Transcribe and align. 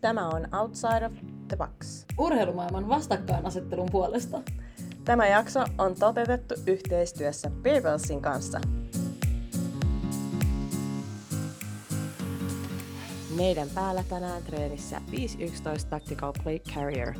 Tämä 0.00 0.28
on 0.28 0.48
Outside 0.60 1.06
of 1.06 1.12
the 1.48 1.56
Box. 1.56 2.04
Urheilumaailman 2.18 2.88
vastakkainasettelun 2.88 3.88
puolesta. 3.92 4.40
Tämä 5.04 5.26
jakso 5.26 5.64
on 5.78 5.94
toteutettu 5.94 6.54
yhteistyössä 6.66 7.50
Beavelsin 7.50 8.22
kanssa. 8.22 8.60
Meidän 13.36 13.68
päällä 13.74 14.04
tänään 14.08 14.42
treenissä 14.42 15.00
511 15.10 15.90
Tactical 15.90 16.32
Plate 16.42 16.72
Carrier. 16.74 17.14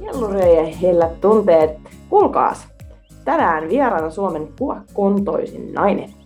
Jellureja 0.00 0.76
hellät 0.76 1.20
tunteet. 1.20 1.70
Kuulkaas, 2.08 2.68
tänään 3.24 3.68
vieraana 3.68 4.10
Suomen 4.10 4.48
kuvakontoisin 4.58 5.72
nainen. 5.72 6.21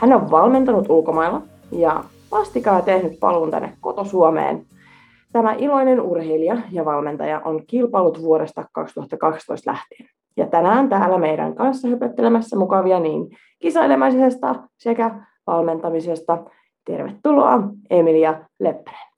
Hän 0.00 0.12
on 0.12 0.30
valmentanut 0.30 0.90
ulkomailla 0.90 1.42
ja 1.72 2.04
vastikaa 2.30 2.82
tehnyt 2.82 3.20
paluun 3.20 3.50
tänne 3.50 3.76
koto-Suomeen. 3.80 4.62
Tämä 5.32 5.54
iloinen 5.58 6.00
urheilija 6.00 6.56
ja 6.70 6.84
valmentaja 6.84 7.40
on 7.44 7.66
kilpailut 7.66 8.22
vuodesta 8.22 8.64
2012 8.72 9.70
lähtien. 9.70 10.08
Ja 10.36 10.46
tänään 10.46 10.88
täällä 10.88 11.18
meidän 11.18 11.54
kanssa 11.54 11.88
höpöttelemässä 11.88 12.56
mukavia 12.56 13.00
niin 13.00 13.28
kisailemisesta 13.58 14.54
sekä 14.78 15.26
valmentamisesta. 15.46 16.44
Tervetuloa 16.84 17.58
Emilia 17.90 18.44
Leppänen. 18.60 19.08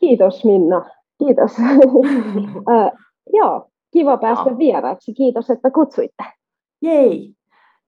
Kiitos 0.00 0.44
Minna. 0.44 0.84
Kiitos. 1.18 1.56
uh, 1.84 2.06
joo, 3.38 3.68
kiva 3.92 4.16
päästä 4.16 4.58
vieraaksi. 4.58 5.14
Kiitos, 5.14 5.50
että 5.50 5.70
kutsuitte. 5.70 6.24
Jei. 6.82 7.37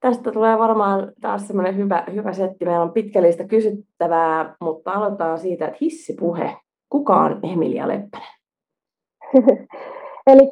Tästä 0.01 0.31
tulee 0.31 0.57
varmaan 0.57 1.13
taas 1.21 1.47
semmoinen 1.47 1.77
hyvä, 1.77 2.03
hyvä 2.13 2.33
setti. 2.33 2.65
Meillä 2.65 2.81
on 2.81 2.93
pitkällistä 2.93 3.43
kysyttävää, 3.47 4.55
mutta 4.61 4.91
aloitetaan 4.91 5.37
siitä, 5.39 5.65
että 5.65 5.77
hissipuhe. 5.81 6.57
Kuka 6.89 7.15
on 7.15 7.39
Emilia 7.43 7.87
Leppänen? 7.87 8.27
Eli 10.27 10.51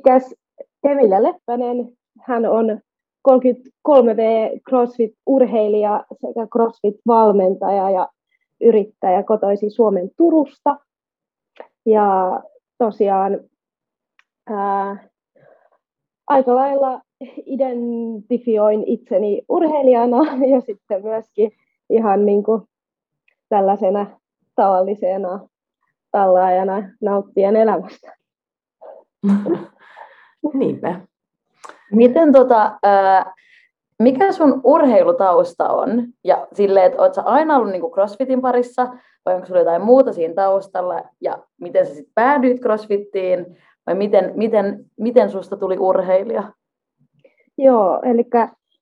Emilia 0.84 1.24
Leppänen, 1.24 1.98
hän 2.22 2.46
on 2.46 2.80
33V 3.30 4.22
CrossFit-urheilija 4.70 6.04
sekä 6.14 6.48
CrossFit-valmentaja 6.56 7.90
ja 7.90 8.08
yrittäjä 8.62 9.24
kotoisin 9.24 9.72
Suomen 9.72 10.10
Turusta. 10.18 10.78
Ja 11.86 12.40
tosiaan 12.78 13.40
ää, 14.50 15.10
aika 16.28 16.56
lailla 16.56 17.02
identifioin 17.46 18.84
itseni 18.86 19.42
urheilijana 19.50 20.18
ja 20.54 20.62
sitten 20.62 21.04
myöskin 21.04 21.52
ihan 21.90 22.26
niin 22.26 22.44
kuin 22.44 22.62
tällaisena 23.50 24.06
tavallisena 24.56 25.48
tallaajana 26.12 26.84
nauttien 27.02 27.56
elämästä. 27.56 28.16
Niinpä. 30.54 31.02
Miten 31.92 32.32
tota, 32.32 32.80
mikä 34.00 34.32
sun 34.32 34.62
urheilutausta 34.64 35.70
on? 35.70 36.04
Ja 36.24 36.48
silleen, 36.54 36.86
että 36.86 37.02
oot 37.02 37.14
sä 37.14 37.22
aina 37.22 37.56
ollut 37.58 37.72
niin 37.72 37.92
crossfitin 37.92 38.42
parissa, 38.42 38.88
vai 39.26 39.36
onko 39.36 39.48
sulla 39.48 39.60
jotain 39.60 39.82
muuta 39.82 40.14
siinä 40.14 40.34
taustalla? 40.34 41.02
Ja 41.22 41.38
miten 41.62 41.86
sä 41.86 41.94
sitten 41.94 42.14
päädyit 42.16 42.62
crossfittiin? 42.62 43.58
Vai 43.88 43.96
miten, 43.96 44.32
miten, 44.36 44.86
miten 44.98 45.30
susta 45.30 45.58
tuli 45.58 45.78
urheilija? 45.78 46.44
Joo, 47.62 48.00
eli 48.04 48.26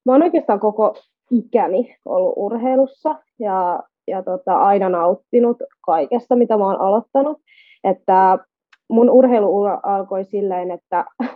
mä 0.06 0.11
oon 0.11 0.23
oikeastaan 0.23 0.59
koko 0.59 0.95
ikäni 1.31 1.95
ollut 2.06 2.33
urheilussa 2.36 3.16
ja, 3.39 3.83
ja 4.08 4.23
tota, 4.23 4.58
aina 4.58 4.89
nauttinut 4.89 5.58
kaikesta, 5.86 6.36
mitä 6.36 6.58
mä 6.58 6.65
oon 6.65 6.82
aloittanut. 6.82 7.37
Että 7.83 8.39
mun 8.89 9.10
urheiluura 9.10 9.80
alkoi 9.83 10.26
silleen, 10.26 10.71
että 10.71 11.05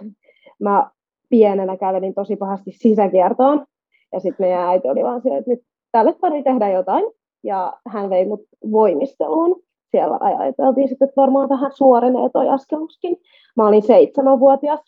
mä 0.63 0.89
pienenä 1.29 1.77
kävelin 1.77 2.13
tosi 2.13 2.35
pahasti 2.35 2.71
sisäkiertoon. 2.71 3.65
Ja 4.13 4.19
sitten 4.19 4.45
meidän 4.45 4.67
äiti 4.67 4.89
oli 4.89 5.03
vaan 5.03 5.21
silleen, 5.21 5.39
että 5.39 5.51
nyt 5.51 5.61
tälle 5.91 6.13
pari 6.21 6.43
tehdä 6.43 6.69
jotain. 6.69 7.03
Ja 7.43 7.73
hän 7.87 8.09
vei 8.09 8.25
mut 8.25 8.41
voimisteluun. 8.71 9.61
Siellä 9.91 10.17
ajateltiin 10.21 10.89
sitten, 10.89 11.07
että 11.07 11.21
varmaan 11.21 11.49
vähän 11.49 11.71
suorenee 11.73 12.29
toi 12.33 12.49
askeluskin. 12.49 13.17
Mä 13.57 13.67
olin 13.67 13.83
seitsemänvuotias. 13.83 14.79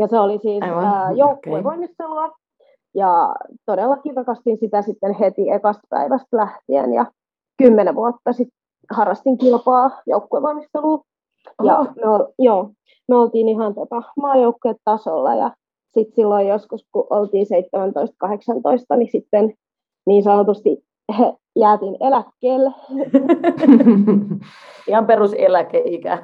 Ja 0.00 0.06
se 0.06 0.20
oli 0.20 0.38
siis 0.38 0.64
joukkuevoimistelua. 1.16 2.24
Okay. 2.24 2.36
Ja 2.94 3.34
todellakin 3.66 4.16
rakastin 4.16 4.58
sitä 4.58 4.82
sitten 4.82 5.14
heti 5.14 5.50
ekasta 5.50 5.86
päivästä 5.90 6.36
lähtien. 6.36 6.92
Ja 6.92 7.06
kymmenen 7.58 7.94
vuotta 7.94 8.32
sitten 8.32 8.58
harrastin 8.90 9.38
kilpaa 9.38 9.90
joukkuevoimistelua. 10.06 11.02
Ja 11.62 11.82
me, 11.82 12.02
joo, 12.38 12.70
me 13.08 13.16
oltiin 13.16 13.48
ihan 13.48 13.74
tota, 13.74 14.02
tasolla 14.84 15.34
ja 15.34 15.50
sitten 15.94 16.14
silloin 16.14 16.48
joskus, 16.48 16.86
kun 16.92 17.06
oltiin 17.10 17.46
17-18, 18.94 18.96
niin 18.96 19.12
sitten 19.12 19.54
niin 20.06 20.22
sanotusti 20.22 20.84
jäätiin 21.56 21.96
eläkkeelle. 22.00 22.72
Ihan 24.88 25.06
peruseläkeikä. 25.06 26.18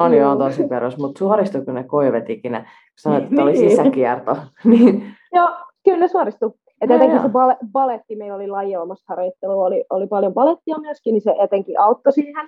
On 0.00 0.14
joo, 0.14 0.36
tosi 0.36 0.66
perus, 0.68 0.98
mutta 0.98 1.18
suoristuiko 1.18 1.72
ne 1.72 1.84
koivet 1.84 2.30
ikinä? 2.30 2.70
Sanoit, 3.00 3.24
että 3.24 3.42
oli 3.42 3.52
niin. 3.52 3.70
sisäkierto. 3.70 4.36
niin. 4.64 5.14
Joo, 5.32 5.48
kyllä 5.84 6.08
suoristui. 6.08 6.52
Et 6.80 6.90
etenkin 6.90 7.22
se 7.22 7.28
bal- 7.28 7.68
baletti, 7.72 8.16
meillä 8.16 8.36
oli 8.36 8.48
lajiomasharjoittelu, 8.48 9.60
oli, 9.60 9.84
oli 9.90 10.06
paljon 10.06 10.34
balettia 10.34 10.78
myöskin, 10.78 11.12
niin 11.12 11.22
se 11.22 11.34
etenkin 11.38 11.80
auttoi 11.80 12.12
siihen. 12.12 12.46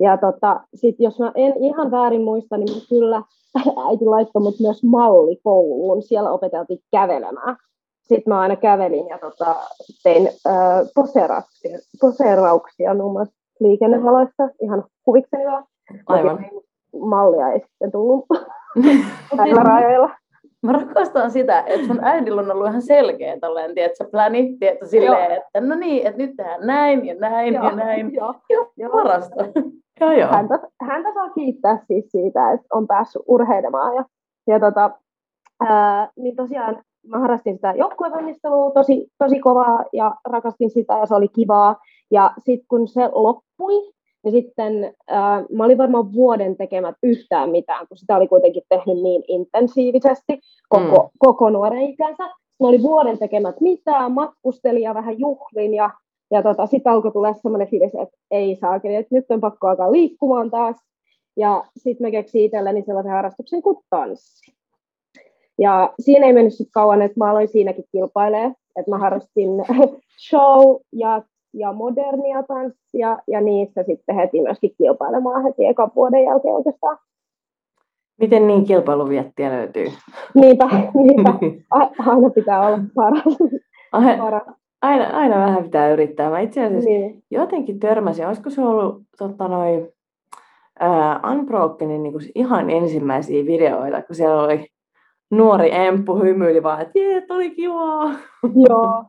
Ja 0.00 0.16
tota, 0.16 0.60
sit 0.74 0.96
jos 0.98 1.18
mä 1.18 1.32
en 1.34 1.54
ihan 1.56 1.90
väärin 1.90 2.22
muista, 2.22 2.56
niin 2.56 2.82
kyllä 2.88 3.22
äiti 3.88 4.04
laittoi 4.04 4.42
mut 4.42 4.60
myös 4.60 4.84
mallikouluun. 4.84 6.02
Siellä 6.02 6.30
opeteltiin 6.30 6.78
kävelemään. 6.90 7.56
Sitten 8.02 8.34
mä 8.34 8.40
aina 8.40 8.56
kävelin 8.56 9.08
ja 9.08 9.18
tota, 9.18 9.54
tein 10.02 10.28
äh, 10.46 10.54
poseerauksia, 10.94 11.78
poseerauksia 12.00 12.94
muun 12.94 13.12
muassa 13.12 13.34
ihan 14.60 14.84
huvikseni 15.06 15.44
vaan. 15.44 15.64
Aivan. 16.06 16.44
Mallia 17.00 17.48
ei 17.48 17.60
sitten 17.60 17.92
tullut 17.92 18.24
näillä 19.36 19.62
rajoilla. 19.62 20.10
Mä 20.62 20.72
rakastan 20.72 21.30
sitä, 21.30 21.60
että 21.66 21.86
sun 21.86 22.04
äidillä 22.04 22.40
on 22.40 22.50
ollut 22.50 22.68
ihan 22.68 22.82
selkeä 22.82 23.40
tolleen, 23.40 23.74
tiedätkö, 23.74 24.04
pläni, 24.10 24.56
tiedätkö, 24.58 24.86
silleen, 24.86 25.30
joo. 25.30 25.36
että 25.36 25.60
no 25.60 25.74
niin, 25.74 26.06
että 26.06 26.22
nyt 26.22 26.36
tehdään 26.36 26.66
näin 26.66 27.06
ja 27.06 27.14
näin 27.14 27.54
joo, 27.54 27.64
ja 27.64 27.76
näin. 27.76 28.14
Joo, 28.14 28.34
joo, 28.50 28.72
joo. 28.76 28.92
parasta. 28.92 29.44
joo, 30.00 30.12
joo. 30.12 30.28
Häntä, 30.30 30.58
häntä 30.82 31.14
saa 31.14 31.30
kiittää 31.30 31.78
siis 31.86 32.04
siitä, 32.10 32.52
että 32.52 32.66
on 32.72 32.86
päässyt 32.86 33.22
urheilemaan. 33.26 33.94
Ja, 33.94 34.04
ja 34.46 34.60
tota, 34.60 34.90
ää, 35.60 36.08
niin 36.16 36.36
tosiaan 36.36 36.82
mä 37.06 37.18
harrastin 37.18 37.54
sitä 37.54 37.74
joukkuevalmistelua 37.76 38.70
tosi, 38.70 39.06
tosi 39.18 39.40
kovaa 39.40 39.84
ja 39.92 40.14
rakastin 40.24 40.70
sitä 40.70 40.98
ja 40.98 41.06
se 41.06 41.14
oli 41.14 41.28
kivaa. 41.28 41.76
Ja 42.10 42.32
sitten 42.38 42.66
kun 42.68 42.88
se 42.88 43.08
loppui, 43.12 43.92
ja 44.24 44.30
sitten 44.30 44.94
äh, 45.12 45.44
mä 45.52 45.64
olin 45.64 45.78
varmaan 45.78 46.12
vuoden 46.12 46.56
tekemät 46.56 46.96
yhtään 47.02 47.50
mitään, 47.50 47.88
kun 47.88 47.96
sitä 47.96 48.16
oli 48.16 48.28
kuitenkin 48.28 48.62
tehnyt 48.68 49.02
niin 49.02 49.22
intensiivisesti 49.28 50.40
koko, 50.68 51.02
mm. 51.02 51.18
koko 51.18 51.50
nuoren 51.50 51.82
ikänsä. 51.82 52.24
Mä 52.60 52.68
olin 52.68 52.82
vuoden 52.82 53.18
tekemät 53.18 53.60
mitään, 53.60 54.12
matkustelin 54.12 54.82
ja 54.82 54.94
vähän 54.94 55.18
juhlin 55.18 55.74
ja, 55.74 55.90
ja 56.30 56.42
tota, 56.42 56.66
sitten 56.66 56.92
alkoi 56.92 57.12
tulla 57.12 57.34
semmoinen 57.34 57.68
fiilis, 57.68 57.94
että 57.94 58.16
ei 58.30 58.56
saa, 58.56 58.76
että 58.76 58.88
nyt 59.10 59.30
on 59.30 59.40
pakko 59.40 59.68
alkaa 59.68 59.92
liikkumaan 59.92 60.50
taas. 60.50 60.76
Ja 61.36 61.64
sitten 61.76 62.06
mä 62.06 62.10
keksin 62.10 62.42
itselleni 62.42 62.82
sellaisen 62.82 63.12
harrastuksen 63.12 63.62
kuin 63.62 63.76
tanssi. 63.90 64.54
Ja 65.58 65.94
siinä 66.00 66.26
ei 66.26 66.32
mennyt 66.32 66.54
sitten 66.54 66.72
kauan, 66.72 67.02
että 67.02 67.18
mä 67.18 67.30
aloin 67.30 67.48
siinäkin 67.48 67.84
kilpailemaan. 67.92 68.54
Että 68.76 68.90
mä 68.90 68.98
harrastin 68.98 69.50
show- 70.28 70.80
ja 70.92 71.22
ja 71.54 71.72
modernia 71.72 72.42
tanssia, 72.42 73.18
ja 73.26 73.40
niissä 73.40 73.82
sitten 73.82 74.16
heti 74.16 74.40
myöskin 74.40 74.74
kilpailemaan 74.78 75.42
heti 75.42 75.66
ekan 75.66 75.90
vuoden 75.96 76.24
jälkeen 76.24 76.54
oikeastaan. 76.54 76.98
Miten 78.20 78.46
niin 78.46 78.64
kilpailuviettiä 78.64 79.50
löytyy? 79.50 79.86
Niinpä, 80.34 80.68
niinpä. 80.94 81.34
aina 82.10 82.30
pitää 82.30 82.66
olla 82.66 82.78
paras. 82.94 83.38
paras. 84.18 84.42
Aina, 84.82 85.18
aina 85.18 85.36
vähän 85.36 85.64
pitää 85.64 85.92
yrittää. 85.92 86.30
Mä 86.30 86.40
itse 86.40 86.64
asiassa 86.64 86.90
niin. 86.90 87.22
jotenkin 87.30 87.80
törmäsin, 87.80 88.26
olisiko 88.26 88.50
se 88.50 88.62
ollut 88.62 89.02
totta, 89.18 89.48
noi, 89.48 89.92
uh, 90.82 91.30
Unbrokenin 91.30 92.02
niin 92.02 92.14
ihan 92.34 92.70
ensimmäisiä 92.70 93.46
videoita, 93.46 94.02
kun 94.02 94.16
siellä 94.16 94.42
oli 94.42 94.66
nuori 95.30 95.74
emppu 95.74 96.14
hymyili 96.14 96.62
vaan, 96.62 96.80
että 96.80 96.98
jee, 96.98 97.26
oli 97.30 97.50
kivaa. 97.50 98.10
Joo, 98.68 99.04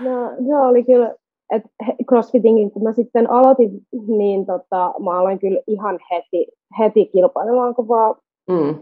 no, 0.00 0.30
se 0.46 0.56
oli 0.56 0.84
kyllä 0.84 1.14
et 1.50 1.62
CrossFitingin, 2.08 2.70
kun 2.70 2.82
mä 2.82 2.92
sitten 2.92 3.30
aloitin, 3.30 3.70
niin 4.06 4.46
tota, 4.46 4.94
mä 5.04 5.18
aloin 5.18 5.38
kyllä 5.38 5.60
ihan 5.66 5.98
heti, 6.10 6.46
heti 6.78 7.06
kilpailemaan, 7.06 7.74
kun 7.74 7.88
vaan 7.88 8.14
mm. 8.50 8.74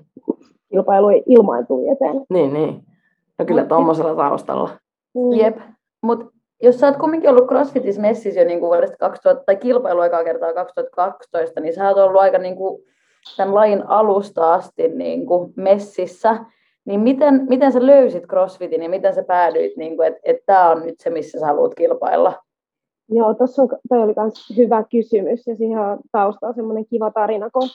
kilpailu 0.71 1.09
ilmaantui 1.27 1.89
eteen. 1.89 2.27
Niin, 2.31 2.55
niin. 2.55 2.83
No 3.39 3.45
kyllä 3.45 3.65
tuommoisella 3.65 4.15
taustalla. 4.15 4.71
Mm. 5.15 5.33
Jep. 5.33 5.57
Mutta 6.03 6.27
jos 6.63 6.81
sä 6.81 6.87
oot 6.87 6.97
kumminkin 6.97 7.31
ollut 7.31 7.49
CrossFitis 7.49 7.99
messissä 7.99 8.41
jo 8.41 8.47
niin 8.47 8.61
kuin 8.61 8.69
vuodesta 8.69 8.97
2000, 8.97 9.45
tai 9.45 9.57
kilpailu 9.57 10.01
aikaa 10.01 10.25
kertaa 10.25 10.55
2012, 10.55 11.61
niin 11.61 11.75
sä 11.75 11.89
oot 11.89 11.99
ollut 11.99 12.21
aika 12.21 12.39
niin 12.39 12.57
kuin 12.57 12.83
tämän 13.37 13.55
lajin 13.55 13.87
alusta 13.87 14.55
asti 14.55 14.89
niin 14.89 15.27
kuin 15.27 15.53
messissä, 15.57 16.45
niin 16.85 17.01
miten, 17.01 17.47
miten 17.49 17.73
sä 17.73 17.87
löysit 17.87 18.27
CrossFitin 18.27 18.83
ja 18.83 18.89
miten 18.89 19.15
sä 19.15 19.23
päädyit, 19.23 19.77
niin 19.77 19.97
kuin, 19.97 20.09
että, 20.09 20.21
että 20.25 20.43
tämä 20.47 20.71
on 20.71 20.83
nyt 20.87 21.01
se, 21.01 21.11
missä 21.11 21.41
sä 21.41 21.47
haluat 21.47 21.75
kilpailla? 21.75 22.43
Joo, 23.15 23.35
tuossa 23.35 23.63
toi 23.89 24.03
oli 24.03 24.15
myös 24.17 24.57
hyvä 24.57 24.85
kysymys 24.91 25.47
ja 25.47 25.57
siihen 25.57 25.79
on 25.79 25.99
taustalla 26.13 26.55
semmoinen 26.55 26.87
kiva 26.87 27.11
tarina, 27.11 27.51
kun 27.51 27.69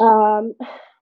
ähm, 0.00 0.46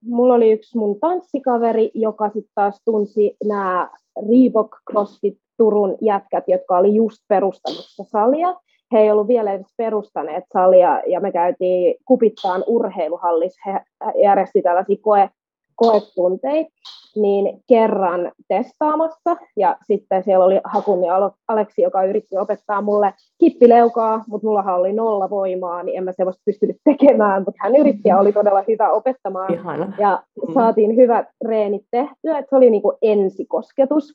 mulla 0.02 0.34
oli 0.34 0.52
yksi 0.52 0.78
mun 0.78 1.00
tanssikaveri, 1.00 1.90
joka 1.94 2.26
sitten 2.26 2.52
taas 2.54 2.82
tunsi 2.84 3.36
nämä 3.44 3.90
Reebok 4.28 4.76
CrossFit 4.90 5.38
Turun 5.56 5.96
jätkät, 6.00 6.44
jotka 6.46 6.78
oli 6.78 6.94
just 6.94 7.18
perustamassa 7.28 8.04
salia. 8.04 8.54
He 8.92 8.98
ei 8.98 9.10
ollut 9.10 9.28
vielä 9.28 9.52
edes 9.52 9.74
perustaneet 9.76 10.44
salia 10.52 11.02
ja 11.06 11.20
me 11.20 11.32
käytiin 11.32 11.94
Kupittaan 12.04 12.64
urheiluhallissa. 12.66 13.60
He 13.66 13.80
järjesti 14.22 14.62
tällaisia 14.62 14.96
koe, 15.00 15.30
koetunteita 15.74 16.70
niin 17.16 17.62
kerran 17.69 18.32
testaamassa. 18.49 19.37
Ja 19.56 19.76
sitten 19.87 20.22
siellä 20.22 20.44
oli 20.44 20.60
Hakun 20.64 21.05
ja 21.05 21.31
Aleksi, 21.49 21.82
joka 21.82 22.05
yritti 22.05 22.38
opettaa 22.38 22.82
mulle 22.82 23.14
kippileukaa, 23.38 24.25
mutta 24.28 24.46
mullahan 24.46 24.75
oli 24.75 24.93
nolla 24.93 25.31
voimaa, 25.31 25.82
niin 25.82 25.99
en 25.99 26.05
mä 26.05 26.12
sellaista 26.12 26.43
pystynyt 26.44 26.76
tekemään, 26.84 27.43
mutta 27.43 27.60
hän 27.62 27.76
yritti 27.76 28.08
ja 28.08 28.19
oli 28.19 28.32
todella 28.32 28.64
hyvä 28.69 28.90
opettamaan. 28.90 29.55
Ihana. 29.55 29.93
Ja 29.99 30.22
mm. 30.49 30.55
saatiin 30.55 30.96
hyvät 30.96 31.26
reenit 31.44 31.82
tehtyä, 31.90 32.38
että 32.38 32.50
se 32.50 32.56
oli 32.56 32.70
niin 32.70 32.82
kuin 32.82 32.96
ensikosketus. 33.02 34.12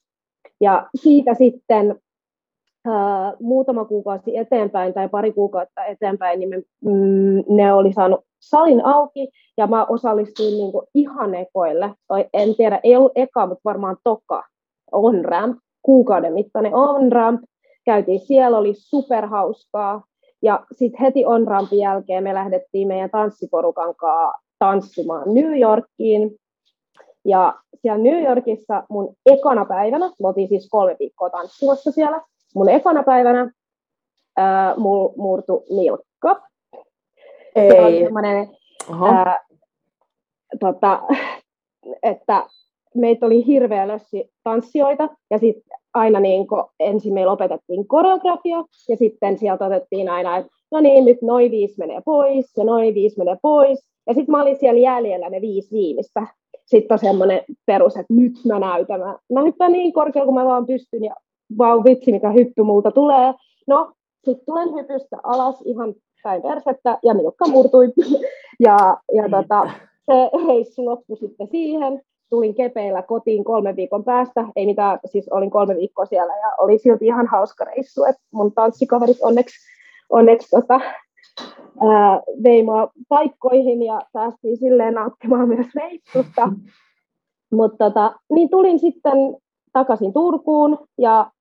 Ja 0.61 0.89
siitä 0.95 1.33
sitten 1.33 1.95
Uh, 2.87 3.47
muutama 3.47 3.85
kuukausi 3.85 4.37
eteenpäin 4.37 4.93
tai 4.93 5.09
pari 5.09 5.31
kuukautta 5.31 5.85
eteenpäin, 5.85 6.39
niin 6.39 6.49
me, 6.49 6.61
mm, 6.81 7.43
ne 7.55 7.73
oli 7.73 7.93
saanut 7.93 8.19
salin 8.49 8.85
auki 8.85 9.29
ja 9.57 9.67
mä 9.67 9.85
osallistuin 9.85 10.53
niin 10.53 10.71
kuin 10.71 10.87
ihan 10.95 11.35
ekoille, 11.35 11.93
tai 12.07 12.25
en 12.33 12.55
tiedä, 12.55 12.79
ei 12.83 12.95
ollut 12.95 13.11
eka, 13.15 13.47
mutta 13.47 13.61
varmaan 13.65 13.97
toka 14.03 14.43
on 14.91 15.25
ramp, 15.25 15.57
kuukauden 15.81 16.33
mittainen 16.33 16.75
on 16.75 17.11
ramp, 17.11 17.41
käytiin 17.85 18.19
siellä, 18.19 18.57
oli 18.57 18.73
superhauskaa, 18.75 20.03
ja 20.41 20.65
sitten 20.71 21.01
heti 21.01 21.25
on 21.25 21.47
rampin 21.47 21.79
jälkeen 21.79 22.23
me 22.23 22.33
lähdettiin 22.33 22.87
meidän 22.87 23.09
tanssiporukan 23.09 23.95
kanssa 23.95 24.41
tanssimaan 24.59 25.33
New 25.33 25.59
Yorkiin, 25.59 26.35
ja 27.25 27.55
siellä 27.81 28.03
New 28.03 28.23
Yorkissa 28.23 28.83
mun 28.89 29.15
ekana 29.25 29.65
päivänä, 29.65 30.05
me 30.05 30.27
oltiin 30.27 30.47
siis 30.47 30.69
kolme 30.69 30.95
viikkoa 30.99 31.29
tanssimassa 31.29 31.91
siellä, 31.91 32.21
mun 32.55 32.69
ekana 32.69 33.03
päivänä 33.03 33.51
ää, 34.37 34.75
mul 34.77 35.09
murtu 35.17 35.63
nilkka. 35.69 36.52
Ei. 37.55 37.71
Se 37.71 37.81
oli 37.81 38.03
semmoinen, 38.03 38.49
ää, 39.01 39.39
tota, 40.59 41.01
että 42.03 42.45
meitä 42.95 43.25
oli 43.25 43.45
hirveä 43.45 43.87
lössi 43.87 44.29
tanssijoita 44.43 45.09
ja 45.31 45.37
sitten 45.37 45.79
aina 45.93 46.19
niin 46.19 46.47
ensin 46.79 47.13
meillä 47.13 47.31
opetettiin 47.31 47.87
koreografia 47.87 48.63
ja 48.89 48.97
sitten 48.97 49.37
sieltä 49.37 49.65
otettiin 49.65 50.09
aina, 50.09 50.37
että 50.37 50.51
no 50.71 50.79
niin, 50.79 51.05
nyt 51.05 51.21
noin 51.21 51.51
viisi 51.51 51.75
menee 51.77 52.01
pois 52.05 52.57
ja 52.57 52.63
noin 52.63 52.93
viisi 52.93 53.17
menee 53.17 53.37
pois. 53.41 53.79
Ja 54.07 54.13
sitten 54.13 54.31
mä 54.31 54.41
olin 54.41 54.57
siellä 54.57 54.79
jäljellä 54.79 55.29
ne 55.29 55.41
viisi 55.41 55.71
viimeistä. 55.75 56.27
Sitten 56.65 56.95
on 56.95 56.99
semmoinen 56.99 57.41
perus, 57.65 57.97
että 57.97 58.13
nyt 58.13 58.33
mä 58.45 58.59
näytän. 58.59 58.99
Mä, 58.99 59.17
mä 59.33 59.41
hyppään 59.41 59.71
niin 59.71 59.93
korkealla 59.93 60.25
kuin 60.25 60.35
mä 60.35 60.45
vaan 60.45 60.65
pystyn 60.65 61.03
ja 61.03 61.15
vau 61.57 61.83
vitsi, 61.83 62.11
mikä 62.11 62.31
hyppy 62.31 62.63
multa 62.63 62.91
tulee. 62.91 63.33
No, 63.67 63.91
sitten 64.25 64.45
tulen 64.45 64.73
hypystä 64.73 65.17
alas 65.23 65.61
ihan 65.65 65.93
päin 66.23 66.41
persettä 66.41 66.97
ja 67.03 67.13
nilkka 67.13 67.47
murtui. 67.47 67.93
ja 68.65 68.97
ja 69.13 69.29
tota, 69.29 69.69
se 70.05 70.29
reissu 70.47 70.85
loppui 70.85 71.17
sitten 71.17 71.47
siihen. 71.47 72.01
Tulin 72.29 72.55
kepeillä 72.55 73.01
kotiin 73.01 73.43
kolme 73.43 73.75
viikon 73.75 74.03
päästä. 74.03 74.45
Ei 74.55 74.65
mitään, 74.65 74.99
siis 75.05 75.29
olin 75.29 75.51
kolme 75.51 75.75
viikkoa 75.75 76.05
siellä 76.05 76.37
ja 76.37 76.51
oli 76.57 76.77
silti 76.77 77.05
ihan 77.05 77.27
hauska 77.27 77.65
reissu. 77.65 78.03
Et 78.03 78.15
mun 78.31 78.51
tanssikaverit 78.53 79.17
onneksi, 79.21 79.55
onneksi 80.09 80.49
tota, 80.49 80.79
ää, 81.81 82.21
vei 82.43 82.63
mua 82.63 82.91
paikkoihin 83.09 83.83
ja 83.83 84.01
päästiin 84.13 84.57
silleen 84.57 84.93
nauttimaan 84.93 85.47
myös 85.47 85.67
reissusta. 85.75 86.49
Mutta 87.57 87.85
tota, 87.85 88.15
niin 88.33 88.49
tulin 88.49 88.79
sitten 88.79 89.17
takaisin 89.73 90.13
Turkuun 90.13 90.77
ja 90.97 91.31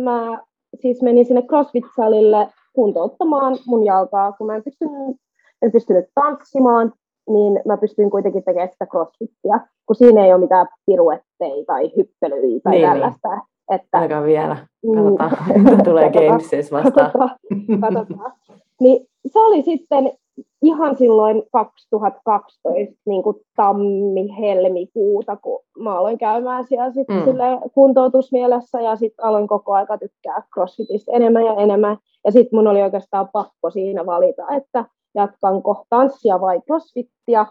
mä 0.00 0.40
siis 0.80 1.02
menin 1.02 1.24
sinne 1.24 1.40
CrossFit-salille 1.40 2.48
kuntouttamaan 2.76 3.56
mun 3.66 3.84
jalkaa, 3.84 4.32
kun 4.32 4.46
mä 4.46 4.56
en 4.56 4.62
pystynyt, 4.64 5.16
en 5.62 5.72
pystynyt 5.72 6.04
tanssimaan, 6.14 6.92
niin 7.28 7.60
mä 7.64 7.76
pystyin 7.76 8.10
kuitenkin 8.10 8.44
tekemään 8.44 8.68
sitä 8.72 8.86
crossfittia, 8.86 9.60
kun 9.86 9.96
siinä 9.96 10.24
ei 10.24 10.32
ole 10.32 10.40
mitään 10.40 10.66
piruetteja 10.86 11.64
tai 11.66 11.92
hyppelyitä 11.96 12.60
tai 12.64 12.72
niin, 12.72 12.88
tällaista. 12.88 13.28
Niin. 13.28 13.42
Että, 13.70 13.98
Aika 13.98 14.22
vielä. 14.22 14.56
Mm. 14.82 15.16
Katsotaan, 15.16 15.84
tulee 15.84 16.10
Gameses 16.10 16.72
vastaan. 16.72 17.12
Katsotaan, 17.12 17.94
katsotaan. 17.94 18.32
Niin 18.80 19.06
se 19.26 19.38
oli 19.40 19.62
sitten 19.62 20.12
ihan 20.62 20.96
silloin 20.96 21.42
2012 21.52 22.94
niin 23.06 23.22
kuin 23.22 23.36
tammi-helmikuuta, 23.56 25.36
kun 25.36 25.64
mä 25.78 25.98
aloin 25.98 26.18
käymään 26.18 26.64
siellä 26.66 26.92
sitten 26.92 27.16
mm. 27.16 27.70
kuntoutusmielessä 27.74 28.80
ja 28.80 28.96
sitten 28.96 29.24
aloin 29.24 29.48
koko 29.48 29.72
aika 29.72 29.98
tykkää 29.98 30.42
crossfitista 30.54 31.12
enemmän 31.12 31.44
ja 31.44 31.54
enemmän. 31.54 31.96
Ja 32.24 32.32
sitten 32.32 32.58
mun 32.58 32.66
oli 32.66 32.82
oikeastaan 32.82 33.28
pakko 33.32 33.70
siinä 33.70 34.06
valita, 34.06 34.42
että 34.56 34.84
jatkanko 35.14 35.84
tanssia 35.88 36.40
vai 36.40 36.60
crossfittia. 36.60 37.46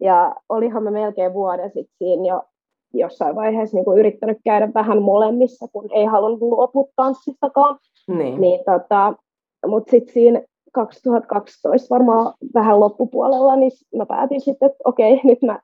Ja 0.00 0.34
olihan 0.48 0.82
mä 0.82 0.90
melkein 0.90 1.34
vuoden 1.34 1.70
sitten 1.70 1.94
siinä 1.98 2.28
jo 2.28 2.42
jossain 2.94 3.36
vaiheessa 3.36 3.76
niin 3.76 3.84
kuin 3.84 3.98
yrittänyt 3.98 4.38
käydä 4.44 4.70
vähän 4.74 5.02
molemmissa, 5.02 5.66
kun 5.72 5.88
ei 5.92 6.04
halunnut 6.04 6.40
luopua 6.40 6.84
tanssistakaan. 6.96 7.78
Niin. 8.08 8.40
niin 8.40 8.60
tota, 8.64 9.14
Mutta 9.66 9.90
sitten 9.90 10.12
siinä 10.12 10.42
2012 10.72 11.94
varmaan 11.94 12.34
vähän 12.54 12.80
loppupuolella, 12.80 13.56
niin 13.56 13.72
mä 13.96 14.06
päätin 14.06 14.40
sitten, 14.40 14.66
että 14.66 14.78
okei, 14.84 15.20
nyt 15.24 15.42
mä 15.42 15.58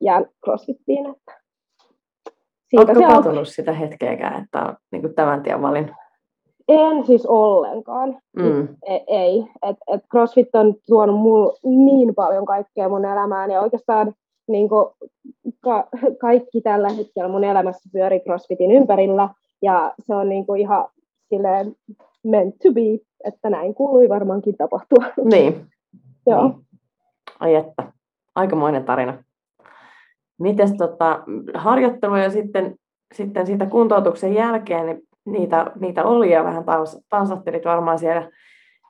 jään 0.00 0.26
crossfittiin. 0.44 1.06
Että 1.06 1.32
siitä 2.68 2.92
Oletko 2.92 3.14
katsonut 3.14 3.48
sitä 3.48 3.72
hetkeäkään, 3.72 4.44
että 4.44 4.62
on 4.62 4.76
niin 4.92 5.14
tämän 5.14 5.42
tien 5.42 5.62
valinnut? 5.62 5.96
En 6.68 7.06
siis 7.06 7.26
ollenkaan. 7.26 8.18
Mm. 8.36 8.68
E- 8.86 9.04
ei. 9.06 9.46
Et, 9.62 9.76
et 9.86 10.02
CrossFit 10.10 10.54
on 10.54 10.74
tuonut 10.86 11.20
mulle 11.20 11.52
niin 11.62 12.14
paljon 12.14 12.46
kaikkea 12.46 12.88
mun 12.88 13.04
elämään 13.04 13.50
ja 13.50 13.60
oikeastaan 13.60 14.14
niin 14.48 14.68
kuin, 14.68 14.86
ka- 15.60 15.88
kaikki 16.20 16.60
tällä 16.60 16.88
hetkellä 16.88 17.28
mun 17.28 17.44
elämässä 17.44 17.90
pyörii 17.92 18.20
CrossFitin 18.20 18.70
ympärillä 18.70 19.28
ja 19.62 19.94
se 20.06 20.14
on 20.14 20.28
niin 20.28 20.46
kuin 20.46 20.60
ihan 20.60 20.88
silleen 21.28 21.76
meant 22.24 22.54
to 22.62 22.72
be, 22.72 23.07
että 23.24 23.50
näin 23.50 23.74
kuului 23.74 24.08
varmaankin 24.08 24.56
tapahtua. 24.56 25.04
Niin. 25.24 25.66
Joo. 26.26 26.48
Niin. 26.48 26.66
Ai 27.40 27.54
että, 27.54 27.92
aikamoinen 28.34 28.84
tarina. 28.84 29.24
Mites 30.38 30.72
tota, 30.72 31.22
harjoittelu 31.54 32.16
ja 32.16 32.30
sitten, 32.30 32.74
sitten 33.14 33.46
siitä 33.46 33.66
kuntoutuksen 33.66 34.34
jälkeen, 34.34 34.86
niin 34.86 35.02
niitä, 35.26 35.72
niitä 35.80 36.04
oli 36.04 36.30
ja 36.30 36.44
vähän 36.44 36.64
tanssattelit 37.08 37.64
varmaan 37.64 37.98
siellä 37.98 38.30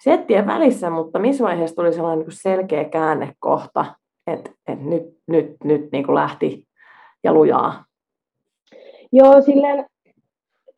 settien 0.04 0.46
välissä, 0.46 0.90
mutta 0.90 1.18
missä 1.18 1.44
vaiheessa 1.44 1.76
tuli 1.76 1.92
sellainen 1.92 2.26
niin 2.26 2.36
selkeä 2.42 2.84
käännekohta, 2.84 3.84
että, 4.26 4.50
että 4.68 4.84
nyt, 4.84 5.04
nyt, 5.26 5.56
nyt 5.64 5.88
niin 5.92 6.04
kuin 6.04 6.14
lähti 6.14 6.66
ja 7.24 7.32
lujaa? 7.32 7.84
Joo, 9.12 9.40
silleen 9.40 9.86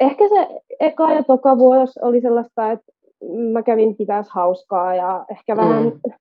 ehkä 0.01 0.29
se 0.29 0.49
eka 0.81 1.13
ja 1.13 1.23
toka 1.23 1.59
vuosi 1.59 2.01
oli 2.03 2.21
sellaista, 2.21 2.73
että 2.73 2.93
mä 3.53 3.63
kävin 3.63 3.97
pitäis 3.97 4.31
hauskaa 4.31 4.95
ja 4.95 5.25
ehkä 5.31 5.57
vähän 5.57 5.85
mm. 5.85 6.13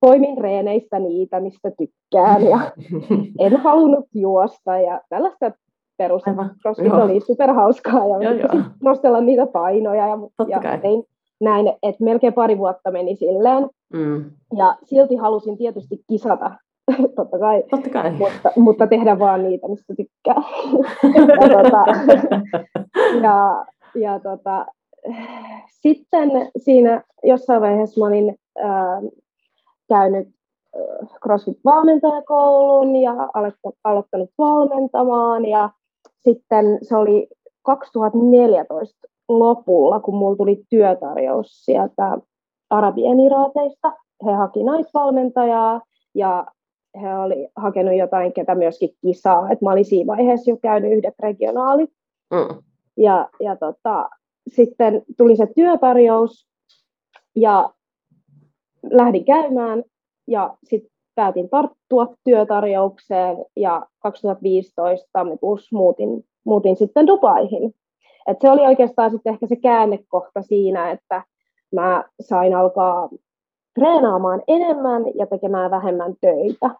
poimin 0.00 0.38
reeneistä 0.38 0.98
niitä, 0.98 1.40
mistä 1.40 1.70
tykkään 1.70 2.42
ja 2.44 2.58
en 3.46 3.56
halunnut 3.56 4.06
juosta 4.14 4.78
ja 4.78 5.00
tällaista 5.08 5.52
perus 5.98 6.22
CrossFit 6.62 6.92
oli 6.92 7.20
superhauskaa 7.20 8.06
ja 8.06 8.22
joo, 8.22 8.32
joo. 8.32 8.62
nostella 8.82 9.20
niitä 9.20 9.46
painoja 9.46 10.06
ja, 10.06 10.16
ja 10.48 10.78
tein 10.78 11.04
näin, 11.40 11.68
että 11.82 12.04
melkein 12.04 12.32
pari 12.32 12.58
vuotta 12.58 12.90
meni 12.90 13.16
silleen. 13.16 13.68
Mm. 13.92 14.30
Ja 14.56 14.76
silti 14.84 15.16
halusin 15.16 15.58
tietysti 15.58 16.04
kisata, 16.10 16.50
totta 17.16 17.38
kai, 17.38 17.62
totta 17.70 17.90
kai. 17.90 18.12
Mutta, 18.12 18.50
mutta 18.56 18.86
tehdä 18.86 19.18
vaan 19.18 19.42
niitä, 19.42 19.68
mistä 19.68 19.94
tykkää. 19.96 20.42
ja, 21.40 21.48
tota, 21.48 21.84
ja, 23.22 23.64
ja 23.94 24.20
tota, 24.20 24.66
sitten 25.82 26.30
siinä 26.56 27.02
jossain 27.22 27.62
vaiheessa 27.62 28.00
mä 28.00 28.06
olin 28.06 28.38
äh, 28.64 29.02
käynyt 29.88 30.28
CrossFit-valmentajakoulun 31.22 32.96
ja 32.96 33.14
aloittanut 33.84 34.30
valmentamaan 34.38 35.44
ja 35.44 35.70
sitten 36.24 36.78
se 36.82 36.96
oli 36.96 37.28
2014 37.62 39.08
lopulla, 39.28 40.00
kun 40.00 40.16
mulla 40.16 40.36
tuli 40.36 40.62
työtarjous 40.70 41.64
sieltä 41.64 42.18
Arabiemiraateista. 42.70 43.92
He 44.26 44.32
haki 44.32 44.64
naisvalmentajaa 44.64 45.80
ja 46.14 46.46
he 47.02 47.18
oli 47.18 47.48
hakenut 47.56 47.96
jotain, 47.96 48.32
ketä 48.32 48.54
myöskin 48.54 48.90
kisaa. 49.00 49.50
Et 49.50 49.60
mä 49.62 49.72
olin 49.72 49.84
siinä 49.84 50.06
vaiheessa 50.06 50.50
jo 50.50 50.56
käynyt 50.56 50.92
yhdet 50.92 51.14
regionaalit. 51.18 51.90
Mm. 52.30 52.62
Ja, 52.96 53.28
ja 53.40 53.56
tota, 53.56 54.10
sitten 54.48 55.02
tuli 55.16 55.36
se 55.36 55.46
työtarjous 55.56 56.48
ja 57.36 57.70
lähdin 58.90 59.24
käymään 59.24 59.84
ja 60.26 60.56
sitten 60.64 60.90
päätin 61.14 61.48
tarttua 61.48 62.14
työtarjoukseen 62.24 63.36
ja 63.56 63.86
2015 63.98 65.08
tammikuussa 65.12 65.76
muutin, 65.76 66.24
muutin 66.44 66.76
sitten 66.76 67.06
Dubaihin. 67.06 67.74
Et 68.26 68.40
se 68.40 68.50
oli 68.50 68.60
oikeastaan 68.60 69.10
sitten 69.10 69.32
ehkä 69.32 69.46
se 69.46 69.56
käännekohta 69.56 70.42
siinä, 70.42 70.90
että 70.90 71.22
mä 71.74 72.04
sain 72.20 72.54
alkaa 72.54 73.08
treenaamaan 73.74 74.42
enemmän 74.48 75.02
ja 75.14 75.26
tekemään 75.26 75.70
vähemmän 75.70 76.14
töitä. 76.20 76.70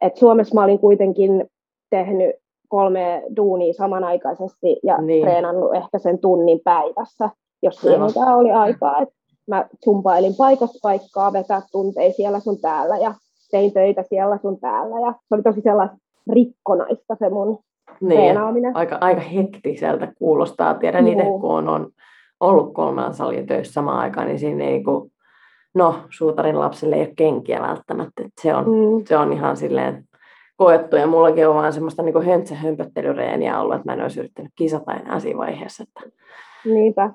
Et 0.00 0.16
Suomessa 0.16 0.54
mä 0.54 0.64
olin 0.64 0.78
kuitenkin 0.78 1.50
tehnyt 1.90 2.36
kolme 2.68 3.22
duunia 3.36 3.72
samanaikaisesti 3.72 4.76
ja 4.82 5.02
niin. 5.02 5.22
treenannut 5.22 5.74
ehkä 5.74 5.98
sen 5.98 6.18
tunnin 6.18 6.60
päivässä, 6.64 7.30
jos 7.62 7.76
siihen 7.76 8.02
oli 8.36 8.50
aikaa. 8.50 8.98
Et 8.98 9.08
mä 9.48 9.66
zumpailin 9.84 10.34
paikasta 10.38 10.78
paikkaa, 10.82 11.32
vetää 11.32 11.62
tunteja 11.72 12.12
siellä 12.12 12.40
sun 12.40 12.60
täällä 12.60 12.96
ja 12.96 13.14
tein 13.50 13.72
töitä 13.72 14.02
siellä 14.02 14.38
sun 14.42 14.60
täällä. 14.60 15.06
Ja 15.06 15.12
se 15.12 15.34
oli 15.34 15.42
tosi 15.42 15.60
sellaista 15.60 15.96
rikkonaista 16.32 17.16
se 17.18 17.28
mun 17.28 17.58
niin, 18.00 18.18
treenaaminen. 18.20 18.76
Aika, 18.76 18.98
aika 19.00 19.20
hektiseltä 19.20 20.12
kuulostaa. 20.18 20.74
Tiedän 20.74 21.08
itse, 21.08 21.24
kun 21.24 21.50
on, 21.50 21.68
on 21.68 21.90
ollut 22.40 22.74
kolmella 22.74 23.12
salin 23.12 23.46
töissä 23.46 23.72
samaan 23.72 23.98
aikaan, 23.98 24.26
niin 24.26 24.38
siinä 24.38 24.64
ei 24.64 24.82
kun, 24.82 25.10
no, 25.74 25.94
suutarin 26.10 26.58
lapselle 26.58 26.96
ei 26.96 27.02
ole 27.02 27.12
kenkiä 27.16 27.60
välttämättä. 27.60 28.22
Et 28.24 28.32
se, 28.42 28.54
on, 28.54 28.64
mm. 28.64 29.04
se 29.04 29.16
on 29.16 29.32
ihan 29.32 29.56
silleen 29.56 30.07
koettu. 30.58 30.96
Ja 30.96 31.06
mullakin 31.06 31.48
on 31.48 31.54
vaan 31.54 31.72
semmoista 31.72 32.02
niin 32.02 32.22
höntsähömpöttelyreeniä 32.22 33.60
ollut, 33.60 33.74
että 33.74 33.88
mä 33.88 33.92
en 33.92 34.02
olisi 34.02 34.20
yrittänyt 34.20 34.52
kisata 34.56 34.94
enää 34.94 35.20
siinä 35.20 35.38
vaiheessa. 35.38 35.82
Että 35.82 36.10
Niinpä. 36.64 37.10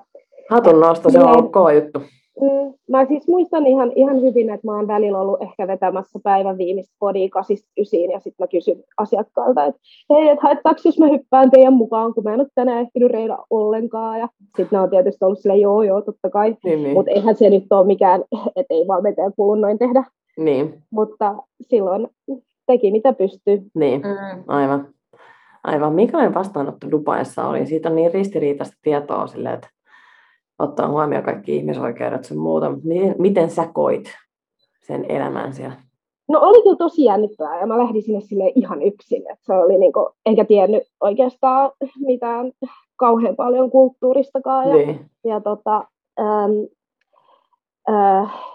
Hatun 0.50 0.80
nosto, 0.80 1.10
se 1.10 1.18
on 1.18 1.36
ollut 1.36 1.52
kova 1.52 1.72
juttu. 1.72 1.98
Mm, 2.40 2.74
mä 2.90 3.04
siis 3.04 3.28
muistan 3.28 3.66
ihan, 3.66 3.92
ihan 3.96 4.20
hyvin, 4.22 4.50
että 4.50 4.66
mä 4.66 4.76
oon 4.76 4.88
välillä 4.88 5.20
ollut 5.20 5.42
ehkä 5.42 5.66
vetämässä 5.66 6.18
päivän 6.22 6.58
viimeistä 6.58 6.94
podia 6.98 7.28
kasista 7.28 7.68
ysiin 7.78 8.10
ja 8.10 8.20
sitten 8.20 8.44
mä 8.44 8.46
kysyn 8.46 8.84
asiakkaalta, 8.96 9.64
että 9.64 9.80
hei, 10.10 10.28
että 10.28 10.42
haittaako 10.42 10.80
jos 10.84 10.98
mä 10.98 11.06
hyppään 11.08 11.50
teidän 11.50 11.72
mukaan, 11.72 12.14
kun 12.14 12.24
mä 12.24 12.34
en 12.34 12.40
ole 12.40 12.48
tänään 12.54 12.80
ehtinyt 12.80 13.10
reida 13.10 13.38
ollenkaan. 13.50 14.18
Ja 14.18 14.28
sitten 14.56 14.80
on 14.80 14.90
tietysti 14.90 15.24
ollut 15.24 15.38
silleen, 15.38 15.60
joo, 15.60 15.82
joo, 15.82 16.02
totta 16.02 16.30
kai. 16.30 16.56
Niin, 16.64 16.82
niin. 16.82 16.94
Mutta 16.94 17.12
eihän 17.12 17.36
se 17.36 17.50
nyt 17.50 17.72
ole 17.72 17.86
mikään, 17.86 18.24
että 18.56 18.74
ei 18.74 18.84
vaan 18.88 19.02
veteen 19.02 19.32
kuulu 19.36 19.54
noin 19.54 19.78
tehdä. 19.78 20.04
Niin. 20.38 20.82
Mutta 20.90 21.34
silloin 21.60 22.08
teki 22.66 22.90
mitä 22.90 23.12
pystyy. 23.12 23.62
Niin, 23.74 24.00
mm. 24.00 24.44
aivan. 24.46 24.94
Aivan. 25.64 25.94
Minkälainen 25.94 26.34
vastaanotto 26.34 26.90
Dubaissa 26.90 27.48
oli? 27.48 27.66
Siitä 27.66 27.88
on 27.88 27.96
niin 27.96 28.14
ristiriitaista 28.14 28.76
tietoa 28.82 29.26
silleen, 29.26 29.54
että 29.54 29.68
ottaa 30.58 30.88
huomioon 30.88 31.24
kaikki 31.24 31.56
ihmisoikeudet 31.56 32.24
sun 32.24 32.38
muuta, 32.38 32.72
miten, 32.82 33.14
miten 33.18 33.50
sä 33.50 33.68
koit 33.72 34.04
sen 34.86 35.06
elämän 35.08 35.52
siellä? 35.52 35.76
No 36.28 36.40
oli 36.40 36.62
kyllä 36.62 36.76
tosi 36.76 37.04
jännittävää 37.04 37.60
ja 37.60 37.66
mä 37.66 37.78
lähdin 37.78 38.02
sinne 38.02 38.20
sille 38.20 38.52
ihan 38.54 38.82
yksin. 38.82 39.22
että 39.32 39.44
se 39.46 39.52
oli 39.52 39.78
niinku, 39.78 40.10
enkä 40.26 40.44
tiennyt 40.44 40.82
oikeastaan 41.00 41.70
mitään 41.98 42.52
kauhean 42.96 43.36
paljon 43.36 43.70
kulttuuristakaan. 43.70 44.68
Ja, 44.68 44.74
niin. 44.74 45.10
ja 45.24 45.40
tota, 45.40 45.84
ähm, 46.20 46.52
äh, 47.88 48.53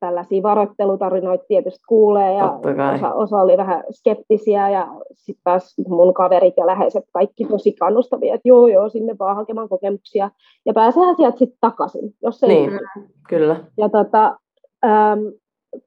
tällaisia 0.00 0.42
varoittelutarinoita 0.42 1.44
tietysti 1.48 1.80
kuulee 1.88 2.34
ja 2.34 2.58
osa, 2.94 3.14
osa 3.14 3.36
oli 3.36 3.56
vähän 3.56 3.84
skeptisiä 3.90 4.70
ja 4.70 4.88
sitten 5.12 5.44
taas 5.44 5.74
mun 5.88 6.14
kaverit 6.14 6.54
ja 6.56 6.66
läheiset 6.66 7.04
kaikki 7.12 7.44
tosi 7.44 7.72
kannustavia, 7.72 8.34
että 8.34 8.48
joo 8.48 8.66
joo 8.66 8.88
sinne 8.88 9.16
vaan 9.18 9.36
hakemaan 9.36 9.68
kokemuksia 9.68 10.30
ja 10.66 10.72
pääsehän 10.72 11.16
sieltä 11.16 11.38
sitten 11.38 11.58
takaisin, 11.60 12.14
jos 12.22 12.42
ei 12.42 12.48
niin, 12.48 12.80
kyllä. 13.28 13.64
Ja 13.78 13.88
tota, 13.88 14.36
äm, 14.84 15.32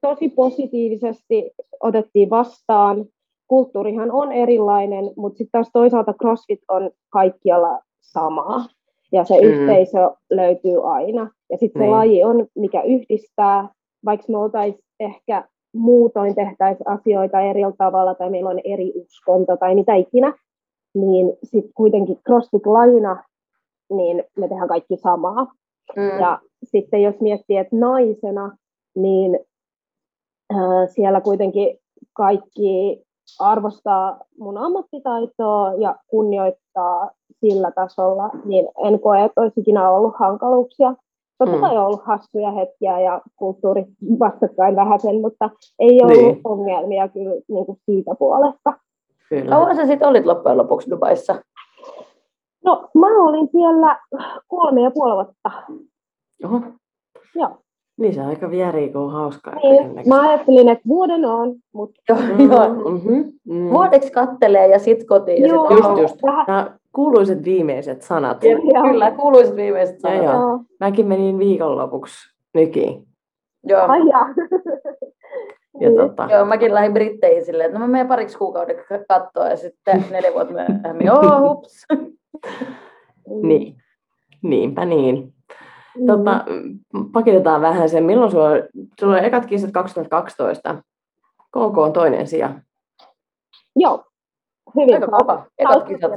tosi 0.00 0.28
positiivisesti 0.28 1.50
otettiin 1.80 2.30
vastaan. 2.30 3.04
Kulttuurihan 3.48 4.12
on 4.12 4.32
erilainen, 4.32 5.10
mutta 5.16 5.36
sitten 5.38 5.52
taas 5.52 5.70
toisaalta 5.72 6.12
CrossFit 6.12 6.60
on 6.68 6.90
kaikkialla 7.10 7.78
samaa 8.00 8.64
ja 9.12 9.24
se 9.24 9.40
mm. 9.40 9.46
yhteisö 9.46 10.10
löytyy 10.30 10.92
aina. 10.92 11.30
Ja 11.50 11.58
sitten 11.58 11.80
se 11.80 11.84
niin. 11.84 11.90
laji 11.90 12.24
on, 12.24 12.46
mikä 12.54 12.82
yhdistää 12.82 13.68
vaikka 14.04 14.26
me 14.28 14.38
oltaisiin 14.38 14.84
ehkä 15.00 15.48
muutoin 15.74 16.34
tehtäisiin 16.34 16.88
asioita 16.88 17.40
eri 17.40 17.60
tavalla 17.78 18.14
tai 18.14 18.30
meillä 18.30 18.50
on 18.50 18.60
eri 18.64 18.92
uskonto 18.94 19.56
tai 19.56 19.74
mitä 19.74 19.94
ikinä, 19.94 20.34
niin 20.94 21.32
sitten 21.44 21.72
kuitenkin 21.74 22.16
CrossFit-lajina 22.16 23.24
niin 23.96 24.24
me 24.36 24.48
tehdään 24.48 24.68
kaikki 24.68 24.96
samaa. 24.96 25.44
Mm. 25.96 26.20
Ja 26.20 26.38
sitten 26.64 27.02
jos 27.02 27.20
miettii, 27.20 27.56
että 27.56 27.76
naisena, 27.76 28.56
niin 28.94 29.40
äh, 30.54 30.88
siellä 30.88 31.20
kuitenkin 31.20 31.78
kaikki 32.12 33.02
arvostaa 33.38 34.20
mun 34.38 34.58
ammattitaitoa 34.58 35.74
ja 35.74 35.96
kunnioittaa 36.06 37.10
sillä 37.40 37.70
tasolla, 37.70 38.30
niin 38.44 38.68
en 38.84 39.00
koe, 39.00 39.24
että 39.24 39.40
olisi 39.40 39.60
ikinä 39.60 39.90
ollut 39.90 40.14
hankaluuksia 40.18 40.94
Totta 41.44 41.56
mm. 41.56 41.60
kai 41.60 41.76
on 41.78 41.86
ollut 41.86 42.04
hassuja 42.04 42.50
hetkiä 42.50 43.00
ja 43.00 43.20
kulttuuri 43.36 43.84
vastakkain 44.18 44.76
vähäsen, 44.76 45.20
mutta 45.20 45.50
ei 45.78 46.00
ollut 46.02 46.16
niin. 46.16 46.40
ongelmia 46.44 47.08
kyllä 47.08 47.34
niin 47.48 47.66
kuin 47.66 47.78
siitä 47.84 48.14
puolesta. 48.18 48.72
Kauan 49.48 49.76
sä 49.76 49.86
sitten 49.86 50.08
olit 50.08 50.26
loppujen 50.26 50.58
lopuksi 50.58 50.90
Dubaissa? 50.90 51.34
No, 52.64 52.88
mä 52.94 53.24
olin 53.24 53.48
siellä 53.52 54.00
kolme 54.48 54.82
ja 54.82 54.90
puoli 54.90 55.14
vuotta. 55.14 55.50
Oho. 56.44 56.60
Joo. 57.34 57.50
Niin 57.98 58.14
se 58.14 58.20
on 58.20 58.26
aika 58.26 58.50
on 58.94 59.12
hauskaa. 59.12 59.54
Niin, 59.54 60.08
mä 60.08 60.28
ajattelin, 60.28 60.68
että 60.68 60.88
vuoden 60.88 61.24
on, 61.24 61.54
mutta... 61.72 62.00
Joo, 62.08 62.18
joo. 62.18 62.90
Mm-hmm, 62.90 63.32
mm. 63.44 63.70
Vuodeksi 63.70 64.12
kattelee 64.12 64.66
ja 64.66 64.78
sitten 64.78 65.06
kotiin. 65.06 65.48
Joo, 65.48 65.70
ja 65.70 65.76
sit 65.76 65.84
just, 65.84 66.02
just. 66.02 66.22
Vähän, 66.22 66.78
kuuluiset 66.92 67.44
viimeiset 67.44 68.02
sanat. 68.02 68.44
Ja, 68.44 68.56
kyllä, 68.82 69.10
kuuluiset 69.10 69.56
viimeiset 69.56 70.00
sanat. 70.00 70.16
Ja, 70.16 70.32
joo. 70.32 70.60
Mäkin 70.80 71.06
menin 71.06 71.38
viikonlopuksi 71.38 72.14
nykiin. 72.54 73.06
Joo. 73.64 73.86
Ai 73.88 74.00
ja. 74.08 74.18
ja 75.80 75.88
niin. 75.88 75.96
tota... 75.96 76.28
Joo, 76.30 76.44
mäkin 76.44 76.74
lähdin 76.74 76.92
Britteihin 76.92 77.44
silleen, 77.44 77.66
että 77.66 77.78
no 77.78 77.86
mä 77.86 77.92
menen 77.92 78.08
pariksi 78.08 78.38
kuukaudeksi 78.38 78.94
katsoa 79.08 79.48
ja 79.48 79.56
sitten 79.56 80.04
neljä 80.10 80.32
vuotta 80.32 80.54
myöhemmin, 80.54 81.06
joo, 81.06 81.40
hups. 81.40 81.86
niin, 83.42 83.76
niinpä 84.42 84.84
niin. 84.84 85.34
Mm. 85.98 86.06
Tota, 86.06 86.44
pakitetaan 87.12 87.60
vähän 87.60 87.88
sen, 87.88 88.04
milloin 88.04 88.30
sulla, 88.30 88.50
sulla 89.00 89.12
oli 89.12 89.26
ekat 89.26 89.46
kisat 89.46 89.70
2012. 89.70 90.82
KK 91.48 91.78
on 91.78 91.92
toinen 91.92 92.26
sija. 92.26 92.54
Joo, 93.76 94.04
hyvin 94.76 94.94
Aika 94.94 95.06
kova. 95.06 95.44
Ekat 95.58 95.84
kisat. 95.84 96.10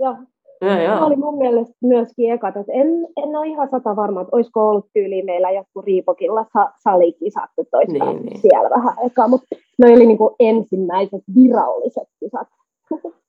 Joo. 0.00 0.16
Ja, 0.60 0.82
ja. 0.82 1.06
oli 1.06 1.16
mun 1.16 1.38
mielestä 1.38 1.74
myöskin 1.82 2.32
ekat. 2.32 2.56
Et 2.56 2.66
en, 2.68 2.88
en 3.16 3.36
ole 3.36 3.46
ihan 3.46 3.68
sata 3.68 3.96
varma, 3.96 4.20
että 4.20 4.36
olisiko 4.36 4.68
ollut 4.68 4.86
tyyli 4.94 5.22
meillä 5.22 5.50
joku 5.50 5.80
Riipokilla 5.80 6.46
sa- 6.52 6.72
salikisat, 6.82 7.50
että 7.58 7.76
olisi 7.76 7.92
niin, 7.92 8.26
niin. 8.26 8.40
siellä 8.40 8.70
vähän 8.70 8.94
aikaa. 9.02 9.28
Mutta 9.28 9.46
ne 9.78 9.92
oli 9.92 10.06
niinku 10.06 10.36
ensimmäiset 10.40 11.22
viralliset 11.34 12.08
kisat. 12.20 12.48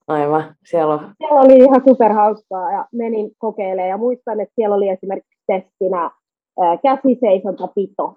Aivan, 0.07 0.43
siellä 0.69 0.93
on... 0.93 0.99
Siellä 1.17 1.41
oli 1.41 1.57
ihan 1.57 1.81
superhauskaa 1.87 2.71
ja 2.71 2.85
menin 2.91 3.31
kokeilemaan 3.37 3.89
ja 3.89 3.97
muistan, 3.97 4.39
että 4.39 4.55
siellä 4.55 4.75
oli 4.75 4.89
esimerkiksi 4.89 5.43
testinä 5.47 6.11
käsiseisontapito. 6.83 8.15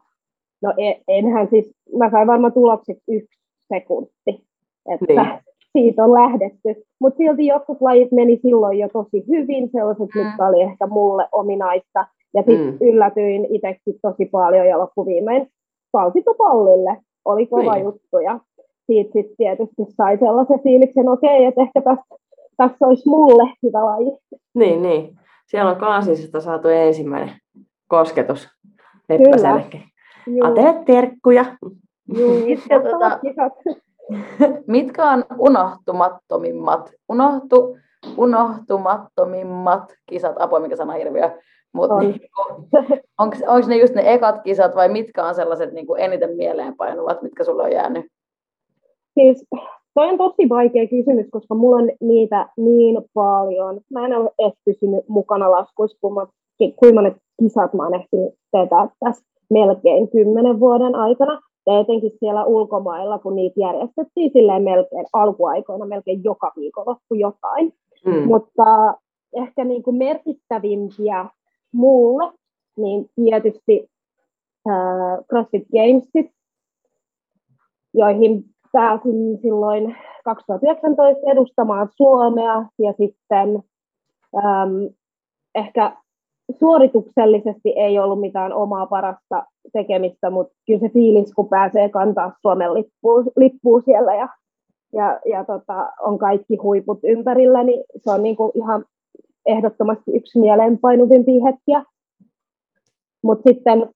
No 0.62 0.75
en, 0.76 0.95
enhän 1.09 1.49
siis, 1.50 1.71
mä 1.99 2.11
sain 2.11 2.26
varmaan 2.26 2.52
tulokseksi 2.52 3.02
yksi 3.09 3.38
sekunti. 3.69 4.45
Että 4.87 5.07
niin 5.09 5.48
siitä 5.72 6.04
on 6.04 6.12
lähdetty. 6.12 6.82
Mutta 7.00 7.16
silti 7.16 7.46
jotkut 7.46 7.80
lajit 7.80 8.12
meni 8.12 8.38
silloin 8.42 8.78
jo 8.78 8.88
tosi 8.88 9.25
hyvin, 9.28 9.70
sellaiset, 9.70 10.08
mm. 10.14 10.20
mitkä 10.20 10.46
oli 10.46 10.62
ehkä 10.62 10.87
mulle 10.87 11.28
ominaista. 11.32 12.06
Ja 12.34 12.42
sitten 12.42 12.70
mm. 12.70 12.78
yllätyin 12.80 13.46
itsekin 13.50 13.94
tosi 14.02 14.25
paljon 14.25 14.66
ja 14.66 14.78
loppuviimein 14.78 15.48
palkintopallille. 15.92 16.96
Oli 17.25 17.46
kova 17.46 17.75
niin. 17.75 17.84
juttu 17.84 18.18
ja 18.18 18.40
siitä 18.87 19.12
sitten 19.12 19.37
tietysti 19.37 19.84
sai 19.96 20.18
sellaisen 20.18 20.60
fiiliksen, 20.62 21.08
okei, 21.08 21.37
okay, 21.37 21.44
että 21.44 21.62
ehkä 21.62 21.80
tässä, 21.80 22.14
tässä 22.56 22.87
olisi 22.87 23.08
mulle 23.08 23.52
hyvä 23.62 23.84
laji. 23.84 24.18
Niin, 24.54 24.82
niin. 24.82 25.16
Siellä 25.46 25.70
on 25.70 25.76
kaasisesta 25.76 26.40
saatu 26.40 26.68
ensimmäinen 26.68 27.30
kosketus 27.88 28.48
Leppäsellekin. 29.08 29.82
Atele 30.42 30.82
terkkuja. 30.87 31.44
Joo, 32.08 32.32
itse 32.46 32.68
tota, 32.68 33.18
Mitkä 34.66 35.10
on 35.10 35.24
unohtumattomimmat, 35.38 36.92
unohtu, 37.08 37.76
unohtumattomimmat 38.16 39.94
kisat, 40.06 40.36
apua 40.38 40.60
mikä 40.60 40.76
sana 40.76 40.92
hirviö, 40.92 41.30
mutta 41.72 41.94
On. 41.94 42.00
niin, 42.00 42.20
onko 43.18 43.68
ne 43.68 43.76
just 43.76 43.94
ne 43.94 44.14
ekat 44.14 44.42
kisat 44.42 44.74
vai 44.74 44.88
mitkä 44.88 45.24
on 45.24 45.34
sellaiset 45.34 45.72
niin 45.72 45.86
kuin 45.86 46.00
eniten 46.00 46.36
mieleenpainuvat, 46.36 47.22
mitkä 47.22 47.44
sulle 47.44 47.62
on 47.62 47.72
jäänyt? 47.72 48.06
Siis 49.14 49.44
toi 49.94 50.08
on 50.08 50.18
tosi 50.18 50.48
vaikea 50.48 50.86
kysymys, 50.86 51.26
koska 51.30 51.54
mulla 51.54 51.76
on 51.76 51.90
niitä 52.00 52.48
niin 52.56 53.02
paljon. 53.14 53.80
Mä 53.90 54.06
en 54.06 54.16
ole 54.16 54.30
edes 54.38 54.54
pysynyt 54.64 55.08
mukana 55.08 55.50
laskuissa, 55.50 55.98
kun 56.00 56.14
mä, 56.14 56.26
kuinka 56.58 56.94
monet 56.94 57.16
kisat 57.42 57.74
mä 57.74 57.82
oon 57.82 57.94
ehtinyt 57.94 58.34
vetää 58.52 58.88
tässä 59.00 59.24
melkein 59.50 60.10
kymmenen 60.10 60.60
vuoden 60.60 60.94
aikana. 60.94 61.40
Ja 61.68 61.80
etenkin 61.80 62.12
siellä 62.18 62.44
ulkomailla, 62.44 63.18
kun 63.18 63.37
niitä 63.37 63.60
järjestettiin 63.60 64.30
silleen 64.32 64.62
melkein 64.62 65.06
alkuaikoina, 65.12 65.87
melkein 65.87 66.25
joka 66.25 66.52
viikonloppu 66.56 67.14
jotain. 67.14 67.72
Mm. 68.04 68.28
Mutta 68.28 68.94
ehkä 69.37 69.64
niin 69.64 69.82
kuin 69.82 69.96
merkittävimpiä 69.96 71.26
mulle, 71.72 72.32
niin 72.76 73.10
tietysti 73.14 73.90
äh, 74.68 75.25
CrossFit 75.30 75.66
Gamesit, 75.72 76.32
joihin 77.94 78.44
pääsin 78.72 79.38
silloin 79.42 79.96
2019 80.25 81.30
edustamaan 81.30 81.88
Suomea 81.96 82.66
ja 82.78 82.92
sitten 82.92 83.62
ähm, 84.37 84.94
ehkä 85.54 85.96
suorituksellisesti 86.58 87.68
ei 87.76 87.98
ollut 87.98 88.20
mitään 88.20 88.52
omaa 88.52 88.87
parasta 88.87 89.46
tekemistä, 89.72 90.30
mutta 90.30 90.54
kyllä 90.66 90.80
se 90.80 90.88
fiilis, 90.88 91.34
kun 91.34 91.48
pääsee 91.48 91.88
kantaa 91.88 92.32
Suomen 92.42 92.75
lippua, 92.75 93.25
lippua 93.37 93.80
siellä 93.80 94.14
ja, 94.14 94.28
ja, 94.92 95.20
ja 95.26 95.44
tota, 95.44 95.92
on 96.00 96.18
kaikki 96.18 96.56
huiput 96.56 96.98
ympärillä, 97.02 97.62
niin 97.64 97.84
se 97.96 98.10
on 98.10 98.22
niinku 98.22 98.52
ihan 98.54 98.84
ehdottomasti 99.46 100.16
yksi 100.16 100.38
mieleenpainuvimpia 100.38 101.44
hetkiä. 101.44 101.84
Mutta 103.22 103.50
sitten, 103.50 103.90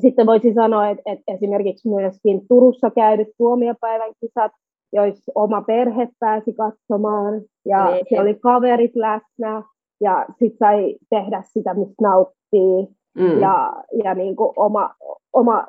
sitten 0.00 0.26
voisi 0.26 0.54
sanoa, 0.54 0.88
että, 0.88 1.02
että 1.06 1.32
esimerkiksi 1.32 1.88
myöskin 1.88 2.40
Turussa 2.48 2.90
käydyt 2.90 3.28
tuomiopäivän 3.38 4.12
kisat, 4.20 4.52
joissa 4.92 5.32
oma 5.34 5.62
perhe 5.62 6.08
pääsi 6.20 6.52
katsomaan 6.52 7.42
ja 7.66 7.90
Niin. 7.90 8.06
siellä 8.08 8.22
oli 8.22 8.34
kaverit 8.34 8.96
läsnä 8.96 9.62
ja 10.00 10.26
sitten 10.38 10.58
sai 10.58 10.96
tehdä 11.10 11.42
sitä, 11.46 11.74
mistä 11.74 11.94
nauttii 12.02 12.94
Mm. 13.18 13.40
ja, 13.40 13.72
ja 14.04 14.14
niin 14.14 14.36
kuin 14.36 14.52
oma, 14.56 14.94
oma 15.32 15.66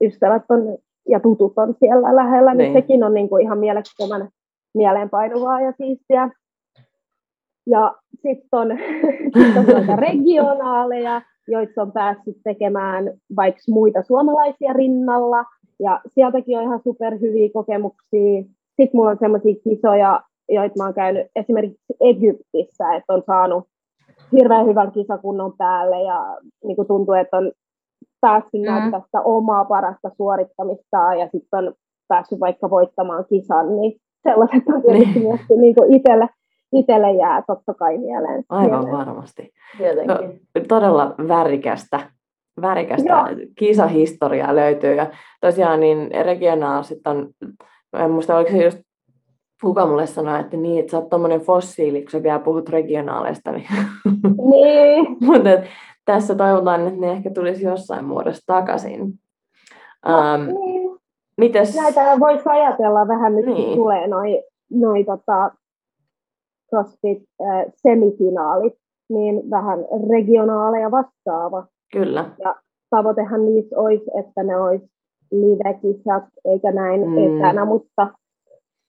ystävät 0.00 0.42
on, 0.48 0.78
ja 1.08 1.20
tutut 1.20 1.52
on 1.56 1.74
siellä 1.78 2.16
lähellä, 2.16 2.54
niin, 2.54 2.58
Niin. 2.58 2.82
sekin 2.82 3.04
on 3.04 3.14
niin 3.14 3.28
kuin 3.28 3.42
ihan 3.42 3.58
mielettömän 3.58 4.28
mieleenpainuvaa 4.74 5.60
ja 5.60 5.72
siistiä. 5.72 6.30
Ja 7.66 7.94
sitten 8.22 8.48
on, 8.52 8.68
sit 9.34 9.56
on 9.56 9.66
noita 9.66 9.96
regionaaleja, 9.96 11.22
joissa 11.48 11.82
on 11.82 11.92
päässyt 11.92 12.36
tekemään 12.44 13.12
vaikka 13.36 13.60
muita 13.68 14.02
suomalaisia 14.02 14.72
rinnalla, 14.72 15.44
ja 15.80 16.00
sieltäkin 16.06 16.58
on 16.58 16.64
ihan 16.64 16.80
superhyviä 16.84 17.48
kokemuksia. 17.52 18.42
Sitten 18.76 18.90
mulla 18.92 19.10
on 19.10 19.18
sellaisia 19.20 19.54
kisoja, 19.64 20.20
joita 20.48 20.74
mä 20.78 20.84
oon 20.84 20.94
käynyt 20.94 21.26
esimerkiksi 21.36 21.94
Egyptissä, 22.00 22.94
että 22.94 23.12
on 23.12 23.22
saanut 23.26 23.64
hirveän 24.32 24.66
hyvän 24.66 24.92
kisakunnon 24.92 25.52
päälle 25.58 26.02
ja 26.02 26.36
niin 26.64 26.76
kuin 26.76 26.88
tuntuu, 26.88 27.14
että 27.14 27.36
on 27.36 27.52
päässyt 28.20 28.60
Mm. 28.60 28.66
näyttää 28.66 29.00
sitä 29.00 29.20
omaa 29.20 29.64
parasta 29.64 30.10
suorittamista 30.16 31.14
ja 31.18 31.28
sitten 31.32 31.58
on 31.58 31.74
päässyt 32.08 32.40
vaikka 32.40 32.70
voittamaan 32.70 33.24
kisan, 33.28 33.76
niin 33.80 33.92
sellaiset 34.22 34.62
on 34.74 34.82
tietysti 34.82 35.18
Niin. 35.18 35.28
myös 35.28 35.40
niin 35.60 35.74
kuin 35.74 35.94
itselle, 35.94 36.28
itselle 36.72 37.12
jää 37.12 37.42
totta 37.46 37.74
kai 37.74 37.98
mieleen. 37.98 38.44
Aivan 38.48 38.84
mieleen. 38.84 39.06
varmasti. 39.06 39.50
Tietenkin. 39.78 40.40
Todella 40.68 41.14
värikästä, 41.28 42.00
värikästä 42.62 43.08
Joo. 43.12 43.24
kisahistoriaa 43.58 44.54
löytyy. 44.56 44.94
Ja 44.94 45.06
tosiaan 45.40 45.80
niin 45.80 46.10
regionaaliset 46.24 46.98
on, 47.06 47.28
en 47.92 48.10
muista 48.10 48.36
oliko 48.36 48.50
se 48.50 48.64
just 48.64 48.78
kuka 49.62 49.86
mulle 49.86 50.06
sanoi, 50.06 50.40
että 50.40 50.56
niin, 50.56 50.80
että 50.80 50.90
sä 50.90 50.98
oot 50.98 51.10
tommonen 51.10 51.40
fossiili, 51.40 52.02
kun 52.02 52.10
sä 52.10 52.22
vielä 52.22 52.38
puhut 52.38 52.68
regionaaleista. 52.68 53.52
Niin. 53.52 53.66
Niin, 54.50 55.16
Mutta 55.20 55.50
tässä 56.04 56.34
toivotaan, 56.34 56.86
että 56.86 57.00
ne 57.00 57.12
ehkä 57.12 57.30
tulisi 57.30 57.64
jossain 57.64 58.04
muodossa 58.04 58.42
takaisin. 58.46 59.02
Um, 59.02 60.60
niin. 60.60 60.98
mites, 61.36 61.76
Näitä 61.76 62.00
voisi 62.20 62.42
ajatella 62.48 63.08
vähän 63.08 63.36
nyt, 63.36 63.46
Niin. 63.46 63.56
niin. 63.56 63.76
tulee 63.76 64.06
noi, 64.06 64.42
noi 64.70 65.04
tota, 65.04 65.50
CrossFit 66.70 67.22
äh, 67.42 67.64
semifinaalit, 67.74 68.74
niin 69.08 69.50
vähän 69.50 69.78
regionaaleja 70.10 70.90
vastaava. 70.90 71.66
kyllä, 71.92 72.30
Tavoitehan 72.90 73.44
niissä 73.44 73.78
olisi, 73.78 74.04
että 74.18 74.42
ne 74.42 74.56
olisi 74.56 74.86
live-kisat, 75.30 76.24
eikä 76.44 76.72
näin 76.72 77.08
mm. 77.08 77.18
etänä, 77.18 77.64
mutta 77.64 78.08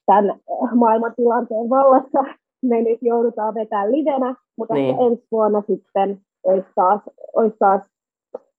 tämän 0.06 0.30
äh, 0.30 0.74
maailmantilanteen 0.76 1.70
vallassa 1.70 2.24
me 2.64 2.82
nyt 2.82 3.00
joudutaan 3.02 3.54
vetämään 3.54 3.92
livenä, 3.92 4.36
mutta 4.58 4.74
Niin. 4.74 4.96
ensi 5.02 5.28
vuonna 5.32 5.62
sitten 5.68 6.18
olisi 6.44 6.68
taas, 6.76 7.02
olisi 7.36 7.56
taas 7.60 7.82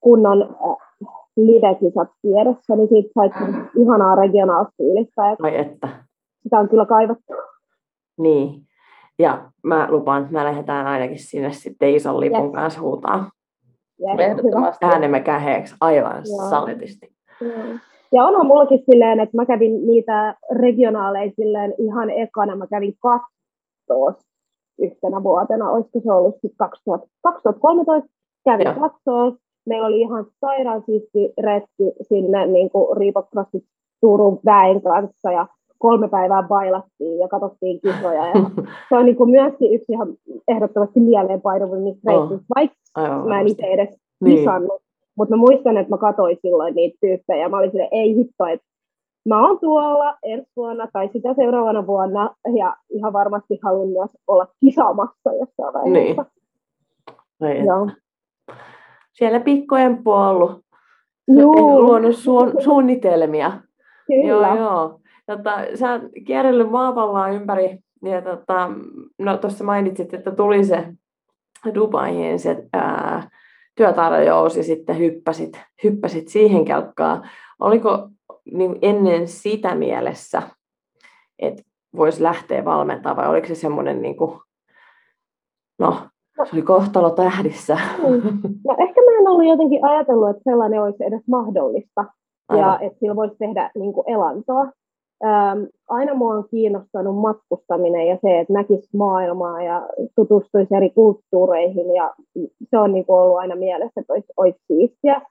kunnon 0.00 0.42
äh, 0.42 0.76
live-kisat 1.36 2.08
tiedossa, 2.22 2.76
niin 2.76 2.88
siitä 2.88 3.08
saisi 3.14 3.68
ihanaa 3.82 4.16
vai 5.42 5.56
että. 5.56 5.88
sitä 6.42 6.58
on 6.58 6.68
kyllä 6.68 6.86
kaivattu. 6.86 7.32
Niin. 8.18 8.60
Ja 9.18 9.50
mä 9.64 9.86
lupaan, 9.90 10.22
että 10.22 10.32
me 10.32 10.44
lähdetään 10.44 10.86
ainakin 10.86 11.18
sinne 11.18 11.52
sitten 11.52 11.90
ison 11.94 12.20
lipun 12.20 12.44
Yes. 12.44 12.52
kanssa 12.54 12.80
huutaa 12.80 13.30
hyvä. 14.12 14.22
Ehdottomasti. 14.24 14.86
äänemme 14.86 15.20
käheeksi 15.20 15.74
aivan 15.80 16.22
Joo. 16.26 16.50
saletisti. 16.50 17.08
Joo. 17.40 17.52
Ja 18.14 18.24
onhan 18.24 18.46
mullakin 18.46 18.82
silleen, 18.90 19.20
että 19.20 19.36
mä 19.36 19.46
kävin 19.46 19.86
niitä 19.86 20.34
regionaaleja 20.52 21.32
silleen 21.36 21.74
ihan 21.78 22.10
ekana, 22.10 22.56
mä 22.56 22.66
kävin 22.66 22.94
kattoo 23.00 24.12
yhtenä 24.78 25.22
vuotena, 25.22 25.70
olisiko 25.70 26.00
se 26.00 26.12
ollut 26.12 26.34
sitten 26.34 26.56
2000, 26.58 27.06
2013, 27.22 28.08
kävin 28.44 28.64
Joo. 28.66 28.74
kattoo. 28.80 29.36
Meillä 29.66 29.86
oli 29.86 30.00
ihan 30.00 30.26
sairaan 30.40 30.82
siisti 30.86 31.32
retki 31.42 31.92
sinne 32.02 32.46
niin 32.46 32.70
CrossFit 33.32 33.64
Turun 34.00 34.38
väen 34.44 34.82
kanssa 34.82 35.32
ja 35.32 35.46
kolme 35.78 36.08
päivää 36.08 36.42
bailattiin 36.42 37.18
ja 37.18 37.28
katsottiin 37.28 37.80
kisoja. 37.80 38.26
Ja 38.26 38.32
se 38.88 38.96
on 38.96 39.04
niin 39.04 39.16
kuin 39.16 39.30
myöskin 39.30 39.74
yksi 39.74 39.92
ihan 39.92 40.08
ehdottomasti 40.48 41.00
mieleenpainuvimmista 41.00 42.12
Oh. 42.12 42.18
reissuista, 42.20 42.46
vaikka 42.54 42.76
Aivan 42.94 43.28
mä 43.28 43.40
en 43.40 43.48
itse 43.48 43.66
edes 43.66 43.96
Niin. 44.24 44.38
kisannut. 44.38 44.82
Mutta 45.16 45.36
mä 45.36 45.40
muistan, 45.40 45.76
että 45.76 45.90
mä 45.90 45.98
katsoin 45.98 46.38
silloin 46.42 46.74
niitä 46.74 46.98
tyyppejä 47.00 47.42
ja 47.42 47.48
mä 47.48 47.56
olin 47.58 47.70
silleen, 47.70 47.88
ei 47.92 48.16
hitto, 48.16 48.46
että 48.46 48.66
mä 49.28 49.46
oon 49.48 49.58
tuolla 49.60 50.16
ensi 50.22 50.50
vuonna 50.56 50.88
tai 50.92 51.08
sitä 51.12 51.34
seuraavana 51.34 51.86
vuonna 51.86 52.34
ja 52.58 52.76
ihan 52.90 53.12
varmasti 53.12 53.58
haluan 53.62 53.88
myös 53.88 54.10
olla 54.26 54.46
kisaamassa 54.60 55.30
jossain 55.40 55.74
vaiheessa. 55.74 56.24
Vai 57.40 57.58
et- 57.58 57.66
Joo. 57.66 57.88
Siellä 59.12 59.40
pikkuemppu 59.40 60.10
on 60.12 60.26
ollut 60.28 60.60
Juu, 61.28 61.82
luonut 61.82 62.16
suun, 62.16 62.52
suunnitelmia. 62.64 63.52
kyllä. 64.06 64.48
Joo, 64.48 64.56
joo. 64.56 65.00
Tota, 65.26 65.50
sä 65.74 65.92
oot 65.92 66.02
kierrellyt 66.26 66.70
maapalloa 66.70 67.28
ympäri, 67.28 67.78
ja 68.02 68.22
tota, 68.22 68.70
no 69.18 69.36
tuossa 69.36 69.64
mainitsit, 69.64 70.14
että 70.14 70.30
tuli 70.30 70.64
se 70.64 70.88
Dubaihin 71.74 72.38
se 72.38 72.66
ää, 72.72 73.28
työtarjous 73.74 74.56
ja 74.56 74.62
sitten 74.62 74.98
hyppäsit, 74.98 75.60
hyppäsit 75.84 76.28
siihen 76.28 76.64
kelkkaan. 76.64 77.28
Oliko 77.60 78.08
niin 78.52 78.78
ennen 78.82 79.28
sitä 79.28 79.74
mielessä, 79.74 80.42
että 81.38 81.62
voisi 81.96 82.22
lähteä 82.22 82.64
valmentamaan 82.64 83.16
vai 83.16 83.28
oliko 83.28 83.46
se 83.46 83.54
semmoinen, 83.54 84.02
niin 84.02 84.16
kuin, 84.16 84.40
no, 85.78 85.96
se 86.36 86.50
oli 86.52 86.62
kohtalo 86.62 87.10
tähdissä? 87.10 87.78
No 88.64 88.76
ehkä 88.78 89.00
mä 89.00 89.18
en 89.20 89.28
ollut 89.28 89.48
jotenkin 89.48 89.84
ajatellut, 89.84 90.30
että 90.30 90.42
sellainen 90.44 90.82
olisi 90.82 91.04
edes 91.04 91.22
mahdollista 91.28 92.04
ja 92.50 92.72
Aivan. 92.72 92.82
että 92.82 92.98
sillä 92.98 93.16
voisi 93.16 93.36
tehdä 93.38 93.70
niin 93.74 93.92
kuin 93.92 94.10
elantoa. 94.10 94.64
Ähm, 95.24 95.62
aina 95.88 96.14
mua 96.14 96.34
on 96.34 96.48
kiinnostanut 96.50 97.16
matkustaminen 97.16 98.06
ja 98.08 98.18
se, 98.22 98.40
että 98.40 98.52
näkisi 98.52 98.96
maailmaa 98.96 99.62
ja 99.62 99.88
tutustuisi 100.16 100.74
eri 100.76 100.90
kulttuureihin 100.90 101.94
ja 101.94 102.14
se 102.70 102.78
on 102.78 102.92
niin 102.92 103.06
kuin 103.06 103.16
ollut 103.18 103.38
aina 103.38 103.56
mielessä, 103.56 104.00
että 104.00 104.12
olisi, 104.12 104.32
olisi 104.36 104.58
siistiä, 104.66 105.22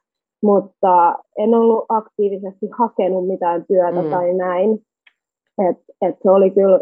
mutta 0.42 1.18
en 1.38 1.54
ollut 1.54 1.84
aktiivisesti 1.88 2.68
hakenut 2.78 3.26
mitään 3.26 3.64
työtä 3.68 4.02
Mm. 4.02 4.10
tai 4.10 4.34
näin. 4.34 4.70
Et, 5.70 5.76
et 6.02 6.16
se 6.22 6.30
oli 6.30 6.50
kyllä 6.50 6.80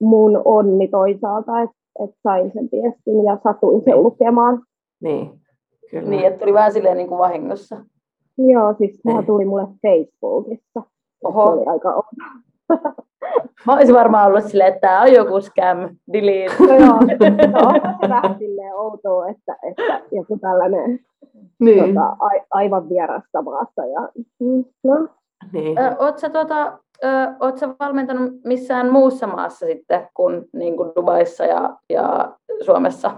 mun 0.00 0.42
onni 0.44 0.88
toisaalta, 0.88 1.60
että 1.62 1.76
et 2.04 2.10
sain 2.22 2.50
sen 2.54 2.68
viestin 2.72 3.24
ja 3.24 3.38
satuin 3.44 3.82
sen 3.84 3.94
Niin. 3.94 4.02
lukemaan. 4.02 4.62
Niin, 5.02 5.30
kyllä. 5.90 6.08
Niin, 6.10 6.26
että 6.26 6.38
tuli 6.40 6.52
vähän 6.54 6.72
silleen 6.72 6.96
niin 6.96 7.08
kuin 7.08 7.18
vahingossa. 7.18 7.76
Joo, 8.38 8.74
siis 8.78 9.00
sehän 9.02 9.18
Niin. 9.18 9.26
tuli 9.26 9.44
mulle 9.44 9.66
Facebookissa. 9.82 10.82
Oho. 11.24 11.46
Se 11.46 11.52
oli 11.52 11.66
aika 11.66 11.94
outo. 11.94 12.10
Mä 13.66 13.72
olisin 13.74 13.94
varmaan 13.94 14.26
ollut 14.26 14.44
silleen, 14.44 14.68
että 14.74 14.88
tämä 14.88 15.02
on 15.02 15.12
joku 15.12 15.40
scam, 15.40 15.78
delete. 16.12 16.54
No 16.60 16.74
joo, 16.74 16.98
no, 17.62 17.70
se 18.00 18.08
vähän 18.08 18.38
silleen 18.38 18.74
outoa, 18.74 19.28
että, 19.28 19.56
että 19.62 20.00
joku 20.12 20.38
tällainen 20.38 21.00
Niin. 21.60 21.94
tota, 21.94 22.06
a, 22.06 22.28
aivan 22.50 22.88
vierasta 22.88 23.42
maasta. 23.42 23.86
Ja, 23.86 24.08
mm, 24.40 24.64
no, 24.84 25.08
niin. 25.52 25.78
Ö, 25.78 25.96
oot, 25.98 26.18
sä, 26.18 26.30
tuota, 26.30 26.78
ö, 27.04 27.08
oot 27.40 27.58
sä 27.58 27.68
valmentanut 27.80 28.32
missään 28.44 28.92
muussa 28.92 29.26
maassa 29.26 29.66
sitten 29.66 30.08
kuin, 30.14 30.44
niin 30.52 30.76
kuin 30.76 30.92
Dubaissa 30.96 31.44
ja, 31.44 31.76
ja 31.90 32.32
Suomessa? 32.64 33.10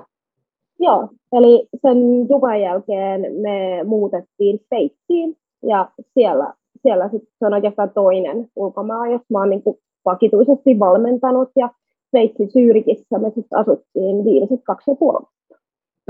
joo, 0.80 1.08
eli 1.32 1.68
sen 1.82 2.28
Dubain 2.28 2.62
jälkeen 2.62 3.20
me 3.20 3.84
muutettiin 3.84 4.60
Sveitsiin 4.68 5.36
ja 5.62 5.88
siellä, 6.14 6.54
siellä 6.82 7.08
sit, 7.08 7.22
se 7.38 7.46
on 7.46 7.54
oikeastaan 7.54 7.90
toinen 7.90 8.48
ulkomaa, 8.56 9.06
jos 9.06 9.22
mä 9.30 9.38
oon 9.38 9.50
niin 9.50 9.62
kuin 9.62 9.78
vakituisesti 10.04 10.78
valmentanut 10.78 11.50
ja 11.56 11.70
Sveitsin 12.10 12.50
Syyrikissä 12.50 13.18
me 13.18 13.30
sitten 13.30 13.58
asuttiin 13.58 14.24
viimeiset 14.24 14.60
kaksi 14.64 14.90
ja 14.90 14.94
puoli 14.94 15.26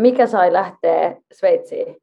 Mikä 0.01 0.27
sai 0.27 0.53
lähteä 0.53 1.17
Sveitsiin? 1.33 1.97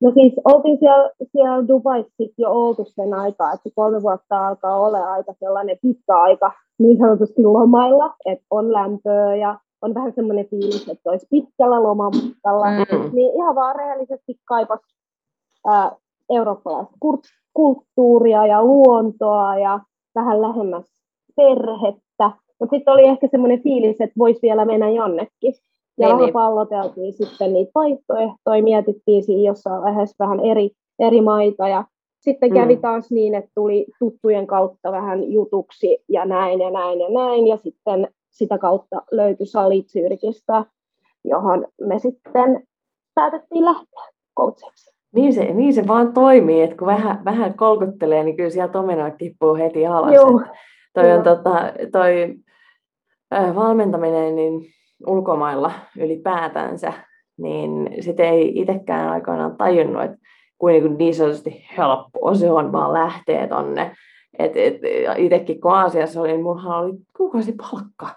No 0.00 0.10
siis 0.10 0.32
oltiin 0.44 0.78
siellä, 0.78 1.10
siellä 1.32 1.68
Dubaissa 1.68 2.24
jo 2.38 2.50
oltu 2.50 2.84
sen 2.84 3.14
aikaa, 3.14 3.52
että 3.52 3.70
kolme 3.74 4.02
vuotta 4.02 4.48
alkaa 4.48 4.80
olla 4.80 5.12
aika 5.12 5.34
sellainen 5.40 5.78
pitkä 5.82 6.16
aika 6.16 6.52
niin 6.78 6.98
sanotusti 6.98 7.42
lomailla, 7.42 8.14
että 8.24 8.44
on 8.50 8.72
lämpöä 8.72 9.36
ja 9.36 9.58
on 9.82 9.94
vähän 9.94 10.12
semmoinen 10.12 10.46
fiilis, 10.46 10.88
että 10.88 11.10
olisi 11.10 11.26
pitkällä 11.30 11.82
lomamatkalla. 11.82 12.66
Mm. 12.70 13.10
Niin 13.12 13.34
ihan 13.34 13.54
vaan 13.54 13.76
rehellisesti 13.76 14.40
kaipas 14.44 14.80
ää, 15.66 15.96
eurooppalaista 16.36 16.94
kulttuuria 17.54 18.46
ja 18.46 18.64
luontoa 18.64 19.58
ja 19.58 19.80
vähän 20.14 20.42
lähemmäs 20.42 20.86
perhettä. 21.36 22.30
Mutta 22.60 22.76
sitten 22.76 22.94
oli 22.94 23.04
ehkä 23.04 23.28
semmoinen 23.30 23.62
fiilis, 23.62 24.00
että 24.00 24.18
voisi 24.18 24.42
vielä 24.42 24.64
mennä 24.64 24.90
jonnekin. 24.90 25.54
Ja 25.98 26.06
Niin, 26.06 26.16
niin, 26.16 26.24
niin. 26.24 26.32
palloteltiin 26.32 27.12
sitten 27.12 27.52
niitä 27.52 27.70
vaihtoehtoja, 27.74 28.62
mietittiin 28.62 29.24
siinä 29.24 29.42
jossain 29.50 29.82
vaiheessa 29.82 30.24
vähän 30.24 30.40
eri, 30.40 30.70
eri 30.98 31.20
maita 31.20 31.68
ja 31.68 31.84
sitten 32.20 32.50
Mm. 32.50 32.54
kävi 32.54 32.76
taas 32.76 33.10
niin, 33.10 33.34
että 33.34 33.50
tuli 33.54 33.86
tuttujen 33.98 34.46
kautta 34.46 34.92
vähän 34.92 35.32
jutuksi 35.32 35.98
ja 36.08 36.24
näin 36.24 36.60
ja 36.60 36.70
näin 36.70 37.00
ja 37.00 37.08
näin 37.08 37.46
ja 37.46 37.56
sitten 37.56 38.08
sitä 38.30 38.58
kautta 38.58 39.02
löytyi 39.10 39.46
Salit 39.46 39.88
Syrkistä, 39.88 40.64
johon 41.24 41.66
me 41.80 41.98
sitten 41.98 42.66
päätettiin 43.14 43.64
lähteä 43.64 44.08
coachiksi. 44.38 45.01
Niin 45.14 45.34
se, 45.34 45.44
niin 45.44 45.74
se 45.74 45.86
vaan 45.86 46.12
toimii, 46.12 46.62
että 46.62 46.76
kun 46.76 46.86
vähän, 46.86 47.24
vähän 47.24 47.54
kolkuttelee, 47.54 48.24
niin 48.24 48.36
kyllä 48.36 48.50
sieltä 48.50 48.78
omenoit 48.78 49.16
tippuu 49.18 49.54
heti 49.54 49.86
alas. 49.86 50.14
Joo. 50.14 50.42
Toi, 50.94 51.04
on, 51.04 51.10
Joo. 51.10 51.22
tota, 51.22 51.72
toi 51.92 52.34
äh, 53.34 53.54
valmentaminen 53.54 54.36
niin 54.36 54.62
ulkomailla 55.06 55.72
ylipäätänsä, 55.98 56.92
niin 57.38 57.88
sitä 58.00 58.22
ei 58.22 58.52
itsekään 58.54 59.08
aikoinaan 59.08 59.56
tajunnut, 59.56 60.02
että 60.02 60.16
kuin, 60.62 60.84
niin, 60.84 60.98
niin 60.98 61.14
sanotusti 61.14 61.66
helppoa 61.78 62.34
se 62.34 62.50
on 62.50 62.72
vaan 62.72 62.92
lähteä 62.92 63.48
tonne. 63.48 63.92
Et, 64.38 64.56
et, 64.56 64.74
itsekin 65.16 65.60
kun 65.60 65.74
Aasiassa 65.74 66.20
olin, 66.20 66.32
niin 66.32 66.42
mullahan 66.42 66.84
oli 66.84 66.92
kuukausipalkka. 67.16 68.08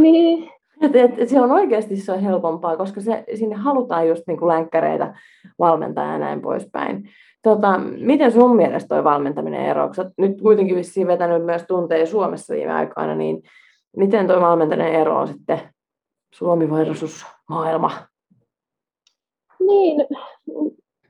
Niin, 0.00 0.50
Et, 0.82 0.96
et, 0.96 1.18
et 1.18 1.28
se 1.28 1.40
on 1.40 1.52
oikeasti 1.52 1.96
se 1.96 2.12
on 2.12 2.20
helpompaa, 2.20 2.76
koska 2.76 3.00
se, 3.00 3.24
sinne 3.34 3.56
halutaan 3.56 4.08
just 4.08 4.22
niinku 4.26 4.48
länkkäreitä 4.48 5.14
valmentaa 5.58 6.12
ja 6.12 6.18
näin 6.18 6.42
poispäin. 6.42 7.08
Tota, 7.42 7.78
miten 7.78 8.32
sun 8.32 8.56
mielestä 8.56 8.88
toi 8.88 9.04
valmentaminen 9.04 9.66
eroaa? 9.66 9.92
Sä 9.92 10.10
nyt 10.18 10.40
kuitenkin 10.42 10.76
vissiin 10.76 11.06
vetänyt 11.06 11.44
myös 11.44 11.62
tunteja 11.68 12.06
Suomessa 12.06 12.54
viime 12.54 12.72
aikoina, 12.72 13.14
niin 13.14 13.42
miten 13.96 14.26
toi 14.26 14.40
valmentaminen 14.40 14.92
eroaa 14.92 15.26
sitten 15.26 15.60
Suomi 16.34 16.70
versus 16.70 17.26
maailma? 17.48 17.90
niin 19.66 20.06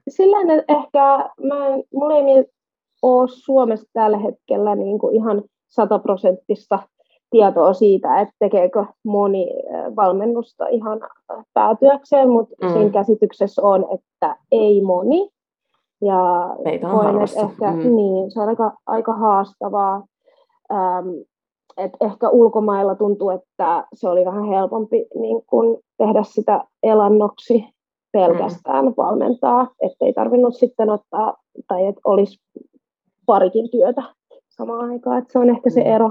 silläinen 0.08 0.64
ehkä, 0.68 1.30
mä, 1.42 1.56
mulla 1.94 2.16
ei 2.16 2.44
ole 3.02 3.28
Suomessa 3.28 3.90
tällä 3.92 4.18
hetkellä 4.18 4.74
niin 4.74 4.98
kuin 4.98 5.16
ihan 5.16 5.42
sataprosenttista 5.68 6.78
tietoa 7.32 7.72
siitä, 7.72 8.20
että 8.20 8.34
tekeekö 8.38 8.84
moni 9.04 9.46
valmennusta 9.96 10.66
ihan 10.66 11.00
päätyökseen, 11.54 12.30
mutta 12.30 12.66
Mm. 12.66 12.72
siinä 12.72 12.90
käsityksessä 12.90 13.62
on, 13.62 13.86
että 13.94 14.36
ei 14.52 14.82
moni. 14.82 15.28
Ja 16.04 16.50
Meitä 16.64 16.88
on 16.88 16.98
koen, 16.98 17.22
että 17.22 17.40
ehkä, 17.40 17.70
Mm. 17.72 17.96
niin, 17.96 18.30
se 18.30 18.40
on 18.40 18.48
aika, 18.48 18.72
aika 18.86 19.12
haastavaa. 19.12 20.04
Ähm, 20.72 21.08
et 21.76 21.92
ehkä 22.00 22.28
ulkomailla 22.28 22.94
tuntuu, 22.94 23.30
että 23.30 23.84
se 23.94 24.08
oli 24.08 24.24
vähän 24.24 24.44
helpompi 24.44 25.06
niin 25.14 25.42
kun 25.46 25.78
tehdä 25.98 26.22
sitä 26.22 26.64
elannoksi 26.82 27.64
pelkästään 28.12 28.84
mm. 28.84 28.94
valmentaa, 28.96 29.68
ettei 29.82 30.12
tarvinnut 30.12 30.54
sitten 30.56 30.90
ottaa, 30.90 31.36
tai 31.68 31.86
että 31.86 32.00
olisi 32.04 32.38
parikin 33.26 33.70
työtä 33.70 34.02
samaan 34.48 34.90
aikaan, 34.90 35.18
että 35.18 35.32
se 35.32 35.38
on 35.38 35.50
ehkä 35.50 35.70
se 35.70 35.80
Mm. 35.80 35.86
ero. 35.86 36.10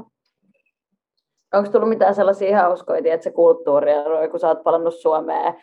Onko 1.53 1.69
tullut 1.71 1.89
mitään 1.89 2.15
sellaisia 2.15 2.61
hauskoja, 2.61 3.13
että 3.13 3.23
se 3.23 3.31
kulttuurieroja, 3.31 4.29
kun 4.29 4.39
sä 4.39 4.47
oot 4.47 4.63
palannut 4.63 4.95
Suomeen 4.95 5.53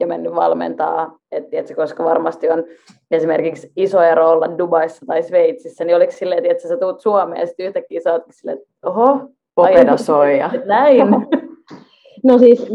ja 0.00 0.06
mennyt 0.06 0.34
valmentaa, 0.34 1.18
että 1.32 1.50
tiedätkö, 1.50 1.74
koska 1.74 2.04
varmasti 2.04 2.50
on 2.50 2.64
esimerkiksi 3.10 3.72
iso 3.76 4.02
ero 4.02 4.30
olla 4.30 4.58
Dubaissa 4.58 5.06
tai 5.06 5.22
Sveitsissä, 5.22 5.84
niin 5.84 5.96
oliko 5.96 6.12
silleen, 6.12 6.46
että 6.46 6.68
sä 6.68 6.76
tuut 6.76 7.00
Suomeen 7.00 7.40
ja 7.40 7.46
sitten 7.46 7.66
yhtäkkiä 7.66 8.00
sä 8.00 8.12
ootkin 8.12 8.32
silleen, 8.34 8.58
että 8.58 8.88
oho, 8.90 9.20
Popeda 9.54 9.96
soi 9.96 10.38
ja 10.38 10.50
että 10.54 10.66
näin. 10.76 11.10
No 12.24 12.38
siis 12.38 12.68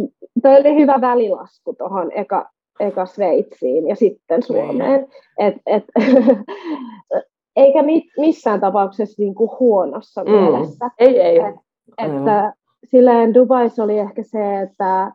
toi 0.44 0.60
oli 0.60 0.76
hyvä 0.76 1.02
välilasku 1.02 1.74
tuohon 1.78 2.12
eka, 2.12 2.50
eka 2.80 3.06
Sveitsiin 3.06 3.88
ja 3.88 3.96
sitten 3.96 4.44
Suomeen. 4.44 5.08
Et, 5.40 5.56
et, 5.66 5.84
eikä 7.56 7.84
mi, 7.84 8.04
missään 8.18 8.60
tapauksessa 8.60 9.22
niin 9.22 9.36
kuin 9.36 9.50
huonossa 9.60 10.24
Mm. 10.24 10.32
mielessä. 10.32 10.90
Ei, 11.00 11.22
ei. 11.22 11.40
Aivan. 11.40 11.60
Että 11.98 12.54
silleen 12.86 13.34
Dubais 13.34 13.80
oli 13.80 14.00
ehkä 14.00 14.24
se, 14.24 14.62
että 14.62 15.12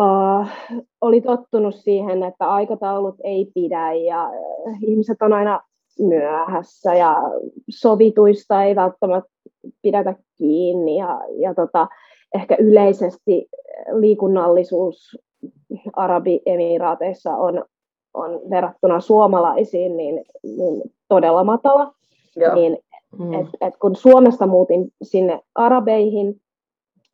uh, 0.00 0.46
oli 1.00 1.20
tottunut 1.20 1.74
siihen, 1.74 2.22
että 2.22 2.50
aikataulut 2.50 3.16
ei 3.24 3.50
pidä 3.54 3.92
ja 3.92 4.24
äh, 4.24 4.78
ihmiset 4.82 5.22
on 5.22 5.32
aina 5.32 5.60
myöhässä 5.98 6.94
ja 6.94 7.16
sovituista 7.70 8.62
ei 8.62 8.76
välttämättä 8.76 9.30
pidetä 9.82 10.14
kiinni 10.38 10.96
ja, 10.96 11.20
ja 11.40 11.54
tota, 11.54 11.88
ehkä 12.34 12.56
yleisesti 12.58 13.48
liikunnallisuus 13.92 15.18
Arabiemiraateissa 15.92 17.36
on, 17.36 17.64
on 18.14 18.40
verrattuna 18.50 19.00
suomalaisiin 19.00 19.96
niin, 19.96 20.24
niin 20.42 20.82
todella 21.08 21.44
matala. 21.44 21.92
Joo. 22.36 22.54
Niin 22.54 22.78
mm. 23.18 23.34
et, 23.34 23.46
et 23.60 23.76
kun 23.76 23.96
Suomesta 23.96 24.46
muutin 24.46 24.88
sinne 25.02 25.40
Arabeihin, 25.54 26.40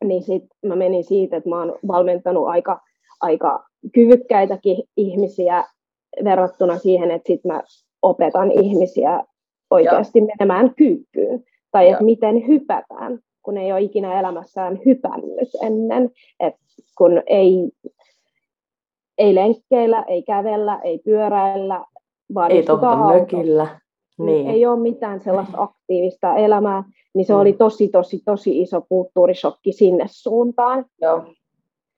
niin 0.09 0.23
sit 0.23 0.45
mä 0.67 0.77
menin 0.77 1.05
siitä, 1.05 1.37
että 1.37 1.49
mä 1.49 1.59
oon 1.59 1.79
valmentanut 1.89 2.49
aika, 2.49 2.81
aika 3.21 3.65
kyvykkäitäkin 3.95 4.77
ihmisiä 4.97 5.65
verrattuna 6.25 6.79
siihen, 6.79 7.11
että 7.11 7.27
sit 7.27 7.45
mä 7.45 7.63
opetan 8.03 8.51
ihmisiä 8.51 9.25
oikeasti 9.71 10.21
menemään 10.21 10.75
kyykkyyn. 10.75 11.45
Tai 11.71 11.91
että 11.91 12.05
miten 12.05 12.47
hypätään, 12.47 13.19
kun 13.43 13.57
ei 13.57 13.73
ole 13.73 13.81
ikinä 13.81 14.21
elämässään 14.21 14.79
hypännyt 14.87 15.49
ennen. 15.63 16.11
Et 16.41 16.55
kun 16.99 17.23
ei, 17.27 17.71
ei 19.19 19.35
lenkkeillä, 19.35 20.05
ei 20.09 20.23
kävellä, 20.23 20.81
ei 20.85 20.99
pyöräillä, 20.99 21.85
vaan 22.35 22.51
Ei 22.51 22.59
autossa 22.59 22.97
mökillä. 22.97 23.81
Niin. 24.19 24.27
Niin. 24.27 24.49
ei 24.51 24.67
ole 24.67 24.81
mitään 24.81 25.21
sellaista 25.21 25.63
aktiivista 25.63 26.35
elämää, 26.37 26.85
niin 27.15 27.25
se 27.27 27.33
Mm. 27.33 27.41
oli 27.41 27.53
tosi, 27.53 27.89
tosi, 27.89 28.23
tosi 28.25 28.63
iso 28.63 28.83
kulttuurishokki 28.89 29.73
sinne 29.73 30.05
suuntaan. 30.09 30.85
Joo. 31.01 31.23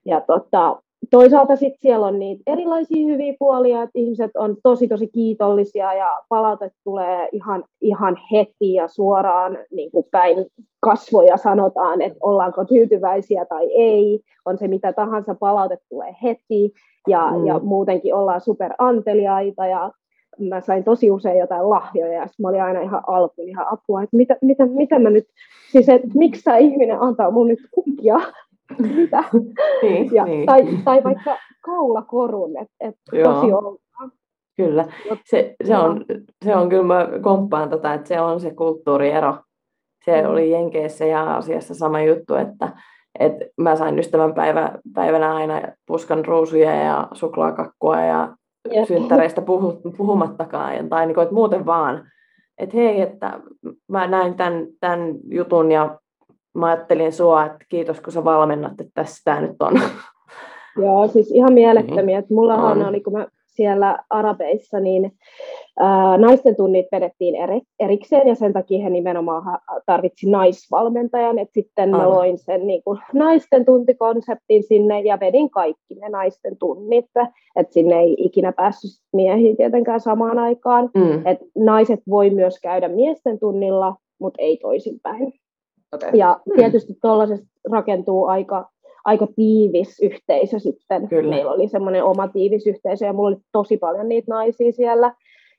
Ja 0.05 0.21
tota, 0.21 0.83
toisaalta 1.11 1.57
sitten 1.57 1.79
siellä 1.83 2.07
on 2.07 2.19
niitä 2.19 2.43
erilaisia 2.47 3.07
hyviä 3.07 3.35
puolia, 3.39 3.83
että 3.83 3.99
ihmiset 3.99 4.31
on 4.35 4.57
tosi, 4.63 4.89
tosi 4.89 5.07
kiitollisia 5.09 5.95
ja 5.95 6.09
palautet 6.29 6.73
tulee 6.85 7.29
ihan, 7.33 7.65
ihan 7.81 8.17
heti 8.33 8.73
ja 8.73 8.89
suoraan 8.89 9.59
niin 9.71 9.91
kuin 9.91 10.07
päin 10.11 10.47
kasvoja 10.81 11.37
sanotaan, 11.37 12.03
että 12.03 12.19
ollaanko 12.23 12.65
tyytyväisiä 12.65 13.45
tai 13.45 13.67
ei, 13.75 14.21
on 14.45 14.59
se 14.59 14.69
mitä 14.69 14.93
tahansa, 14.93 15.35
palaute 15.35 15.79
tulee 15.89 16.17
heti 16.23 16.73
ja, 17.09 17.31
Mm. 17.31 17.47
ja 17.47 17.59
muutenkin 17.59 18.15
ollaan 18.15 18.41
super 18.41 18.73
anteliaita 18.79 19.67
ja 19.67 19.93
mä 20.39 20.61
sain 20.61 20.85
tosi 20.85 21.11
usein 21.11 21.39
jotain 21.39 21.71
lahjoja 21.71 22.13
ja 22.13 22.27
mä 22.39 22.49
olin 22.49 22.63
aina 22.63 22.81
ihan 22.81 23.03
alkuun 23.07 23.49
ihan 23.49 23.67
apua, 23.73 24.03
että 24.03 24.17
mitä, 24.17 24.37
mitä, 24.43 24.67
mitä 24.67 24.99
mä 24.99 25.11
nyt, 25.11 25.29
siis 25.73 25.89
että 25.89 26.09
miksi 26.15 26.45
tämä 26.45 26.57
ihminen 26.57 27.01
antaa 27.01 27.31
mun 27.31 27.49
nyt 27.49 27.59
kukkia, 27.71 28.21
mitä? 28.97 29.25
Niin, 29.83 30.15
Ja, 30.15 30.25
niin. 30.25 30.47
tai, 30.47 30.67
tai 30.85 31.05
vaikka 31.05 31.37
kaulakorun, 31.61 32.57
että 32.57 32.75
et 32.81 32.95
tosi 33.25 33.53
on. 33.53 33.79
Kyllä. 34.57 34.85
Se, 35.25 35.55
se, 35.65 35.77
on, 35.77 36.05
se 36.45 36.57
on 36.57 36.69
kyllä, 36.69 36.85
mä 36.85 37.09
komppaan 37.23 37.71
tota, 37.71 37.95
että 37.95 38.09
se 38.09 38.21
on 38.21 38.41
se 38.41 38.51
kulttuuriero 38.55 39.37
Se 40.05 40.23
Mm. 40.23 40.29
oli 40.31 40.51
Jenkeissä 40.51 41.05
ja 41.05 41.37
asiassa 41.37 41.75
sama 41.75 42.03
juttu, 42.03 42.35
että, 42.35 42.69
että 43.19 43.45
mä 43.57 43.77
sain 43.77 43.99
ystävän 43.99 44.35
päivä, 44.35 44.79
päivänä 44.95 45.35
aina 45.35 45.63
puskan 45.87 46.25
ruusuja 46.25 46.75
ja 46.75 47.09
suklaakakkua 47.13 48.01
ja 48.01 48.37
Jep. 48.71 48.89
synttäreistä 48.89 49.43
puhu, 49.43 49.81
puhumattakaan, 49.97 50.89
tai 50.89 51.07
niin 51.07 51.15
kuin, 51.15 51.23
että 51.23 51.35
muuten 51.35 51.67
vaan, 51.67 52.11
että 52.59 52.77
hei, 52.77 53.01
että 53.01 53.41
mä 53.89 54.07
näin 54.07 54.35
tämän, 54.35 54.67
tämän 54.81 55.15
jutun 55.31 55.73
ja 55.73 55.99
mä 56.55 56.67
ajattelin 56.67 57.13
sua, 57.13 57.47
että 57.47 57.65
kiitos 57.69 58.01
kun 58.01 58.13
sä 58.13 58.25
valmennat, 58.25 58.73
että 58.73 58.93
tässä 58.95 59.23
tämä 59.25 59.41
nyt 59.41 59.63
on. 59.63 59.81
Joo, 60.83 61.09
siis 61.09 61.31
ihan 61.31 61.53
mielettömiä. 61.53 62.19
Että 62.19 62.35
mullahan 62.35 62.79
On. 62.79 62.89
oli, 62.89 63.01
kun 63.01 63.13
mä 63.13 63.27
siellä 63.47 63.99
Arabeissa, 64.11 64.81
niin 64.81 65.13
ää, 65.81 66.19
naisten 66.19 66.57
tunnit 66.57 66.87
vedettiin 66.93 67.35
eri, 67.35 67.61
erikseen 67.81 68.29
ja 68.29 68.35
sen 68.35 68.53
takia 68.53 68.83
he 68.83 68.91
nimenomaan 68.91 69.59
tarvitsi 69.87 70.31
naisvalmentajan. 70.31 71.39
Et 71.39 71.49
sitten 71.53 71.91
mä 71.91 72.11
loin 72.11 72.39
sen 72.39 72.67
niin 72.67 72.83
kuin, 72.85 72.99
naisten 73.13 73.65
tuntikonseptin 73.65 74.63
sinne 74.63 75.01
ja 75.01 75.21
vedin 75.21 75.51
kaikki 75.51 75.95
ne 75.95 76.09
naisten 76.09 76.57
tunnit. 76.59 77.07
Että 77.57 77.73
sinne 77.73 78.01
ei 78.01 78.17
ikinä 78.19 78.53
päässyt 78.53 78.91
miehiä 79.13 79.57
tietenkään 79.57 80.01
samaan 80.01 80.39
aikaan. 80.39 80.91
Mm. 80.95 81.27
Et 81.27 81.39
naiset 81.59 82.01
voi 82.11 82.31
myös 82.31 82.61
käydä 82.63 82.89
miesten 82.89 83.39
tunnilla, 83.39 83.95
mutta 84.21 84.43
ei 84.43 84.57
toisinpäin. 84.57 85.33
Okay. 85.95 86.11
Ja 86.15 86.41
Hmm. 86.51 86.57
tietysti 86.57 86.95
tuollaisesta 87.03 87.47
rakentuu 87.71 88.25
aika, 88.25 88.69
aika 89.05 89.27
tiivis 89.37 90.01
yhteisö 90.03 90.59
sitten. 90.59 91.09
Kyllä. 91.09 91.31
Meillä 91.31 91.53
oli 91.53 91.69
semmoinen 91.69 92.05
oma 92.05 92.29
tiivis 92.29 92.67
yhteisö 92.67 93.07
ja 93.07 93.13
mulla 93.13 93.29
oli 93.29 93.37
tosi 93.53 93.77
paljon 93.77 94.09
niitä 94.09 94.35
naisia 94.35 94.73
siellä. 94.73 95.15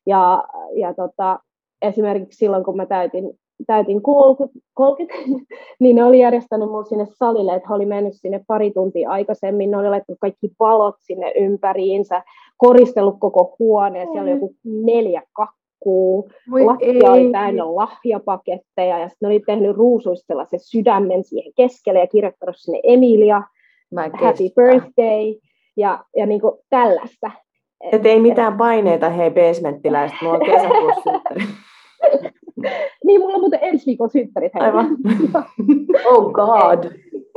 Ja, 0.07 0.43
ja 0.75 0.93
tota, 0.93 1.39
esimerkiksi 1.81 2.37
silloin, 2.37 2.63
kun 2.63 2.77
mä 2.77 2.85
täytin, 2.85 3.31
täytin 3.67 4.01
30, 4.01 4.59
30, 4.73 5.15
niin 5.79 5.95
ne 5.95 6.03
oli 6.03 6.19
järjestänyt 6.19 6.69
mulle 6.69 6.85
sinne 6.85 7.05
salille, 7.05 7.55
että 7.55 7.67
he 7.69 7.73
oli 7.73 7.85
mennyt 7.85 8.13
sinne 8.15 8.41
pari 8.47 8.71
tuntia 8.71 9.09
aikaisemmin. 9.09 9.71
Ne 9.71 9.77
oli 9.77 9.89
laittanut 9.89 10.19
kaikki 10.21 10.51
valot 10.59 10.95
sinne 10.99 11.31
ympäriinsä, 11.35 12.23
koristellut 12.57 13.15
koko 13.19 13.55
huoneen. 13.59 14.07
Siellä 14.07 14.21
oli 14.21 14.31
joku 14.31 14.55
neljä 14.63 15.21
kakkuu. 15.33 16.29
Voi 16.51 16.65
Lattia 16.65 16.87
ei. 16.87 17.09
oli 17.09 17.31
täynnä 17.31 17.75
lahjapaketteja 17.75 18.99
ja 18.99 19.09
sitten 19.09 19.29
ne 19.29 19.35
oli 19.35 19.43
tehnyt 19.45 19.77
ruusuista 19.77 20.27
sellaisen 20.27 20.59
sydämen 20.59 21.23
siihen 21.23 21.53
keskelle 21.55 21.99
ja 21.99 22.07
kirjoittanut 22.07 22.55
sinne 22.57 22.79
Emilia, 22.83 23.41
Mä 23.91 24.01
happy 24.01 24.17
kestä. 24.17 24.61
birthday 24.61 25.35
ja, 25.77 26.03
ja 26.15 26.25
niin 26.25 26.41
kuin 26.41 26.53
tällaista. 26.69 27.31
Et 27.91 28.05
ei 28.05 28.19
mitään 28.19 28.57
paineita, 28.57 29.09
hei 29.09 29.31
basementtiläiset, 29.31 30.17
mulla 30.21 30.33
on 30.37 30.45
kesäkuussa 30.45 31.01
synttäri. 31.03 31.41
Niin, 33.05 33.21
mulla 33.21 33.33
on 33.35 33.41
muuten 33.41 33.59
ensi 33.61 33.85
viikon 33.85 34.09
synttärit. 34.09 34.53
hei. 34.53 34.63
Aivan. 34.63 34.87
Oh 36.05 36.31
god. 36.31 36.91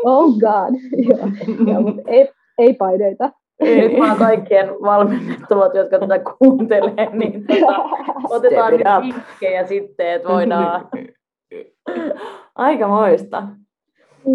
oh 0.04 0.32
god. 0.38 0.74
Joo, 1.08 1.28
joo, 1.66 1.82
mutta 1.82 2.02
ei, 2.06 2.28
ei 2.58 2.74
paineita. 2.74 3.30
Nyt 3.60 3.98
vaan 3.98 4.16
kaikkien 4.16 4.68
valmennettavat, 4.68 5.74
jotka 5.74 5.98
tätä 5.98 6.18
kuuntelee, 6.18 7.08
niin 7.12 7.46
tota, 7.46 7.78
otetaan 8.30 8.72
nyt 8.72 8.82
vinkkejä 9.02 9.66
sitten, 9.66 10.12
että 10.12 10.28
voidaan. 10.28 10.88
Aika 12.54 12.88
moista. 12.88 13.42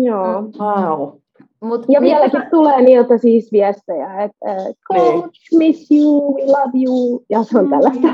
Joo. 0.03 0.41
Wow. 0.41 1.09
Mut 1.65 1.85
Ja 1.89 2.01
mitä- 2.01 2.15
vieläkin 2.15 2.49
tulee 2.51 2.81
niiltä 2.81 3.17
siis 3.17 3.51
viestejä, 3.51 4.23
että 4.23 4.49
äh, 4.51 4.57
Niin. 4.65 4.75
coach, 4.93 5.39
miss 5.57 5.91
you, 5.91 6.35
we 6.35 6.41
love 6.45 6.71
you, 6.85 7.23
ja 7.29 7.43
se 7.43 7.59
on 7.59 7.69
tällaista 7.69 8.07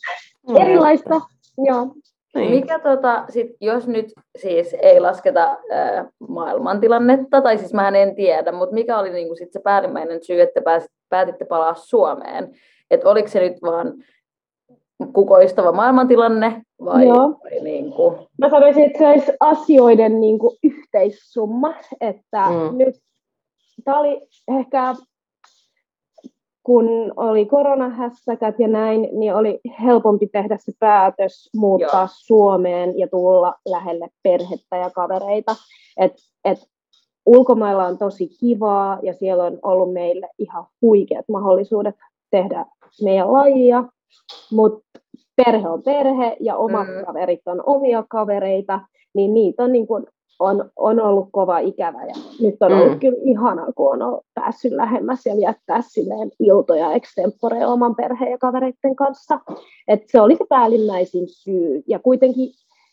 erilaista. 0.62 1.20
Joo. 1.58 1.86
Niin. 2.34 2.50
Mikä 2.50 2.78
tota, 2.78 3.24
sit, 3.28 3.46
jos 3.60 3.86
nyt 3.88 4.06
siis 4.38 4.74
ei 4.82 5.00
lasketa 5.00 5.56
ää, 5.70 6.08
maailmantilannetta, 6.28 7.40
tai 7.42 7.58
siis 7.58 7.74
mä 7.74 7.88
en 7.88 8.14
tiedä, 8.14 8.52
mutta 8.52 8.74
mikä 8.74 8.98
oli 8.98 9.10
niinku 9.10 9.34
sit 9.34 9.52
se 9.52 9.60
päällimmäinen 9.60 10.24
syy, 10.24 10.40
että 10.40 10.60
pääsit, 10.62 10.90
päätitte 11.08 11.44
palaa 11.44 11.74
Suomeen? 11.74 12.50
Että 12.90 13.08
oliko 13.08 13.28
se 13.28 13.40
nyt 13.40 13.62
vaan 13.62 13.92
kukoistava 15.12 15.72
maailmantilanne 15.72 16.62
vai, 16.84 17.06
Joo. 17.06 17.40
vai 17.44 17.60
niinku, 17.62 18.18
Mä 18.38 18.50
sanoisin, 18.50 18.84
että 18.84 18.98
se 18.98 19.08
olisi 19.08 19.32
asioiden 19.40 20.20
niin 20.20 20.38
kuin, 20.38 20.56
yhteissumma, 20.62 21.74
että 22.00 22.48
mm. 22.48 22.78
nyt 22.78 22.94
tämä 23.84 23.98
oli 23.98 24.28
ehkä, 24.48 24.94
kun 26.62 27.12
oli 27.16 27.46
koronahässäkät 27.46 28.54
ja 28.58 28.68
näin, 28.68 29.08
niin 29.12 29.34
oli 29.34 29.60
helpompi 29.82 30.26
tehdä 30.26 30.56
se 30.60 30.72
päätös 30.80 31.50
muuttaa 31.56 32.00
Joo. 32.00 32.08
Suomeen 32.10 32.98
ja 32.98 33.08
tulla 33.08 33.54
lähelle 33.68 34.08
perhettä 34.22 34.76
ja 34.76 34.90
kavereita. 34.90 35.56
Et, 35.96 36.12
et 36.44 36.58
ulkomailla 37.26 37.86
on 37.86 37.98
tosi 37.98 38.28
kivaa 38.40 38.98
ja 39.02 39.12
siellä 39.12 39.44
on 39.44 39.58
ollut 39.62 39.92
meille 39.92 40.28
ihan 40.38 40.66
huikeat 40.82 41.24
mahdollisuudet 41.28 41.94
tehdä 42.30 42.66
meidän 43.02 43.32
lajia, 43.32 43.84
mutta 44.52 44.84
perhe 45.36 45.68
on 45.68 45.82
perhe 45.82 46.36
ja 46.40 46.56
omat 46.56 46.88
Mm. 46.88 47.06
kaverit 47.06 47.40
on 47.46 47.62
omia 47.66 48.04
kavereita, 48.08 48.80
niin 49.14 49.34
niitä 49.34 49.62
on, 49.64 49.72
niin 49.72 49.86
kuin, 49.86 50.06
on, 50.40 50.70
on 50.76 51.00
ollut 51.00 51.28
kova 51.32 51.58
ikävä. 51.58 52.04
Ja 52.04 52.14
nyt 52.40 52.54
on 52.60 52.72
Mm. 52.72 52.80
ollut 52.80 52.98
kyllä 53.00 53.18
ihanaa, 53.22 53.72
kun 53.76 54.02
on 54.02 54.20
päässyt 54.34 54.72
lähemmäs 54.72 55.26
ja 55.26 55.36
viettää 55.36 55.82
silleen 55.82 56.30
iltoja 56.40 56.92
extempore 56.92 57.66
oman 57.66 57.94
perheen 57.94 58.30
ja 58.30 58.38
kavereiden 58.38 58.96
kanssa. 58.96 59.40
Et 59.88 60.02
se 60.06 60.20
oli 60.20 60.36
se 60.36 60.44
päällimmäisin 60.48 61.24
syy. 61.28 61.82
Ja 61.86 61.98
kuitenkin 61.98 62.50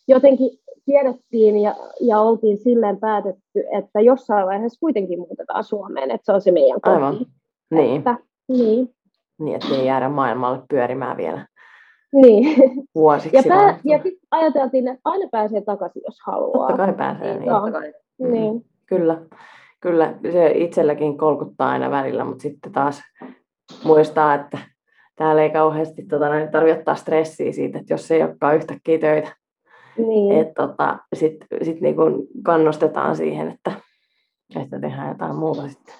jotenkin 0.07 0.49
tiedettiin 0.85 1.57
ja, 1.57 1.75
ja 2.01 2.19
oltiin 2.19 2.57
silleen 2.57 2.97
päätetty, 2.99 3.63
että 3.77 4.01
jossain 4.01 4.47
vaiheessa 4.47 4.79
kuitenkin 4.79 5.19
muutetaan 5.19 5.63
Suomeen, 5.63 6.11
että 6.11 6.25
se 6.25 6.31
on 6.31 6.41
se 6.41 6.51
meidän 6.51 6.81
koti. 6.81 6.95
Aivan. 6.95 7.25
Niin, 7.71 7.97
Että, 7.97 8.17
niin, 8.47 8.89
niin 9.39 9.55
ettei 9.55 9.85
jäädä 9.85 10.09
maailmalle 10.09 10.59
pyörimään 10.69 11.17
vielä 11.17 11.47
niin. 12.13 12.55
vuosiksi. 12.95 13.37
Ja, 13.37 13.43
pää, 13.47 13.57
vaan- 13.57 13.79
ja 13.83 13.97
sitten 14.03 14.27
ajateltiin, 14.31 14.87
että 14.87 15.01
aina 15.05 15.29
pääsee 15.31 15.61
takaisin, 15.61 16.01
jos 16.05 16.19
haluaa. 16.25 16.67
Totta 16.67 16.85
kai 16.85 16.93
pääsee, 16.93 17.33
niin. 17.33 17.45
Joo. 17.45 17.59
totta 17.59 17.79
kai. 17.79 17.93
Mm. 18.19 18.31
Niin. 18.31 18.65
Kyllä, 18.85 19.21
kyllä. 19.81 20.13
Se 20.31 20.51
itselläkin 20.51 21.17
kolkuttaa 21.17 21.69
aina 21.69 21.91
välillä, 21.91 22.25
mutta 22.25 22.41
sitten 22.41 22.71
taas 22.71 23.01
muistaa, 23.83 24.33
että 24.33 24.57
täällä 25.15 25.41
ei 25.41 25.49
kauheasti 25.49 26.03
tota, 26.03 26.29
noin 26.29 26.51
tarvitse 26.51 26.79
ottaa 26.79 26.95
stressiä 26.95 27.51
siitä, 27.51 27.79
että 27.79 27.93
jos 27.93 28.11
ei 28.11 28.23
olekaan 28.23 28.55
yhtäkkiä 28.55 28.99
töitä. 28.99 29.35
Niin. 29.97 30.31
Että 30.31 30.67
tota, 30.67 30.97
sitten 31.15 31.47
sit 31.61 31.81
niinku 31.81 32.03
kannustetaan 32.43 33.15
siihen, 33.15 33.47
että, 33.47 33.71
että 34.55 34.79
tehdään 34.79 35.09
jotain 35.09 35.35
muuta 35.35 35.67
sitten. 35.67 35.95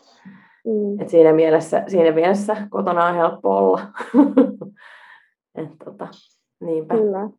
Mm. 0.65 1.01
Et 1.01 1.09
siinä, 1.09 1.33
mielessä, 1.33 1.83
siinä 1.87 2.11
mielessä 2.11 2.57
kotona 2.69 3.05
on 3.05 3.15
helppo 3.15 3.57
olla. 3.57 3.81
Et 5.55 5.69
tota, 5.85 6.07
niinpä. 6.59 6.95
Kyllä. 6.95 7.29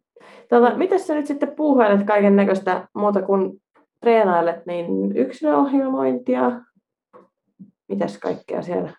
Tota, 0.48 0.76
miten 0.76 1.00
sä 1.00 1.14
nyt 1.14 1.26
sitten 1.26 1.52
puuhailet 1.56 2.06
kaiken 2.06 2.36
näköistä 2.36 2.88
muuta 2.94 3.22
kuin 3.22 3.62
treenailet, 4.00 4.66
niin 4.66 5.16
yksilöohjelmointia, 5.16 6.52
mitäs 7.88 8.18
kaikkea 8.18 8.62
siellä 8.62 8.92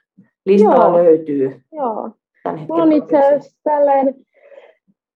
listalla 0.45 0.85
Joo. 0.85 0.93
löytyy 0.93 1.61
Joo. 1.71 2.11
tämän 2.43 2.65
Mulla 2.69 2.83
on 2.83 2.91
itse 2.91 3.17
asiassa 3.17 3.59
tälleen, 3.63 4.15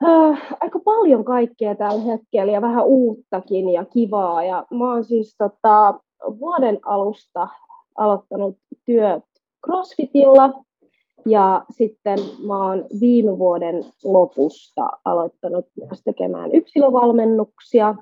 äh, 0.06 0.48
aika 0.60 0.80
paljon 0.80 1.26
kaikkea 1.26 1.76
tällä 1.76 2.02
hetkellä 2.02 2.52
ja 2.52 2.62
vähän 2.62 2.86
uuttakin 2.86 3.70
ja 3.70 3.86
kivaa. 3.86 4.44
Ja 4.44 4.66
mä 4.72 4.94
oon 4.94 5.04
siis 5.04 5.36
tota, 5.38 6.00
vuoden 6.40 6.80
alusta 6.86 7.48
aloittanut 7.98 8.58
työt 8.86 9.24
CrossFitilla 9.66 10.54
ja 11.26 11.66
sitten 11.70 12.20
mä 12.48 12.68
oon 12.68 12.86
viime 13.00 13.38
vuoden 13.38 13.84
lopusta 14.04 14.90
aloittanut 15.06 15.66
myös 15.76 16.02
tekemään 16.04 16.52
yksilövalmennuksia. 16.52 17.96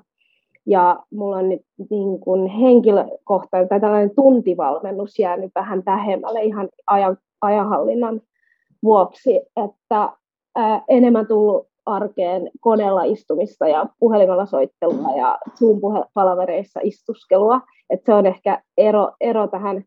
Ja 0.66 1.02
mulla 1.12 1.36
on 1.36 1.48
nyt 1.48 1.62
niin 1.90 2.20
kuin 2.20 2.46
henkilökohtainen 2.46 3.68
tai 3.68 3.80
tällainen 3.80 4.14
tuntivalmennus 4.16 5.18
jäänyt 5.18 5.50
vähän 5.54 5.82
vähemmälle 5.86 6.42
ihan 6.42 6.68
ajan, 6.86 7.16
ajanhallinnan 7.40 8.20
vuoksi, 8.82 9.40
että 9.56 10.12
ää, 10.56 10.84
enemmän 10.88 11.26
tullut 11.26 11.66
arkeen 11.86 12.50
koneella 12.60 13.02
istumista 13.02 13.68
ja 13.68 13.86
puhelimella 13.98 14.46
soittelua 14.46 15.16
ja 15.16 15.38
Zoom-palavereissa 15.58 16.80
istuskelua. 16.82 17.60
Et 17.90 18.04
se 18.04 18.14
on 18.14 18.26
ehkä 18.26 18.62
ero, 18.76 19.12
ero 19.20 19.48
tähän 19.48 19.84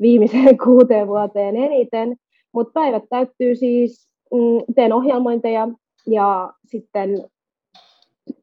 viimeiseen 0.00 0.58
kuuteen 0.64 1.08
vuoteen 1.08 1.56
eniten. 1.56 2.16
Mutta 2.52 2.72
päivät 2.72 3.02
täyttyy 3.10 3.56
siis, 3.56 4.08
mm, 4.32 4.74
teen 4.74 4.92
ohjelmointeja 4.92 5.68
ja 6.06 6.52
sitten 6.66 7.24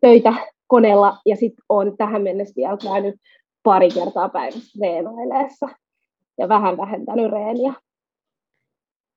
töitä 0.02 0.34
koneella 0.68 1.18
ja 1.26 1.36
sitten 1.36 1.66
on 1.70 1.98
tähän 1.98 2.22
mennessä 2.22 2.54
vielä 2.56 2.78
käynyt 2.78 3.16
pari 3.64 3.90
kertaa 3.90 4.30
päivässä 4.30 4.80
treenaileessa 4.80 5.70
ja 6.38 6.50
vähän 6.50 6.78
vähentänyt 6.78 7.32
reeniä. 7.32 7.74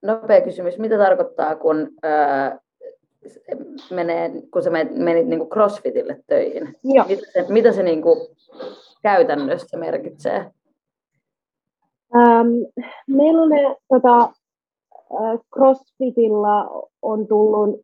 Nopea 0.03 0.41
kysymys. 0.41 0.79
Mitä 0.79 0.99
tarkoittaa, 0.99 1.57
kun 1.57 1.89
ää, 2.03 2.59
menee, 3.91 4.31
kun 4.53 4.63
sä 4.63 4.71
menit 4.71 5.27
niin 5.27 5.39
kuin 5.39 5.51
CrossFitille 5.51 6.21
töihin? 6.27 6.77
Joo. 6.85 7.05
Mitä 7.09 7.23
se, 7.33 7.45
mitä 7.49 7.73
se 7.73 7.83
niin 7.83 8.03
kuin 8.03 8.19
käytännössä 9.03 9.79
merkitsee? 9.79 10.51
Ähm, 12.17 12.49
meillä 13.07 13.77
tota, 13.89 14.19
äh, 14.21 15.39
CrossFitilla 15.55 16.87
on 17.03 17.27
tullut 17.27 17.81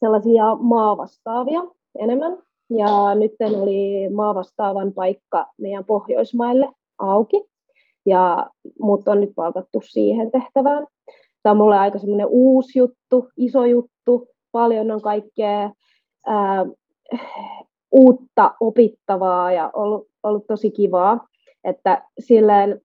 sellaisia 0.00 0.54
maavastaavia 0.54 1.60
enemmän. 1.98 2.38
Ja 2.70 3.14
nyt 3.14 3.32
oli 3.60 4.08
maavastaavan 4.14 4.92
paikka 4.92 5.46
meidän 5.58 5.84
Pohjoismaille 5.84 6.68
auki. 6.98 7.44
Ja 8.06 8.50
mut 8.80 9.08
on 9.08 9.20
nyt 9.20 9.30
palkattu 9.36 9.80
siihen 9.84 10.30
tehtävään. 10.30 10.86
Tämä 11.42 11.50
on 11.50 11.56
mulle 11.56 11.78
aika 11.78 11.98
semmoinen 11.98 12.26
uusi 12.30 12.78
juttu, 12.78 13.28
iso 13.36 13.64
juttu. 13.64 14.28
Paljon 14.52 14.90
on 14.90 15.02
kaikkea 15.02 15.70
ää, 16.26 16.66
uutta 17.92 18.54
opittavaa 18.60 19.52
ja 19.52 19.70
ollut, 19.72 20.08
ollut 20.22 20.46
tosi 20.46 20.70
kivaa. 20.70 21.26
Että 21.64 22.02
silleen 22.18 22.80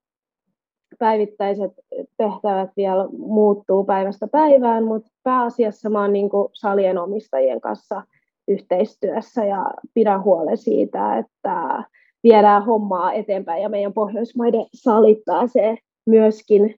päivittäiset 0.98 1.72
tehtävät 2.16 2.70
vielä 2.76 3.08
muuttuu 3.18 3.84
päivästä 3.84 4.26
päivään, 4.26 4.84
mutta 4.84 5.10
pääasiassa 5.22 5.90
mä 5.90 6.00
oon 6.00 6.12
niin 6.12 6.30
salien 6.52 6.98
omistajien 6.98 7.60
kanssa 7.60 8.02
yhteistyössä 8.48 9.44
ja 9.44 9.64
pidän 9.94 10.24
huolen 10.24 10.56
siitä, 10.56 11.18
että 11.18 11.84
viedään 12.22 12.64
hommaa 12.64 13.12
eteenpäin 13.12 13.62
ja 13.62 13.68
meidän 13.68 13.92
Pohjoismaiden 13.92 14.66
salit 14.74 15.18
pääsee 15.26 15.76
myöskin 16.06 16.74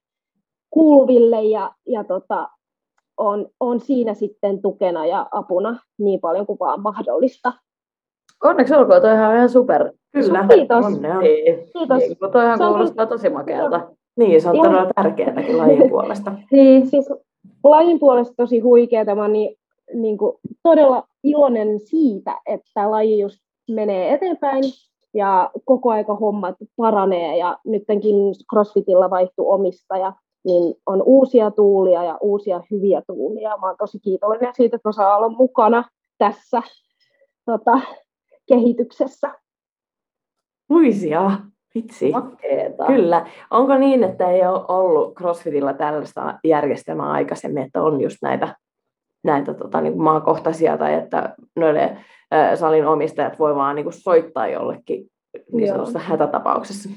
kuuluville 0.71 1.43
ja, 1.43 1.73
ja 1.87 2.05
tota, 2.05 2.49
on, 3.17 3.49
on 3.61 3.81
siinä 3.81 4.15
sitten 4.15 4.63
tukena 4.63 5.07
ja 5.07 5.29
apuna 5.31 5.79
niin 5.99 6.21
paljon 6.21 6.47
kuin 6.47 6.59
vaan 6.59 6.81
mahdollista. 6.81 7.53
Onneksi 8.45 8.75
olkoon, 8.75 9.03
toi 9.03 9.15
ihan, 9.15 9.37
ihan 9.37 9.49
super. 9.49 9.93
Kyllä, 10.13 10.47
Kiitos. 10.55 10.85
onnea. 10.85 11.21
Niin. 11.21 11.69
Kiitos. 11.73 11.99
Niin, 11.99 12.19
kun 12.19 12.33
toihan 12.33 12.59
Se 12.59 12.65
on 12.65 12.73
kuulostaa 12.73 13.07
tosi 13.07 13.29
makealta. 13.29 13.91
Niin, 14.17 14.43
se 14.43 14.49
on 14.51 14.57
todella 14.57 14.93
tärkeääkin 14.95 15.59
lajin 15.59 15.89
puolesta. 15.91 16.33
Niin. 16.51 16.87
Siis 16.87 17.09
lajin 17.65 17.99
puolesta 17.99 18.35
tosi 18.37 18.61
huikeaa. 18.61 19.15
Mä 19.15 19.29
niin, 19.29 19.57
niin 19.95 20.19
kuin 20.19 20.37
todella 20.63 21.09
iloinen 21.25 21.81
siitä, 21.81 22.41
että 22.47 22.91
laji 22.91 23.19
just 23.19 23.39
menee 23.71 24.13
eteenpäin 24.15 24.65
ja 25.15 25.51
koko 25.65 25.91
aika 25.91 26.15
hommat 26.15 26.57
paranee 26.77 27.37
ja 27.37 27.59
nytkin 27.67 28.17
CrossFitilla 28.53 29.11
vaihtuu 29.11 29.51
omistaja, 29.51 30.13
niin 30.45 30.75
on 30.87 31.03
uusia 31.03 31.51
tuulia 31.51 32.05
ja 32.05 32.19
uusia 32.21 32.63
hyviä 32.71 33.03
tuulia. 33.07 33.57
Mä 33.57 33.67
oon 33.67 33.77
tosi 33.79 33.99
kiitollinen 33.99 34.53
siitä, 34.55 34.77
että 34.77 34.89
mä 34.89 34.93
saan 34.93 35.17
olla 35.17 35.29
mukana 35.29 35.85
tässä 36.19 36.63
tota, 37.47 37.81
kehityksessä. 38.49 39.35
Luisia, 40.69 41.31
vitsi. 41.77 42.11
Makeeta. 42.11 42.85
Kyllä. 42.87 43.27
Onko 43.51 43.79
niin, 43.79 44.05
että 44.05 44.31
ei 44.31 44.47
ole 44.47 44.65
ollut 44.69 45.15
CrossFitilla 45.15 45.73
tällaista 45.73 46.39
järjestelmää 46.45 47.11
aikaisemmin, 47.11 47.63
että 47.63 47.83
on 47.83 48.01
just 48.01 48.17
näitä, 48.23 48.57
näitä 49.25 49.55
tota, 49.55 49.81
niin 49.81 50.03
maakohtaisia 50.03 50.79
tai 50.79 50.95
että 50.95 51.35
noille 51.57 51.97
ä, 52.35 52.57
salin 52.57 52.87
omistajat 52.87 53.39
voi 53.39 53.55
vaan 53.55 53.77
niin 53.77 53.85
kuin 53.85 53.95
soittaa 53.95 54.49
jollekin 54.49 55.07
niin 55.53 55.69
sanotusta 55.69 55.99
hätätapauksessa? 55.99 56.89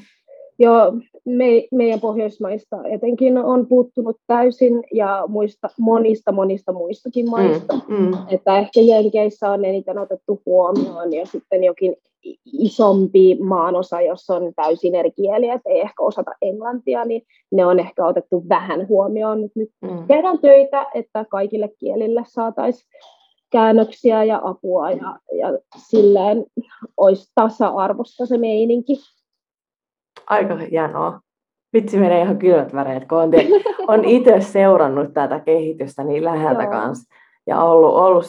Joo, 0.59 0.93
me, 1.25 1.45
meidän 1.71 1.99
Pohjoismaista 1.99 2.77
etenkin 2.83 3.37
on 3.37 3.67
puuttunut 3.67 4.17
täysin 4.27 4.83
ja 4.93 5.23
muista, 5.27 5.69
monista 5.79 6.31
monista 6.31 6.73
muistakin 6.73 7.29
maista. 7.29 7.73
Mm, 7.87 7.95
mm. 7.95 8.13
Että 8.29 8.57
ehkä 8.57 8.81
Jenkeissä 8.81 9.51
on 9.51 9.65
eniten 9.65 9.97
otettu 9.97 10.41
huomioon 10.45 11.13
ja 11.13 11.25
sitten 11.25 11.63
jokin 11.63 11.95
isompi 12.45 13.37
maanosa, 13.41 14.01
jossa 14.01 14.35
on 14.35 14.53
täysin 14.55 14.95
eri 14.95 15.11
kieliä, 15.11 15.53
että 15.53 15.69
ei 15.69 15.81
ehkä 15.81 16.03
osata 16.03 16.31
englantia, 16.41 17.05
niin 17.05 17.21
ne 17.51 17.65
on 17.65 17.79
ehkä 17.79 18.05
otettu 18.05 18.43
vähän 18.49 18.87
huomioon. 18.87 19.41
Nyt 19.55 19.69
Mm. 19.81 20.07
tehdään 20.07 20.39
töitä, 20.39 20.85
että 20.93 21.25
kaikille 21.25 21.69
kielille 21.79 22.23
saataisiin 22.27 22.89
käännöksiä 23.51 24.23
ja 24.23 24.41
apua 24.43 24.91
ja, 24.91 25.19
ja 25.39 25.59
silleen 25.77 26.45
olisi 26.97 27.31
tasa-arvosta 27.35 28.25
se 28.25 28.37
meininki. 28.37 28.95
Aika 30.27 30.55
hienoa. 30.55 31.19
Vitsi 31.73 31.97
menee 31.97 32.21
ihan 32.21 32.37
kylmät 32.39 32.73
väreet, 32.73 33.07
kun 33.07 33.17
on, 33.17 33.31
on 33.93 34.05
itse 34.05 34.41
seurannut 34.41 35.13
tätä 35.13 35.39
kehitystä 35.39 36.03
niin 36.03 36.25
läheltä 36.25 36.63
Joo. 36.63 36.71
kanssa. 36.71 37.15
Ja 37.47 37.63
ollut, 37.63 37.95
ollut 37.95 38.25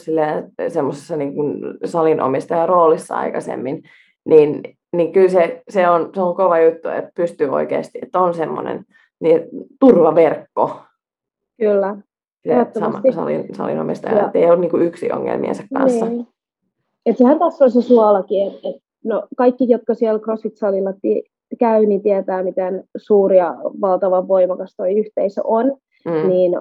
semmoisessa 0.68 1.16
niin 1.16 1.34
kuin 1.34 1.60
salinomistajan 1.84 2.68
roolissa 2.68 3.16
aikaisemmin, 3.16 3.82
niin, 4.24 4.62
niin 4.96 5.12
kyllä 5.12 5.28
se, 5.28 5.62
se, 5.68 5.88
on, 5.88 6.10
se 6.14 6.22
on 6.22 6.36
kova 6.36 6.60
juttu, 6.60 6.88
että 6.88 7.10
pystyy 7.14 7.48
oikeasti, 7.48 7.98
että 8.02 8.20
on 8.20 8.34
semmoinen 8.34 8.84
niin, 9.20 9.42
turvaverkko 9.80 10.80
Kyllä. 11.60 11.96
se 12.46 12.80
sama, 12.80 13.02
salin, 13.14 13.54
salinomistaja, 13.54 14.16
Joo. 14.16 14.26
että 14.26 14.38
ei 14.38 14.50
ole 14.50 14.56
niin 14.56 14.70
kuin 14.70 14.82
yksi 14.82 15.12
ongelmiensa 15.12 15.62
kanssa. 15.74 16.06
Niin. 16.06 16.26
Et 17.06 17.18
sehän 17.18 17.38
tässä 17.38 17.64
on 17.64 17.70
se 17.70 17.82
suolakin, 17.82 18.46
että 18.46 18.68
et, 18.68 18.76
no, 19.04 19.22
kaikki, 19.36 19.64
jotka 19.68 19.94
siellä 19.94 20.20
CrossFit-salilla 20.20 20.92
ti- 21.02 21.30
käy, 21.58 21.86
niin 21.86 22.02
tietää, 22.02 22.42
miten 22.42 22.84
suuri 22.96 23.36
ja 23.36 23.56
valtavan 23.80 24.28
voimakas 24.28 24.74
tuo 24.76 24.86
yhteisö 24.86 25.40
on. 25.44 25.66
Mm. 26.04 26.28
Niin, 26.28 26.52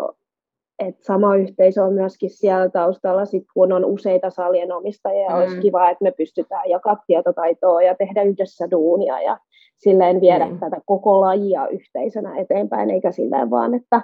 et 0.79 0.95
sama 1.03 1.35
yhteisö 1.35 1.83
on 1.83 1.93
myöskin 1.93 2.29
siellä 2.29 2.69
taustalla, 2.69 3.25
sit 3.25 3.43
kun 3.53 3.71
on 3.71 3.85
useita 3.85 4.29
salien 4.29 4.71
omistajia. 4.71 5.29
Mm. 5.29 5.35
Mm. 5.35 5.41
Olisi 5.41 5.59
kiva, 5.59 5.89
että 5.89 6.03
me 6.03 6.11
pystytään 6.11 6.69
jakaa 6.69 6.97
tietotaitoa 7.07 7.81
ja 7.81 7.95
tehdä 7.95 8.23
yhdessä 8.23 8.71
duunia 8.71 9.21
ja 9.21 9.37
silleen 9.77 10.21
viedä 10.21 10.45
Niin. 10.45 10.59
tätä 10.59 10.77
koko 10.85 11.21
lajia 11.21 11.67
yhteisönä 11.67 12.37
eteenpäin, 12.37 12.89
eikä 12.89 13.11
silleen 13.11 13.49
vaan, 13.49 13.73
että 13.73 14.01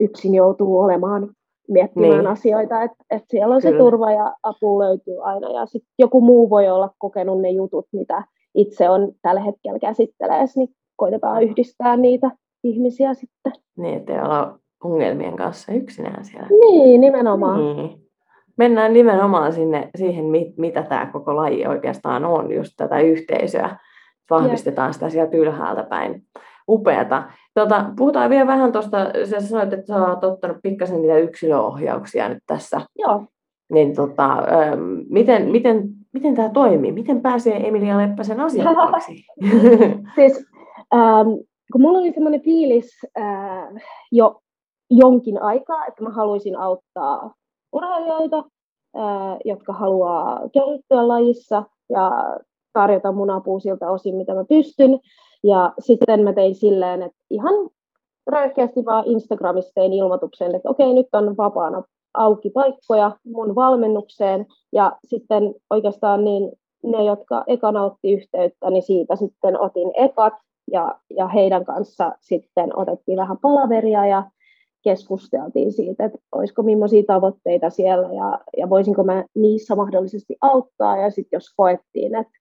yksin 0.00 0.34
joutuu 0.34 0.80
olemaan 0.80 1.30
miettimään 1.68 2.12
Niin. 2.18 2.26
asioita, 2.26 2.82
että 2.82 2.96
et 3.10 3.22
siellä 3.30 3.54
on 3.54 3.62
Kyllä. 3.62 3.76
se 3.76 3.78
turva 3.78 4.12
ja 4.12 4.34
apu 4.42 4.78
löytyy 4.78 5.16
aina 5.22 5.50
ja 5.50 5.66
sitten 5.66 5.92
joku 5.98 6.20
muu 6.20 6.50
voi 6.50 6.68
olla 6.68 6.90
kokenut 6.98 7.40
ne 7.40 7.50
jutut, 7.50 7.86
mitä 7.92 8.24
itse 8.54 8.90
on 8.90 9.12
tällä 9.22 9.40
hetkellä 9.40 9.78
käsitteleessä, 9.78 10.60
niin 10.60 10.68
koitetaan 10.96 11.42
yhdistää 11.42 11.96
niitä 11.96 12.30
ihmisiä 12.64 13.14
sitten. 13.14 13.52
Niin, 13.76 13.94
ettei 13.94 14.20
olla 14.20 14.58
ongelmien 14.84 15.36
kanssa 15.36 15.72
yksinään 15.72 16.24
siellä. 16.24 16.48
Niin, 16.48 17.00
nimenomaan. 17.00 17.76
Niin. 17.76 18.06
Mennään 18.58 18.92
nimenomaan 18.92 19.52
sinne, 19.52 19.90
siihen, 19.96 20.24
mit- 20.24 20.56
mitä 20.58 20.82
tämä 20.82 21.06
koko 21.12 21.36
laji 21.36 21.66
oikeastaan 21.66 22.24
on, 22.24 22.52
just 22.52 22.72
tätä 22.76 23.00
yhteisöä. 23.00 23.76
Vahvistetaan 24.30 24.94
sitä 24.94 25.10
sieltä 25.10 25.36
ylhäältä 25.36 25.82
päin. 25.82 26.22
Upeata. 26.68 27.22
Tota, 27.54 27.84
puhutaan 27.96 28.30
vielä 28.30 28.46
vähän 28.46 28.72
tuosta, 28.72 28.98
sä 29.24 29.40
sanoit, 29.40 29.72
että 29.72 29.86
sä 29.86 30.06
oot 30.06 30.24
ottanut 30.24 30.56
pikkasen 30.62 31.02
niitä 31.02 31.18
yksilöohjauksia 31.18 32.28
nyt 32.28 32.42
tässä. 32.46 32.80
Joo. 32.98 33.24
Niin 33.72 33.94
tota, 33.94 34.32
ähm, 34.32 34.80
miten, 35.10 35.50
miten, 35.50 35.88
miten 36.12 36.34
tämä 36.34 36.48
toimii? 36.48 36.92
Miten 36.92 37.20
pääsee 37.20 37.68
Emilia 37.68 37.98
Leppäsen 37.98 38.40
asiakkaaksi? 38.40 39.26
Siis, 40.16 40.46
ähm, 40.94 41.28
kun 41.72 41.80
mulla 41.80 41.98
oli 41.98 42.12
semmoinen 42.12 42.42
fiilis 42.42 42.98
äh, 43.18 43.82
jo 44.12 44.40
jonkin 44.90 45.42
aikaa, 45.42 45.86
että 45.86 46.02
mä 46.02 46.10
haluaisin 46.10 46.58
auttaa 46.58 47.34
urheilijoita, 47.72 48.44
jotka 49.44 49.72
haluaa 49.72 50.40
kehittyä 50.52 51.08
lajissa 51.08 51.64
ja 51.90 52.36
tarjota 52.72 53.12
mun 53.12 53.30
apua 53.30 53.60
siltä 53.60 53.90
osin, 53.90 54.16
mitä 54.16 54.34
mä 54.34 54.44
pystyn. 54.44 55.00
Ja 55.44 55.72
sitten 55.78 56.24
mä 56.24 56.32
tein 56.32 56.54
silleen, 56.54 57.02
että 57.02 57.18
ihan 57.30 57.54
röyhkeästi 58.26 58.84
vaan 58.84 59.04
Instagramissa 59.06 59.72
tein 59.74 59.92
ilmoituksen, 59.92 60.54
että 60.54 60.70
okei, 60.70 60.94
nyt 60.94 61.06
on 61.12 61.36
vapaana 61.36 61.82
auki 62.14 62.50
paikkoja 62.50 63.12
mun 63.24 63.54
valmennukseen. 63.54 64.46
Ja 64.72 64.96
sitten 65.04 65.54
oikeastaan 65.70 66.24
niin 66.24 66.52
ne, 66.82 67.04
jotka 67.04 67.44
ekana 67.46 67.84
otti 67.84 68.12
yhteyttä, 68.12 68.70
niin 68.70 68.82
siitä 68.82 69.16
sitten 69.16 69.60
otin 69.60 69.90
ekat 69.94 70.34
ja, 70.72 70.98
ja 71.10 71.28
heidän 71.28 71.64
kanssa 71.64 72.12
sitten 72.20 72.78
otettiin 72.78 73.18
vähän 73.18 73.38
palaveria 73.38 74.06
ja 74.06 74.30
keskusteltiin 74.90 75.72
siitä, 75.72 76.04
että 76.04 76.18
olisiko 76.32 76.62
millaisia 76.62 77.02
tavoitteita 77.06 77.70
siellä 77.70 78.08
ja, 78.12 78.40
ja 78.56 78.70
voisinko 78.70 79.04
mä 79.04 79.24
niissä 79.34 79.74
mahdollisesti 79.74 80.36
auttaa 80.40 80.96
ja 80.96 81.10
sitten 81.10 81.36
jos 81.36 81.54
koettiin, 81.56 82.14
että, 82.14 82.32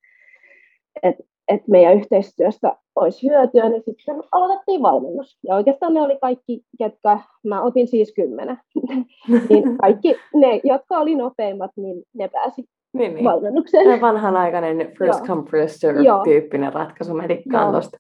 että, 1.03 1.23
että 1.47 1.71
meidän 1.71 1.93
yhteistyöstä 1.93 2.75
olisi 2.95 3.29
hyötyä, 3.29 3.69
niin 3.69 3.83
sitten 3.85 4.23
aloitettiin 4.31 4.81
valmennus. 4.81 5.37
Ja 5.43 5.55
oikeastaan 5.55 5.93
ne 5.93 6.01
oli 6.01 6.17
kaikki, 6.21 6.61
ketkä, 6.77 7.19
mä 7.43 7.61
otin 7.61 7.87
siis 7.87 8.13
kymmenen, 8.15 8.57
niin 9.49 9.77
kaikki 9.77 10.15
ne, 10.33 10.61
jotka 10.63 10.97
oli 10.97 11.15
nopeimmat, 11.15 11.71
niin 11.75 12.03
ne 12.13 12.27
pääsi 12.27 12.65
niin, 12.93 13.13
niin. 13.13 13.25
valmennukseen. 13.25 13.85
Tämä 13.85 14.01
vanhanaikainen 14.01 14.77
first 14.77 15.19
Joo. 15.19 15.27
come 15.27 15.43
first 15.51 15.75
serve 15.77 16.01
tyyppinen 16.23 16.73
ratkaisu 16.73 17.13
medikkaan 17.13 17.63
Joo. 17.63 17.71
tuosta. 17.71 17.97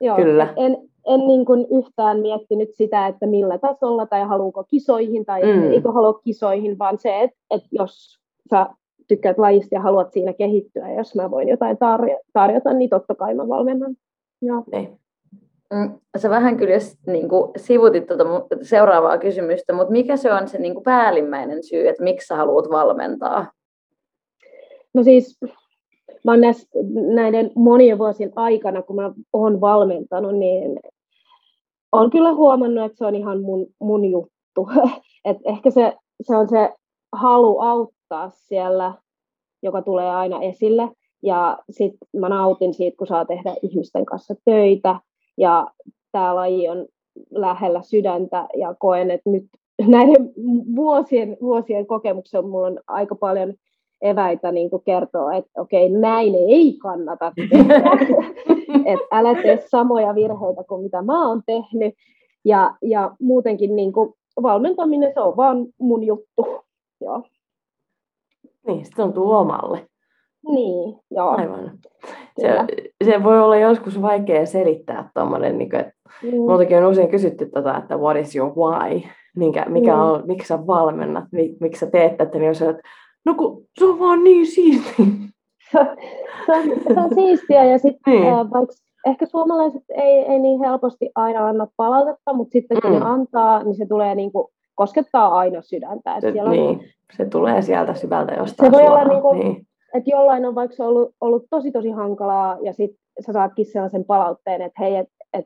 Joo, 0.00 0.16
Kyllä. 0.16 0.54
En, 0.56 0.76
en 1.06 1.20
niin 1.20 1.44
kuin 1.44 1.66
yhtään 1.70 2.20
miettinyt 2.20 2.74
sitä, 2.74 3.06
että 3.06 3.26
millä 3.26 3.58
tasolla 3.58 4.06
tai 4.06 4.22
haluuko 4.24 4.64
kisoihin 4.64 5.24
tai 5.24 5.42
mm. 5.42 5.70
eikö 5.70 5.92
halua 5.92 6.20
kisoihin, 6.24 6.78
vaan 6.78 6.98
se, 6.98 7.22
että, 7.22 7.36
että 7.50 7.68
jos 7.72 8.18
sä 8.50 8.66
tykkäät 9.08 9.38
lajista 9.38 9.74
ja 9.74 9.80
haluat 9.80 10.12
siinä 10.12 10.32
kehittyä, 10.32 10.88
ja 10.88 10.98
jos 10.98 11.14
mä 11.14 11.30
voin 11.30 11.48
jotain 11.48 11.76
tarjo- 11.76 12.22
tarjota, 12.32 12.72
niin 12.72 12.90
totta 12.90 13.14
kai 13.14 13.34
mä 13.34 13.48
valmennan. 13.48 13.96
Joo. 14.42 14.64
Niin. 14.72 14.98
Mm, 15.74 15.92
sä 16.16 16.30
vähän 16.30 16.56
kyllä 16.56 16.74
niin 17.06 17.28
kuin, 17.28 17.50
sivutit 17.56 18.06
tuota 18.06 18.24
seuraavaa 18.62 19.18
kysymystä, 19.18 19.72
mutta 19.72 19.92
mikä 19.92 20.16
se 20.16 20.32
on 20.32 20.48
se 20.48 20.58
niin 20.58 20.74
kuin 20.74 20.84
päällimmäinen 20.84 21.62
syy, 21.62 21.88
että 21.88 22.02
miksi 22.02 22.26
sä 22.26 22.36
haluat 22.36 22.70
valmentaa? 22.70 23.46
No 24.94 25.02
siis 25.02 25.38
mä 26.24 26.36
näis, 26.36 26.68
näiden 27.14 27.50
monien 27.54 27.98
vuosien 27.98 28.32
aikana, 28.36 28.82
kun 28.82 28.96
mä 28.96 29.12
oon 29.32 29.60
valmentanut, 29.60 30.38
niin 30.38 30.80
olen 31.92 32.10
kyllä 32.10 32.34
huomannut, 32.34 32.84
että 32.84 32.98
se 32.98 33.06
on 33.06 33.14
ihan 33.14 33.42
mun, 33.42 33.66
mun 33.80 34.04
juttu. 34.04 34.68
Et 35.24 35.36
ehkä 35.44 35.70
se, 35.70 35.96
se 36.22 36.36
on 36.36 36.48
se 36.48 36.74
halu 37.12 37.60
auttaa 37.60 38.30
siellä, 38.30 38.94
joka 39.62 39.82
tulee 39.82 40.10
aina 40.10 40.42
esille. 40.42 40.88
Ja 41.22 41.58
sitten 41.70 42.08
mä 42.16 42.28
nautin 42.28 42.74
siitä, 42.74 42.96
kun 42.96 43.06
saa 43.06 43.24
tehdä 43.24 43.54
ihmisten 43.62 44.06
kanssa 44.06 44.34
töitä. 44.44 45.00
Ja 45.38 45.66
tämä 46.12 46.34
laji 46.34 46.68
on 46.68 46.86
lähellä 47.30 47.82
sydäntä 47.82 48.48
ja 48.56 48.74
koen, 48.78 49.10
että 49.10 49.30
nyt 49.30 49.44
näiden 49.88 50.32
vuosien, 50.76 51.36
vuosien 51.40 51.86
kokemuksella 51.86 52.48
mulla 52.48 52.66
on 52.66 52.80
aika 52.86 53.14
paljon 53.14 53.54
eväitä 54.02 54.52
niin 54.52 54.70
kuin 54.70 54.82
kertoo, 54.84 55.30
että 55.30 55.50
okei, 55.60 55.88
näin 55.88 56.34
ei 56.34 56.78
kannata 56.82 57.32
tehdä. 57.50 57.74
että 58.92 59.06
älä 59.10 59.42
tee 59.42 59.64
samoja 59.68 60.14
virheitä 60.14 60.64
kuin 60.68 60.82
mitä 60.82 61.02
mä 61.02 61.28
oon 61.28 61.42
tehnyt. 61.46 61.94
Ja, 62.44 62.74
ja 62.82 63.10
muutenkin 63.20 63.76
niin 63.76 63.92
kuin, 63.92 64.14
valmentaminen, 64.42 65.12
se 65.14 65.20
on 65.20 65.36
vaan 65.36 65.66
mun 65.78 66.04
juttu. 66.04 66.46
Joo. 67.00 67.22
Niin, 68.66 68.84
se 68.84 68.90
tuntuu 68.96 69.32
omalle. 69.32 69.86
Niin, 70.48 70.96
joo. 71.10 71.28
Aivan. 71.28 71.70
Se, 72.40 72.48
se 73.04 73.22
voi 73.22 73.40
olla 73.40 73.56
joskus 73.56 74.02
vaikea 74.02 74.46
selittää 74.46 75.10
tuommoinen, 75.14 75.58
niin 75.58 75.76
että 75.76 75.92
mm. 76.22 76.36
multakin 76.36 76.78
on 76.78 76.90
usein 76.90 77.08
kysytty 77.08 77.46
tota, 77.46 77.78
että 77.78 77.96
what 77.96 78.16
is 78.16 78.36
your 78.36 78.52
why, 78.56 79.02
mikä, 79.36 79.64
mikä 79.68 79.94
mm. 79.94 80.00
on, 80.00 80.22
miksi 80.26 80.48
sä 80.48 80.66
valmennat, 80.66 81.24
miksi 81.60 81.80
sä 81.80 81.86
teet 81.86 82.16
tätä, 82.16 82.38
niin 82.38 82.48
jos 82.48 82.62
että 82.62 82.82
no 83.26 83.34
kun 83.34 83.66
se 83.78 83.84
on 83.84 83.98
vaan 83.98 84.24
niin 84.24 84.46
siistiä. 84.46 85.06
se, 85.72 86.52
on, 86.52 86.64
se 86.94 87.00
on 87.00 87.14
siistiä 87.14 87.64
ja 87.64 87.78
sitten 87.78 88.14
niin. 88.14 88.26
äh, 88.26 88.50
vaikka 88.50 88.74
ehkä 89.06 89.26
suomalaiset 89.26 89.82
ei, 89.88 90.18
ei 90.18 90.38
niin 90.38 90.60
helposti 90.60 91.10
aina 91.14 91.48
anna 91.48 91.66
palautetta, 91.76 92.32
mutta 92.32 92.52
sitten 92.52 92.82
kun 92.82 92.90
mm. 92.90 92.98
ne 92.98 93.04
antaa, 93.04 93.62
niin 93.62 93.74
se 93.74 93.86
tulee 93.86 94.14
niin 94.14 94.32
kuin, 94.32 94.48
koskettaa 94.74 95.38
aina 95.38 95.62
sydäntä. 95.62 96.20
Se, 96.20 96.32
siellä 96.32 96.50
on, 96.50 96.56
niin, 96.56 96.80
se 97.16 97.24
tulee 97.24 97.62
sieltä 97.62 97.94
syvältä 97.94 98.34
jostain 98.34 98.70
Se 98.70 98.72
voi 98.72 98.86
suoraan. 98.86 99.02
olla 99.02 99.12
niin 99.12 99.22
kuin, 99.22 99.38
niin. 99.38 99.66
että 99.94 100.10
jollain 100.10 100.46
on 100.46 100.54
vaikka 100.54 100.84
ollut, 100.84 101.14
ollut 101.20 101.44
tosi 101.50 101.72
tosi 101.72 101.90
hankalaa 101.90 102.58
ja 102.62 102.72
sitten 102.72 103.00
sä 103.26 103.32
saatkin 103.32 103.66
sellaisen 103.66 104.04
palautteen, 104.04 104.62
että 104.62 104.82
hei, 104.82 104.96
et, 104.96 105.08
et, 105.32 105.44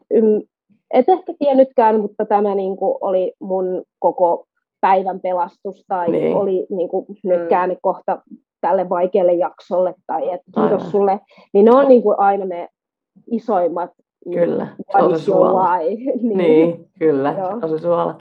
et 0.91 1.09
ehkä 1.09 1.35
tiennytkään, 1.39 2.01
mutta 2.01 2.25
tämä 2.25 2.55
niin 2.55 2.77
kuin, 2.77 2.99
oli 3.01 3.33
mun 3.41 3.83
koko 3.99 4.47
päivän 4.85 5.21
pelastus 5.21 5.85
tai 5.89 6.11
niin. 6.11 6.37
oli 6.37 6.67
niin 6.71 6.89
kuin, 6.89 7.07
nyt 7.25 7.43
mm. 7.43 7.49
käänne 7.49 7.77
kohta 7.83 8.23
tälle 8.61 8.89
vaikealle 8.89 9.33
jaksolle 9.33 9.95
tai 10.07 10.31
että 10.31 10.51
kiitos 10.55 10.73
Aivan. 10.73 10.91
sulle, 10.91 11.21
niin 11.53 11.65
ne 11.65 11.71
on 11.71 11.89
niin 11.89 12.03
kuin 12.03 12.19
aina 12.19 12.45
ne 12.45 12.69
isoimmat 13.31 13.91
Kyllä, 14.33 14.67
se 14.93 14.99
on 14.99 15.19
se 15.19 15.25
suola. 15.25 15.79
niin. 15.79 16.39
niin, 16.39 16.91
kyllä, 16.99 17.35
Joo. 17.39 17.49
se 17.49 17.67
on 17.67 17.69
se 17.69 17.79
suola. 17.79 18.19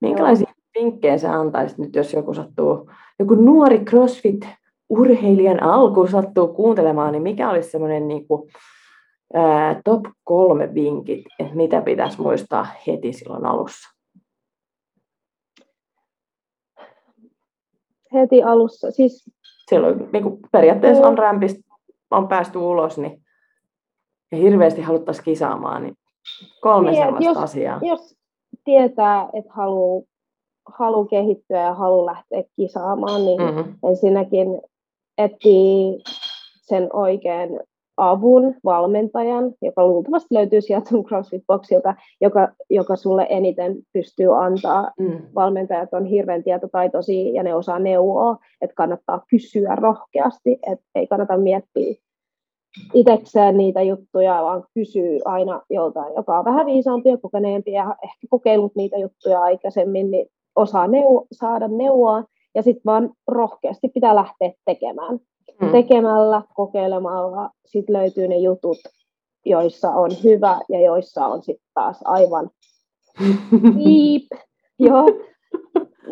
Minkälaisia 0.00 0.46
Joo. 0.48 0.84
vinkkejä 0.84 1.18
sä 1.18 1.32
antaisit 1.32 1.78
nyt, 1.78 1.96
jos 1.96 2.12
joku 2.12 2.34
sattuu, 2.34 2.90
joku 3.18 3.34
nuori 3.34 3.78
CrossFit-urheilijan 3.78 5.62
alku 5.62 6.06
sattuu 6.06 6.48
kuuntelemaan, 6.48 7.12
niin 7.12 7.22
mikä 7.22 7.50
olisi 7.50 7.70
semmoinen 7.70 8.08
niin 8.08 8.28
kuin, 8.28 8.50
ää, 9.34 9.80
top 9.84 10.02
kolme 10.24 10.74
vinkit, 10.74 11.24
että 11.38 11.54
mitä 11.54 11.80
pitäisi 11.80 12.22
muistaa 12.22 12.66
heti 12.86 13.12
silloin 13.12 13.46
alussa? 13.46 13.97
Heti 18.18 18.42
alussa. 18.42 18.90
Siis, 18.90 19.30
Silloin 19.70 20.08
niin 20.12 20.22
kuin 20.22 20.38
periaatteessa 20.52 21.08
on 21.08 21.18
rämpistä, 21.18 21.60
on 22.10 22.28
päästy 22.28 22.58
ulos, 22.58 22.98
niin 22.98 23.22
ja 24.32 24.38
hirveästi 24.38 24.80
haluttaisiin 24.80 25.24
kisaamaan, 25.24 25.82
niin 25.82 25.94
kolme 26.60 26.90
niin, 26.90 27.02
sellaista 27.02 27.30
jos, 27.30 27.36
asiaa. 27.36 27.80
Jos 27.82 28.16
tietää, 28.64 29.28
että 29.32 29.52
haluaa 29.52 30.02
halu 30.78 31.04
kehittyä 31.04 31.62
ja 31.62 31.74
haluaa 31.74 32.06
lähteä 32.06 32.42
kisaamaan, 32.56 33.24
niin 33.24 33.42
mm-hmm. 33.42 33.74
ensinnäkin 33.88 34.60
etsii 35.18 35.98
sen 36.62 36.88
oikein 36.92 37.60
avun, 37.98 38.54
valmentajan, 38.64 39.54
joka 39.62 39.86
luultavasti 39.86 40.34
löytyy 40.34 40.60
sieltä 40.60 40.88
sun 40.88 41.04
CrossFit-boksilta, 41.04 41.94
joka, 42.20 42.48
joka 42.70 42.96
sulle 42.96 43.26
eniten 43.30 43.76
pystyy 43.92 44.44
antaa. 44.44 44.90
Mm. 44.98 45.22
Valmentajat 45.34 45.94
on 45.94 46.04
hirveän 46.04 46.44
tietotaitoisia 46.44 47.32
ja 47.32 47.42
ne 47.42 47.54
osaa 47.54 47.78
neuvoa, 47.78 48.36
että 48.60 48.74
kannattaa 48.74 49.24
kysyä 49.30 49.74
rohkeasti, 49.74 50.58
että 50.72 50.84
ei 50.94 51.06
kannata 51.06 51.36
miettiä 51.36 51.94
itsekseen 52.94 53.56
niitä 53.56 53.82
juttuja, 53.82 54.42
vaan 54.42 54.64
kysyy 54.74 55.18
aina 55.24 55.62
joltain, 55.70 56.14
joka 56.16 56.38
on 56.38 56.44
vähän 56.44 56.66
viisaampi 56.66 57.08
ja 57.08 57.16
kokeneempi 57.16 57.72
ja 57.72 57.96
ehkä 58.04 58.26
kokeillut 58.30 58.76
niitä 58.76 58.98
juttuja 58.98 59.42
aikaisemmin, 59.42 60.10
niin 60.10 60.26
osaa 60.56 60.86
neu- 60.86 61.26
saada 61.32 61.68
neuvoa 61.68 62.24
ja 62.54 62.62
sitten 62.62 62.82
vaan 62.86 63.10
rohkeasti 63.28 63.88
pitää 63.88 64.14
lähteä 64.14 64.52
tekemään 64.64 65.18
mm. 65.60 65.72
tekemällä, 65.72 66.42
kokeilemalla, 66.54 67.50
sitten 67.66 67.92
löytyy 67.92 68.28
ne 68.28 68.36
jutut, 68.36 68.78
joissa 69.44 69.90
on 69.90 70.10
hyvä 70.24 70.60
ja 70.68 70.80
joissa 70.80 71.26
on 71.26 71.42
sitten 71.42 71.68
taas 71.74 72.00
aivan 72.04 72.50
piip. 73.74 74.26
Joo. 74.78 75.06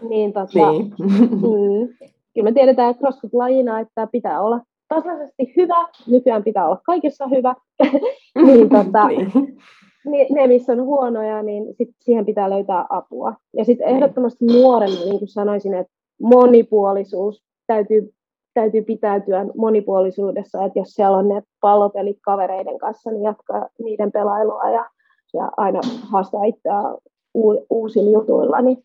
Niin, 0.09 0.33
tota, 0.33 0.71
niin. 0.73 0.95
mm, 1.31 2.09
kyllä 2.35 2.45
me 2.45 2.53
tiedetään 2.53 2.95
CrossFit-lajina, 2.95 3.81
että 3.81 4.07
pitää 4.13 4.41
olla 4.41 4.61
tasaisesti 4.89 5.53
hyvä, 5.57 5.89
nykyään 6.07 6.45
pitää 6.45 6.67
olla 6.67 6.81
kaikessa 6.87 7.27
hyvä, 7.29 7.55
niin, 8.47 8.69
tota, 8.69 9.09
niin. 9.09 10.31
ne, 10.31 10.47
missä 10.47 10.73
on 10.73 10.83
huonoja, 10.83 11.43
niin 11.43 11.75
sit 11.75 11.89
siihen 12.01 12.27
pitää 12.27 12.51
löytää 12.51 12.87
apua. 12.89 13.35
Ja 13.57 13.65
sitten 13.65 13.87
niin. 13.87 13.97
ehdottomasti 13.97 14.45
nuorena, 14.45 15.05
niin 15.05 15.19
kuin 15.19 15.29
sanoisin, 15.29 15.75
että 15.75 15.93
monipuolisuus 16.21 17.43
täytyy 17.67 18.16
täytyy 18.57 18.83
pitäytyä 18.83 19.47
monipuolisuudessa, 19.57 20.65
että 20.65 20.79
jos 20.79 20.89
siellä 20.89 21.17
on 21.17 21.29
ne 21.29 21.43
pallopelit 21.61 22.19
kavereiden 22.23 22.79
kanssa, 22.79 23.11
niin 23.11 23.23
jatkaa 23.23 23.69
niiden 23.79 24.13
pelailua 24.13 24.71
ja, 24.71 24.91
ja 25.35 25.51
aina 25.57 25.81
haastaa 26.11 26.45
itseään 26.45 26.97
uusin 27.71 28.13
jutuilla, 28.13 28.61
niin 28.61 28.79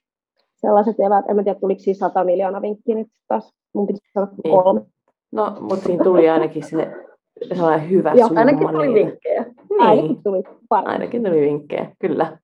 sellaiset 0.55 0.99
eväät, 0.99 1.25
en 1.29 1.35
mä 1.35 1.43
tiedä 1.43 1.59
tuliko 1.59 1.79
siis 1.79 1.99
100 1.99 2.23
miljoonaa 2.23 2.61
vinkkiä 2.61 2.95
nyt 2.95 3.07
taas, 3.27 3.53
mun 3.73 3.87
pitäisi 3.87 4.11
sanoa 4.13 4.29
niin. 4.43 4.63
kolme. 4.63 4.81
No, 5.31 5.57
mutta 5.59 5.85
siinä 5.85 6.03
tuli 6.03 6.29
ainakin 6.29 6.63
se 6.63 6.91
sellainen 7.53 7.89
hyvä 7.89 8.13
Joo, 8.13 8.27
summa. 8.27 8.39
ainakin 8.39 8.69
tuli 8.69 8.87
niin. 8.87 9.07
vinkkejä. 9.07 9.43
Niin. 9.43 9.81
Ainakin 9.81 10.23
tuli 10.23 10.43
pari. 10.69 10.85
Ainakin 10.87 11.23
tuli 11.23 11.41
vinkkejä, 11.41 11.95
kyllä. 11.99 12.37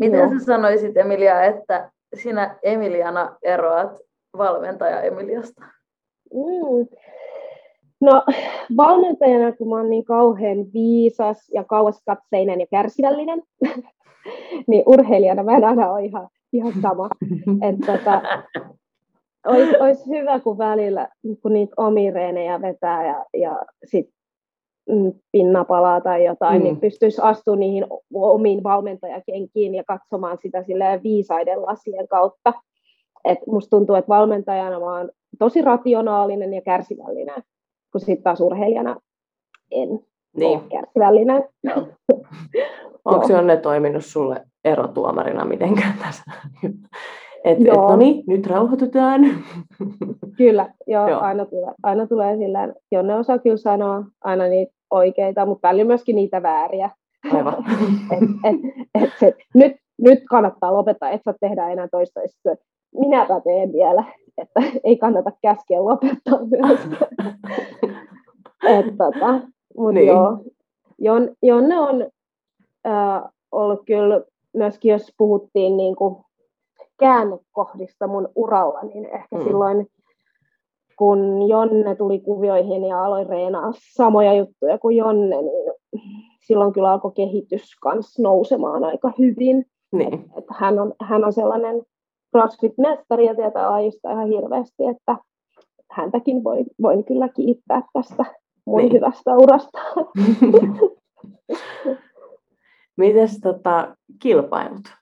Miten 0.00 0.20
Joo. 0.20 0.28
sä 0.28 0.44
sanoisit, 0.44 0.96
Emilia, 0.96 1.42
että 1.42 1.90
sinä 2.22 2.58
Emiliana 2.62 3.36
eroat 3.42 3.98
valmentaja 4.38 5.00
Emiliasta? 5.00 5.64
Mm. 6.34 6.96
No 8.00 8.22
valmentajana, 8.76 9.52
kun 9.52 9.68
mä 9.68 9.76
oon 9.76 9.90
niin 9.90 10.04
kauhean 10.04 10.72
viisas 10.72 11.50
ja 11.54 11.64
kauaskatseinen 11.64 12.60
ja 12.60 12.66
kärsivällinen, 12.70 13.42
niin 14.68 14.82
urheilijana 14.86 15.42
mä 15.42 15.56
en 15.56 15.64
aina 15.64 15.92
ole 15.92 16.04
ihan, 16.04 16.28
ihan 16.52 16.72
sama. 16.82 17.08
Että 17.68 17.98
tota, 17.98 18.22
olisi, 19.46 19.76
olisi 19.80 20.08
hyvä, 20.08 20.40
kun 20.40 20.58
välillä 20.58 21.08
kun 21.42 21.52
niitä 21.52 21.74
omireenejä 21.76 22.60
vetää 22.60 23.06
ja, 23.06 23.26
ja 23.34 23.62
sitten 23.84 24.14
mm, 24.88 25.12
pinna 25.32 25.64
palaa 25.64 26.00
tai 26.00 26.24
jotain, 26.24 26.52
niin 26.52 26.62
mm. 26.62 26.64
niin 26.64 26.80
pystyisi 26.80 27.20
astumaan 27.22 27.60
niihin 27.60 27.86
omiin 28.14 28.62
valmentajakenkiin 28.62 29.74
ja 29.74 29.84
katsomaan 29.84 30.38
sitä 30.42 30.64
viisaiden 31.02 31.62
lasien 31.62 32.08
kautta. 32.08 32.52
Et 33.24 33.38
musta 33.46 33.76
tuntuu, 33.76 33.94
että 33.96 34.08
valmentajana 34.08 34.80
mä 34.80 34.96
oon 34.98 35.10
tosi 35.38 35.62
rationaalinen 35.62 36.54
ja 36.54 36.62
kärsivällinen, 36.62 37.42
kun 37.92 38.00
sitten 38.00 38.22
taas 38.22 38.40
urheilijana 38.40 38.96
en 39.70 40.00
niin. 40.36 40.58
ole 40.58 40.68
kärsivällinen. 40.70 41.44
Joo. 41.64 41.88
Onko 43.04 43.26
se 43.26 43.36
onne 43.36 43.56
toiminut 43.56 44.04
sulle 44.04 44.44
erotuomarina 44.64 45.44
mitenkään 45.44 45.94
tässä? 45.98 46.22
Et, 46.64 46.72
et, 47.44 47.58
no 47.58 47.96
niin, 47.96 48.24
nyt 48.26 48.46
rauhoitutaan. 48.46 49.20
Kyllä, 50.36 50.72
joo, 50.86 51.08
joo. 51.08 51.20
Aina, 51.20 51.46
tulee, 51.46 51.74
aina 51.82 52.06
tulee 52.06 52.36
sillä 52.36 52.74
Jonne 52.92 53.14
osaa 53.14 53.38
kyllä 53.38 53.56
sanoa 53.56 54.04
aina 54.24 54.46
niitä 54.46 54.72
oikeita, 54.90 55.46
mutta 55.46 55.68
välillä 55.68 55.86
myöskin 55.86 56.16
niitä 56.16 56.42
vääriä. 56.42 56.90
Aivan. 57.32 57.54
et, 58.12 58.22
et, 58.44 58.86
et 59.04 59.10
se, 59.20 59.34
nyt, 59.54 59.72
nyt 59.98 60.18
kannattaa 60.30 60.74
lopettaa, 60.74 61.10
et 61.10 61.20
saa 61.24 61.34
tehdä 61.40 61.68
enää 61.68 61.88
toista. 61.88 62.20
Minäpä 62.98 63.40
teen 63.40 63.72
vielä, 63.72 64.04
että 64.38 64.60
ei 64.84 64.96
kannata 64.96 65.30
käskeä 65.42 65.84
lopettaa 65.84 66.38
myöskään. 66.44 67.36
Et, 68.68 68.86
tota, 68.86 69.40
mut 69.76 69.94
Niin. 69.94 70.06
joo, 70.06 70.38
Jon, 70.98 71.30
Jonne 71.42 71.80
on 71.80 72.06
äh, 72.86 73.22
ollut 73.52 73.80
kyllä, 73.86 74.22
myöskin 74.52 74.92
jos 74.92 75.14
puhuttiin 75.18 75.76
niin 75.76 75.96
kuin 75.96 76.16
käännekohdista 76.98 78.06
mun 78.06 78.28
uralla, 78.36 78.80
niin 78.82 79.04
ehkä 79.06 79.36
Mm. 79.36 79.44
silloin, 79.44 79.86
kun 80.98 81.48
Jonne 81.48 81.94
tuli 81.94 82.20
kuvioihin 82.20 82.84
ja 82.84 83.04
aloin 83.04 83.28
reenaa 83.28 83.72
samoja 83.94 84.34
juttuja 84.34 84.78
kuin 84.78 84.96
Jonne, 84.96 85.42
niin 85.42 85.72
silloin 86.40 86.72
kyllä 86.72 86.92
alkoi 86.92 87.12
kehitys 87.14 87.76
kans 87.82 88.18
nousemaan 88.18 88.84
aika 88.84 89.12
hyvin. 89.18 89.66
Niin. 89.92 90.14
Että 90.38 90.54
hän, 90.58 90.78
on, 90.78 90.94
hän 91.00 91.24
on 91.24 91.32
sellainen 91.32 91.82
CrossFit-mestari 92.36 93.26
ja 93.26 93.34
tietää 93.34 93.70
lajista 93.70 94.10
ihan 94.12 94.28
hirveästi, 94.28 94.86
että 94.86 95.16
häntäkin 95.90 96.44
voin, 96.44 96.66
voin 96.82 97.04
kyllä 97.04 97.28
kiittää 97.28 97.82
tästä 97.92 98.24
mun 98.66 98.76
Niin. 98.78 98.88
niin. 98.88 98.96
hyvästä 98.96 99.36
urasta. 99.36 99.78
Mites 102.96 103.38
tota, 103.42 103.96
kilpailut? 104.22 104.94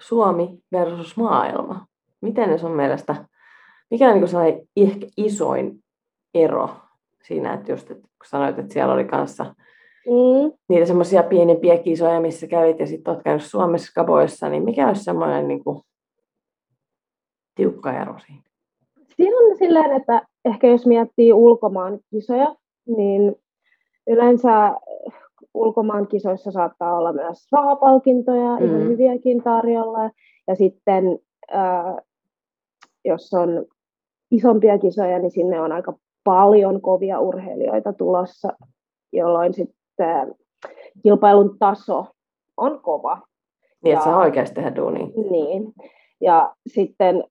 Suomi 0.00 0.58
versus 0.72 1.16
maailma. 1.16 1.86
Miten 2.22 2.48
ne 2.48 2.58
sun 2.58 2.76
mielestä, 2.76 3.24
mikä 3.90 4.08
on 4.08 4.14
niin 4.14 4.28
sellainen 4.28 4.60
ehkä 4.76 5.06
isoin 5.16 5.78
ero 6.34 6.70
siinä, 7.22 7.54
että 7.54 7.72
just, 7.72 7.90
että 7.90 8.02
kun 8.02 8.26
sanoit, 8.26 8.58
että 8.58 8.72
siellä 8.72 8.94
oli 8.94 9.04
kanssa 9.04 9.54
Mm. 10.08 10.52
niitä 10.68 10.86
semmoisia 10.86 11.22
pienempiä 11.22 11.78
kisoja, 11.78 12.20
missä 12.20 12.46
kävit 12.46 12.78
ja 12.78 12.86
sitten 12.86 13.12
olet 13.14 13.24
käynyt 13.24 13.44
Suomessa 13.44 13.92
kaboissa, 13.94 14.48
niin 14.48 14.64
mikä 14.64 14.88
olisi 14.88 15.04
semmoinen 15.04 15.48
niin 15.48 15.64
kuin, 15.64 15.80
tiukka 17.56 17.92
ero 17.92 18.18
siinä? 18.26 18.42
Siinä 19.16 19.36
on 19.36 19.56
silleen, 19.56 19.92
että 19.92 20.26
ehkä 20.44 20.66
jos 20.66 20.86
miettii 20.86 21.32
ulkomaan 21.32 21.98
kisoja, 22.10 22.54
niin 22.96 23.36
yleensä 24.06 24.74
ulkomaan 25.54 26.06
kisoissa 26.06 26.50
saattaa 26.50 26.98
olla 26.98 27.12
myös 27.12 27.46
rahapalkintoja, 27.52 28.56
mm. 28.56 28.66
ihan 28.66 28.82
hyviäkin 28.82 29.42
tarjolla. 29.42 30.10
Ja 30.48 30.54
sitten 30.54 31.18
äh, 31.54 31.96
jos 33.04 33.34
on 33.34 33.66
isompia 34.30 34.78
kisoja, 34.78 35.18
niin 35.18 35.30
sinne 35.30 35.60
on 35.60 35.72
aika 35.72 35.94
paljon 36.24 36.80
kovia 36.80 37.20
urheilijoita 37.20 37.92
tulossa, 37.92 38.52
jolloin 39.12 39.54
sitten 39.54 40.34
kilpailun 41.02 41.58
taso 41.58 42.06
on 42.56 42.80
kova. 42.82 43.20
Niin, 43.84 43.94
että 43.94 44.04
saa 44.04 44.18
oikeasti 44.18 44.54
tehdä 44.54 44.76
duunia. 44.76 45.06
Niin. 45.30 45.72
Ja 46.20 46.54
sitten 46.66 47.24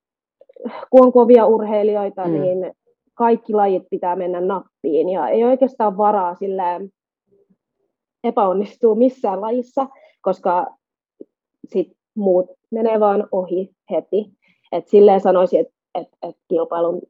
kun 0.90 1.06
on 1.06 1.14
kovia 1.14 1.46
urheilijoita, 1.46 2.26
Mm. 2.26 2.32
niin 2.42 2.72
kaikki 3.14 3.54
lajit 3.54 3.84
pitää 3.90 4.16
mennä 4.16 4.42
nappiin 4.42 5.10
ja 5.10 5.30
ei 5.30 5.44
oikeastaan 5.44 5.98
varaa 5.98 6.36
silleen 6.36 6.90
epäonnistuu 8.24 8.96
missään 8.96 9.42
lajissa, 9.42 9.88
koska 10.22 10.68
sit 11.66 11.92
muut 12.16 12.46
menee 12.72 13.00
vaan 13.00 13.28
ohi 13.32 13.70
heti. 13.92 14.32
Et 14.72 14.88
silleen 14.88 15.22
sanoisin, 15.22 15.60
että 15.60 15.74
et, 15.96 16.08
et 16.24 16.36
kilpailun 16.48 17.02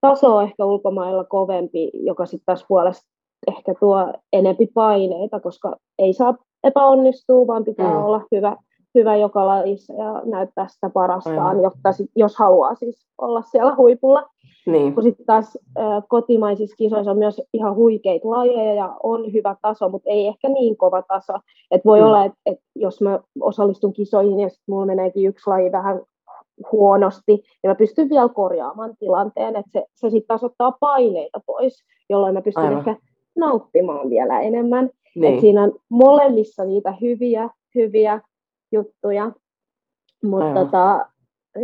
taso 0.00 0.36
on 0.36 0.42
ehkä 0.44 0.64
ulkomailla 0.64 1.24
kovempi, 1.24 1.90
joka 1.94 2.26
sitten 2.26 2.46
taas 2.46 2.64
puolesta 2.68 3.10
ehkä 3.48 3.74
tuo 3.80 4.12
enempi 4.32 4.66
paineita, 4.74 5.40
koska 5.40 5.76
ei 5.98 6.12
saa 6.12 6.34
epäonnistua, 6.64 7.46
vaan 7.46 7.64
pitää 7.64 7.90
mm. 7.90 8.04
olla 8.04 8.20
hyvä, 8.32 8.56
hyvä 8.94 9.16
joka 9.16 9.46
lajissa 9.46 9.92
ja 9.92 10.22
näyttää 10.24 10.68
sitä 10.68 10.90
parastaan, 10.90 11.38
Aivan. 11.38 11.62
jotta 11.62 11.92
sit, 11.92 12.10
jos 12.16 12.36
haluaa 12.36 12.74
siis 12.74 13.06
olla 13.18 13.42
siellä 13.42 13.74
huipulla. 13.76 14.28
Niin, 14.66 14.94
Kun 14.94 15.02
sitten 15.02 15.26
taas 15.26 15.58
äh, 15.78 16.02
kotimaisissa 16.08 16.76
kisoissa 16.76 17.10
on 17.10 17.18
myös 17.18 17.42
ihan 17.54 17.74
huikeita 17.74 18.30
lajeja 18.30 18.74
ja 18.74 18.96
on 19.02 19.32
hyvä 19.32 19.56
taso, 19.62 19.88
mutta 19.88 20.10
ei 20.10 20.26
ehkä 20.26 20.48
niin 20.48 20.76
kova 20.76 21.02
taso. 21.02 21.32
Et 21.70 21.84
voi 21.84 22.00
Mm. 22.00 22.06
olla, 22.06 22.24
että 22.24 22.38
et 22.46 22.58
jos 22.76 23.00
mä 23.00 23.20
osallistun 23.40 23.92
kisoihin 23.92 24.40
ja 24.40 24.48
sitten 24.48 24.64
mulla 24.68 24.86
meneekin 24.86 25.28
yksi 25.28 25.50
laji 25.50 25.72
vähän 25.72 26.00
huonosti, 26.72 27.32
niin 27.32 27.68
mä 27.70 27.74
pystyn 27.74 28.08
vielä 28.10 28.28
korjaamaan 28.28 28.94
tilanteen, 28.98 29.56
että 29.56 29.70
se, 29.72 29.84
se 29.94 30.10
sitten 30.10 30.28
taas 30.28 30.44
ottaa 30.44 30.76
paineita 30.80 31.40
pois, 31.46 31.84
jolloin 32.10 32.34
mä 32.34 32.42
pystyn 32.42 32.64
Aivan. 32.64 32.78
ehkä 32.78 32.96
nauttimaan 33.38 34.10
vielä 34.10 34.40
enemmän. 34.40 34.84
Et 34.84 34.92
niin. 35.16 35.40
siinä 35.40 35.62
on 35.62 35.72
molemmissa 35.88 36.64
niitä 36.64 36.94
hyviä, 37.00 37.50
hyviä 37.74 38.20
juttuja, 38.72 39.32
mutta 40.24 40.54
tota, 40.54 41.06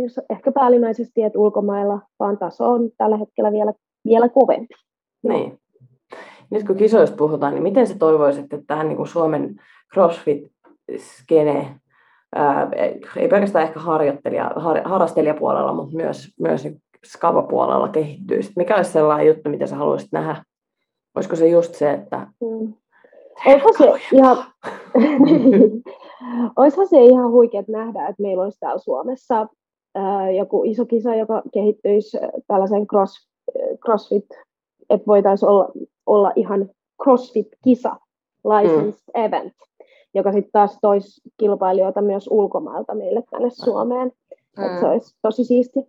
jos 0.03 0.19
ehkä 0.29 0.51
päällimmäisesti, 0.51 1.23
että 1.23 1.39
ulkomailla 1.39 1.99
vaan 2.19 2.37
taso 2.37 2.69
on 2.69 2.89
tällä 2.97 3.17
hetkellä 3.17 3.51
vielä, 3.51 3.73
vielä 4.05 4.29
kovempi. 4.29 4.73
Niin. 5.23 5.59
Nyt 6.49 6.67
kun 6.67 6.77
kisoista 6.77 7.17
puhutaan, 7.17 7.53
niin 7.53 7.63
miten 7.63 7.87
sä 7.87 7.95
toivoisit, 7.99 8.43
että 8.53 8.67
tähän 8.67 8.87
niin 8.87 8.97
kuin 8.97 9.07
Suomen 9.07 9.55
CrossFit-skene, 9.93 11.67
ää, 12.35 12.69
ei 13.15 13.27
pelkästään 13.27 13.67
ehkä 13.67 13.79
harjoittelija, 13.79 14.51
har, 14.55 14.81
harrastelijapuolella, 14.85 15.73
mutta 15.73 15.95
myös, 15.95 16.33
myös 16.39 16.63
niin 16.63 16.81
skava-puolella 17.05 17.89
kehittyisi? 17.89 18.51
Mikä 18.55 18.75
olisi 18.75 18.91
sellainen 18.91 19.27
juttu, 19.27 19.49
mitä 19.49 19.67
sä 19.67 19.75
haluaisit 19.75 20.11
nähdä? 20.11 20.43
Olisiko 21.15 21.35
se 21.35 21.47
just 21.47 21.75
se, 21.75 21.91
että 21.91 22.27
Mm. 22.41 22.73
Olisihan 23.45 23.73
se 23.77 24.07
ihan, 24.11 24.37
olisihan 26.55 26.87
se 26.87 27.05
ihan 27.05 27.31
huikeet 27.31 27.67
nähdä, 27.67 28.07
että 28.07 28.21
meillä 28.21 28.43
olisi 28.43 28.59
täällä 28.59 28.77
Suomessa 28.77 29.47
ää, 29.95 30.31
joku 30.31 30.63
iso 30.65 30.85
kisa, 30.85 31.15
joka 31.15 31.41
kehittyisi 31.53 32.17
tällaisen 32.47 32.87
cross, 32.87 33.29
CrossFit, 33.85 34.25
että 34.89 35.07
voitaisiin 35.07 35.49
olla, 35.49 35.69
olla 36.05 36.31
ihan 36.35 36.69
CrossFit-kisa, 37.03 37.95
licensed 38.43 39.03
mm. 39.15 39.23
event, 39.23 39.53
joka 40.13 40.31
sitten 40.31 40.51
taas 40.51 40.77
toisi 40.81 41.21
kilpailijoita 41.37 42.01
myös 42.01 42.27
ulkomailta 42.31 42.95
meille 42.95 43.23
tänne 43.29 43.49
Suomeen. 43.49 44.11
Mm. 44.57 44.65
Että 44.65 44.79
se 44.79 44.87
olisi 44.87 45.17
tosi 45.21 45.43
siisti. 45.43 45.79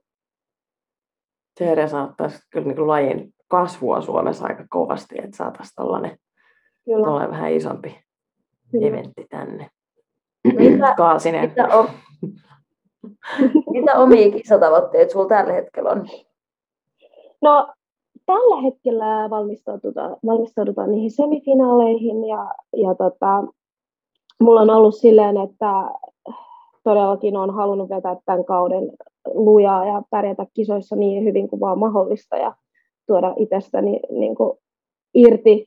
se 1.58 1.72
edesauttaisi 1.72 2.38
kyllä 2.50 2.66
niin 2.66 2.76
kuin 2.76 2.88
lajin 2.88 3.34
kasvua 3.48 4.00
Suomessa 4.00 4.46
aika 4.46 4.64
kovasti, 4.70 5.14
että 5.18 5.36
saataisiin 5.36 5.74
tällainen 5.74 6.18
vähän 7.30 7.52
isompi 7.52 8.00
kyllä. 8.70 8.86
eventti 8.86 9.26
tänne. 9.30 9.70
Mitä, 10.44 10.94
Kaasinen. 10.96 11.48
mitä, 11.48 11.68
on, 11.72 11.88
mitä 13.72 13.98
omia 13.98 14.30
kisatavoitteita 14.30 15.12
sulla 15.12 15.28
tällä 15.28 15.52
hetkellä 15.52 15.90
on? 15.90 16.06
No, 17.42 17.72
tällä 18.26 18.62
hetkellä 18.62 19.30
valmistaudutaan, 19.30 20.16
valmistaudutaan 20.26 20.90
niihin 20.90 21.10
semifinaaleihin 21.10 22.24
ja, 22.24 22.54
ja 22.76 22.94
tota, 22.94 23.44
mulla 24.40 24.60
on 24.60 24.70
ollut 24.70 24.94
silleen, 24.94 25.36
että 25.36 25.90
todellakin 26.84 27.36
on 27.36 27.54
halunnut 27.54 27.90
vetää 27.90 28.16
tämän 28.24 28.44
kauden 28.44 28.90
lujaa 29.34 29.86
ja 29.86 30.02
pärjätä 30.10 30.46
kisoissa 30.54 30.96
niin 30.96 31.24
hyvin 31.24 31.48
kuin 31.48 31.60
vaan 31.60 31.78
mahdollista 31.78 32.36
ja 32.36 32.54
tuoda 33.06 33.34
itsestäni 33.36 34.00
niin 34.10 34.34
kuin 34.34 34.58
irti, 35.14 35.66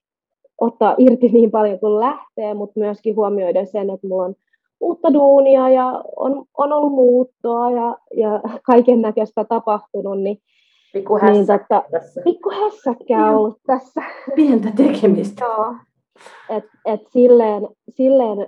ottaa 0.62 0.96
irti 0.98 1.28
niin 1.28 1.52
paljon 1.52 1.80
kuin 1.80 2.00
lähtee, 2.00 2.54
mutta 2.54 2.80
myöskin 2.80 3.16
huomioiden 3.16 3.68
sen, 3.68 3.90
että 3.90 4.08
mulla 4.08 4.24
on 4.24 4.36
uutta 4.82 5.14
duunia 5.14 5.70
ja 5.70 6.04
on, 6.16 6.46
on 6.58 6.74
ollut 6.74 6.92
muuttoa 6.92 7.72
ja, 7.72 7.98
ja 8.18 8.42
kaiken 8.64 9.02
näköistä 9.02 9.46
tapahtunut, 9.46 10.22
niin, 10.22 10.38
Pikku 10.94 11.18
niin 11.18 11.48
tota, 11.48 11.84
tässä. 11.92 12.22
pikku 12.24 12.50
hässäkkää 12.50 13.38
ollut 13.38 13.60
tässä. 13.68 14.02
Pientä 14.36 14.72
tekemistä. 14.76 15.46
Joo. 15.46 15.76
Et, 16.50 16.64
et 16.86 17.02
silleen, 17.08 17.68
silleen 17.90 18.48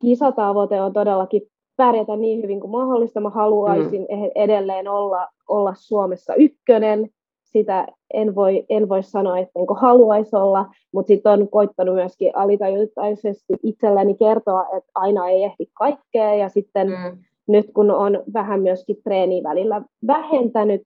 kisatavoite 0.00 0.80
on 0.80 0.92
todellakin 0.92 1.42
pärjätä 1.76 2.16
niin 2.16 2.42
hyvin 2.42 2.60
kuin 2.60 2.70
mahdollista. 2.70 3.20
Mä 3.20 3.30
haluaisin 3.30 4.02
mm. 4.02 4.30
edelleen 4.34 4.88
olla, 4.88 5.28
olla 5.48 5.74
Suomessa 5.76 6.34
ykkönen. 6.34 7.08
Sitä 7.52 7.86
en 8.14 8.34
voi, 8.34 8.64
en 8.68 8.88
voi 8.88 9.02
sanoa, 9.02 9.38
ettenkö 9.38 9.74
haluaisi 9.74 10.36
olla, 10.36 10.66
mutta 10.92 11.08
sitten 11.08 11.32
on 11.32 11.48
koittanut 11.48 11.94
myöskin 11.94 12.36
alitajuntaisesti 12.36 13.54
itselleni 13.62 14.14
kertoa, 14.14 14.66
että 14.76 14.90
aina 14.94 15.28
ei 15.28 15.42
ehdi 15.42 15.66
kaikkea. 15.74 16.34
Ja 16.34 16.48
sitten 16.48 16.88
mm. 16.88 17.18
nyt 17.48 17.66
kun 17.74 17.90
on 17.90 18.22
vähän 18.32 18.62
myöskin 18.62 18.96
treeniä 19.04 19.42
välillä 19.42 19.82
vähentänyt, 20.06 20.82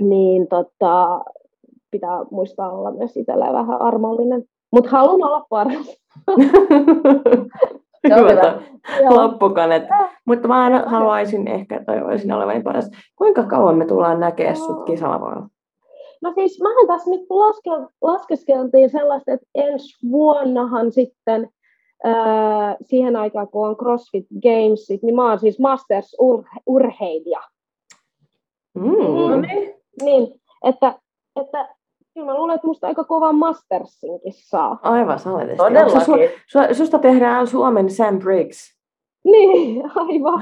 niin 0.00 0.48
tota, 0.48 1.20
pitää 1.90 2.24
muistaa 2.30 2.72
olla 2.72 2.90
myös 2.90 3.16
itselleen 3.16 3.52
vähän 3.52 3.80
armollinen. 3.80 4.44
Mutta 4.72 4.90
haluan 4.90 5.28
olla 5.28 5.46
paras. 5.50 5.96
Loppukanet. 9.10 9.82
Mutta 10.26 10.48
mä 10.48 10.84
haluaisin 10.86 11.48
ehkä, 11.48 11.84
toivoisin 11.86 12.32
olevani 12.32 12.62
paras. 12.62 12.90
Kuinka 13.16 13.42
kauan 13.42 13.76
me 13.76 13.86
tullaan 13.86 14.20
näkemään 14.20 14.56
sut 14.56 14.84
kisalavoilla? 14.84 15.48
No 16.22 16.32
siis 16.34 16.60
mähän 16.62 16.86
tässä 16.86 17.10
nyt 17.10 17.26
laske, 17.30 17.70
laskeskeltiin 18.02 18.90
sellaista, 18.90 19.32
että 19.32 19.46
ensi 19.54 19.96
vuonnahan 20.10 20.92
sitten 20.92 21.48
öö, 22.06 22.12
siihen 22.82 23.16
aikaan, 23.16 23.48
kun 23.48 23.68
on 23.68 23.76
CrossFit 23.76 24.26
Gamesit, 24.42 25.02
niin 25.02 25.14
mä 25.16 25.28
oon 25.28 25.38
siis 25.38 25.58
Masters-urheilija. 25.58 27.40
Mm. 28.74 29.30
No 29.30 29.40
niin. 29.40 29.74
Niin, 30.02 30.28
että, 30.64 30.98
että 31.40 31.68
kyllä 32.14 32.26
mä 32.26 32.34
luulen, 32.34 32.54
että 32.54 32.66
musta 32.66 32.86
aika 32.86 33.04
kovan 33.04 33.34
Mastersinkin 33.34 34.32
saa. 34.32 34.78
Aivan 34.82 35.18
saletisti. 35.18 35.62
Onko 35.62 35.88
se 35.90 36.00
su, 36.04 36.10
Todellakin. 36.12 36.40
su, 36.46 36.58
susta 36.74 36.98
tehdään 36.98 37.46
Suomen 37.46 37.90
Sam 37.90 38.18
Briggs. 38.18 38.76
Niin, 39.24 39.82
aivan. 39.94 40.40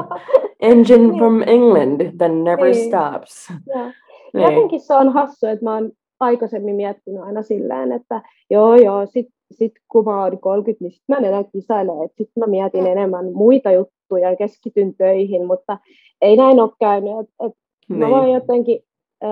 Engine 0.60 0.98
Niin. 0.98 1.18
from 1.18 1.42
England 1.46 2.00
that 2.18 2.32
never 2.32 2.64
Niin. 2.70 2.88
stops. 2.88 3.48
Joo. 3.66 3.90
Niin. 4.38 4.52
Jotenkin 4.54 4.80
se 4.80 4.94
on 4.94 5.08
hassu, 5.12 5.46
että 5.46 5.64
mä 5.64 5.74
oon 5.74 5.90
aikaisemmin 6.20 6.76
miettinyt 6.76 7.22
aina 7.22 7.42
silleen, 7.42 7.92
että 7.92 8.22
joo 8.50 8.74
joo, 8.76 9.06
sit, 9.06 9.26
sit 9.50 9.72
kun 9.92 10.04
mä 10.04 10.22
oon 10.24 10.38
30, 10.40 10.84
niin 10.84 10.92
sit 10.92 11.02
mä 11.08 11.16
en 11.16 11.24
enää 11.24 11.44
kisaile, 11.44 12.04
että 12.04 12.16
sit 12.16 12.30
mä 12.40 12.46
mietin 12.46 12.86
enemmän 12.86 13.32
muita 13.32 13.72
juttuja 13.72 14.30
ja 14.30 14.36
keskityn 14.36 14.94
töihin, 14.94 15.46
mutta 15.46 15.78
ei 16.22 16.36
näin 16.36 16.60
ole 16.60 16.70
käynyt, 16.80 17.12
että 17.20 17.34
et 17.46 17.52
mä 17.88 17.96
Niin. 18.06 18.10
vaan 18.10 18.32
jotenkin 18.32 18.80
ö, 19.24 19.26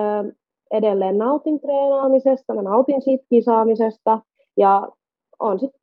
edelleen 0.71 1.19
nautin 1.19 1.61
treenaamisesta, 1.61 2.55
mä 2.55 2.63
nautin 2.63 3.03
siitä 3.03 3.25
kisaamisesta 3.31 4.21
ja 4.57 4.89
on 5.41 5.59
sitten 5.59 5.81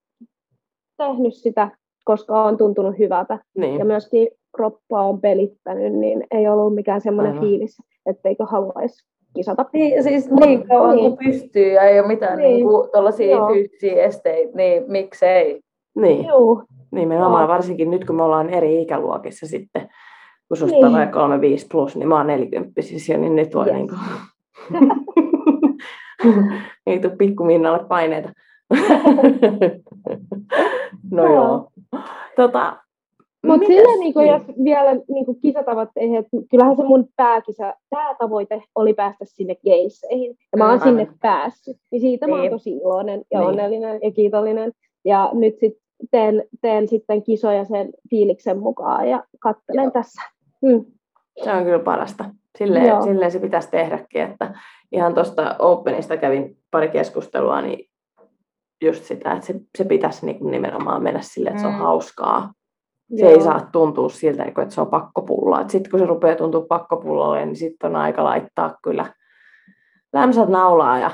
tehnyt 0.98 1.34
sitä, 1.36 1.72
koska 2.06 2.44
on 2.44 2.58
tuntunut 2.58 2.98
hyvältä 3.00 3.40
Niin. 3.58 3.80
ja 3.80 3.86
myöskin 3.86 4.28
kroppa 4.56 5.02
on 5.02 5.22
pelittänyt, 5.22 5.94
niin 5.94 6.28
ei 6.32 6.48
ollut 6.48 6.76
mikään 6.76 7.02
semmoinen 7.02 7.34
Aivan. 7.34 7.48
fiilis, 7.48 7.78
etteikö 8.06 8.46
haluaisi 8.46 9.13
kisata. 9.36 9.66
Niin, 9.74 10.04
siis 10.04 10.32
niin 10.32 10.68
kauan 10.68 10.96
Niin. 10.96 11.18
kuin 11.18 11.32
pystyy 11.32 11.72
ja 11.72 11.82
ei 11.82 12.00
ole 12.00 12.08
mitään 12.08 12.38
Niin. 12.38 12.48
niin. 12.54 12.68
niin 12.68 12.90
tuollaisia 12.94 13.32
Joo. 13.38 13.48
fyysisiä 13.54 14.04
esteitä, 14.04 14.52
niin 14.58 14.84
miksei. 14.88 15.62
niin. 15.96 16.26
Joo, 16.26 16.64
Nimenomaan, 16.92 17.42
Joo. 17.44 17.48
varsinkin 17.54 17.92
nyt 17.92 18.06
kun 18.06 18.16
me 18.16 18.24
ollaan 18.24 18.50
eri 18.50 18.82
ikäluokissa 18.82 19.48
sitten, 19.48 19.90
kun 20.48 20.58
susta 20.58 20.76
Niin. 20.76 20.86
on 20.86 20.94
vaikka 20.94 21.20
35 21.20 21.68
plus, 21.72 21.96
niin 21.96 22.08
mä 22.08 22.18
oon 22.18 22.28
40 22.28 22.82
siis 22.82 23.10
jo, 23.10 23.18
niin 23.18 23.36
nyt 23.36 23.56
voi 23.56 23.66
Yes. 23.66 23.76
niin 23.76 23.88
kuin... 23.88 24.00
ei 26.88 27.00
tule 27.00 27.16
pikkuminnalle 27.18 27.86
paineita. 27.88 28.30
no 31.12 31.34
joo. 31.34 31.68
Tota, 32.36 32.76
mutta 33.48 33.68
sillä 33.68 34.00
niinku, 34.00 34.20
niin. 34.20 34.32
jos 34.32 34.42
vielä 34.64 34.94
niinku 35.08 35.34
kisatavoitteihin, 35.34 36.16
että 36.16 36.38
kyllähän 36.52 36.76
se 36.76 36.84
mun 36.84 37.08
pääkisä, 37.16 37.74
päätavoite 37.90 38.64
oli 38.76 38.94
päästä 38.94 39.26
sinne 39.26 39.56
geisseihin. 39.56 40.36
Ja 40.52 40.58
mä 40.58 40.70
oon 40.70 40.80
Mm, 40.80 40.84
sinne 40.84 41.02
aivan. 41.02 41.16
päässyt. 41.22 41.78
Niin 41.92 42.02
siitä 42.02 42.28
mä 42.28 42.34
oon 42.34 42.42
Niin. 42.42 42.52
tosi 42.52 42.70
iloinen 42.78 43.22
ja 43.32 43.40
Niin. 43.40 43.50
onnellinen 43.50 44.00
ja 44.04 44.12
kiitollinen. 44.12 44.72
Ja 45.06 45.30
nyt 45.34 45.60
sit 45.60 45.74
teen, 46.12 46.44
teen 46.62 46.88
sitten 46.88 47.24
kisoja 47.24 47.66
sen 47.66 47.90
fiiliksen 48.10 48.60
mukaan 48.60 49.10
ja 49.10 49.24
kattelen 49.40 49.84
Joo. 49.84 49.92
tässä. 49.92 50.22
Mm. 50.62 50.86
Se 51.44 51.54
on 51.54 51.64
kyllä 51.64 51.80
parasta. 51.80 52.26
Silleen, 52.58 52.88
Joo. 52.88 53.02
silleen 53.02 53.32
se 53.32 53.40
pitäisi 53.40 53.72
tehdäkin, 53.72 54.22
että 54.22 54.54
ihan 54.92 55.14
tuosta 55.14 55.56
Openista 55.60 56.18
kävin 56.18 56.58
pari 56.72 56.88
keskustelua, 56.90 57.62
niin 57.62 57.90
just 58.84 59.04
sitä, 59.04 59.32
että 59.32 59.46
se, 59.46 59.56
se 59.78 59.84
pitäisi 59.86 60.26
niin 60.26 60.52
nimenomaan 60.52 61.04
mennä 61.04 61.22
silleen, 61.22 61.56
että 61.56 61.62
se 61.62 61.68
on 61.68 61.74
Mm. 61.74 61.80
hauskaa. 61.80 62.54
Se 63.16 63.22
Joo. 63.26 63.32
ei 63.32 63.42
saa 63.42 63.70
tuntua 63.72 64.10
siltä, 64.10 64.44
niin 64.44 64.60
että 64.62 64.76
se 64.76 64.82
on 64.82 64.88
pakkopullaa. 64.88 65.68
Sitten 65.68 65.92
kun 65.92 66.00
se 66.00 66.06
rupeaa 66.06 66.36
tuntua 66.36 66.66
pakkopullalle, 66.70 67.46
niin 67.46 67.56
sitten 67.56 67.90
on 67.90 67.96
aika 67.96 68.24
laittaa 68.24 68.78
kyllä 68.84 69.06
lämpsät 70.14 70.50
naulaa 70.50 71.00
ja 71.00 71.12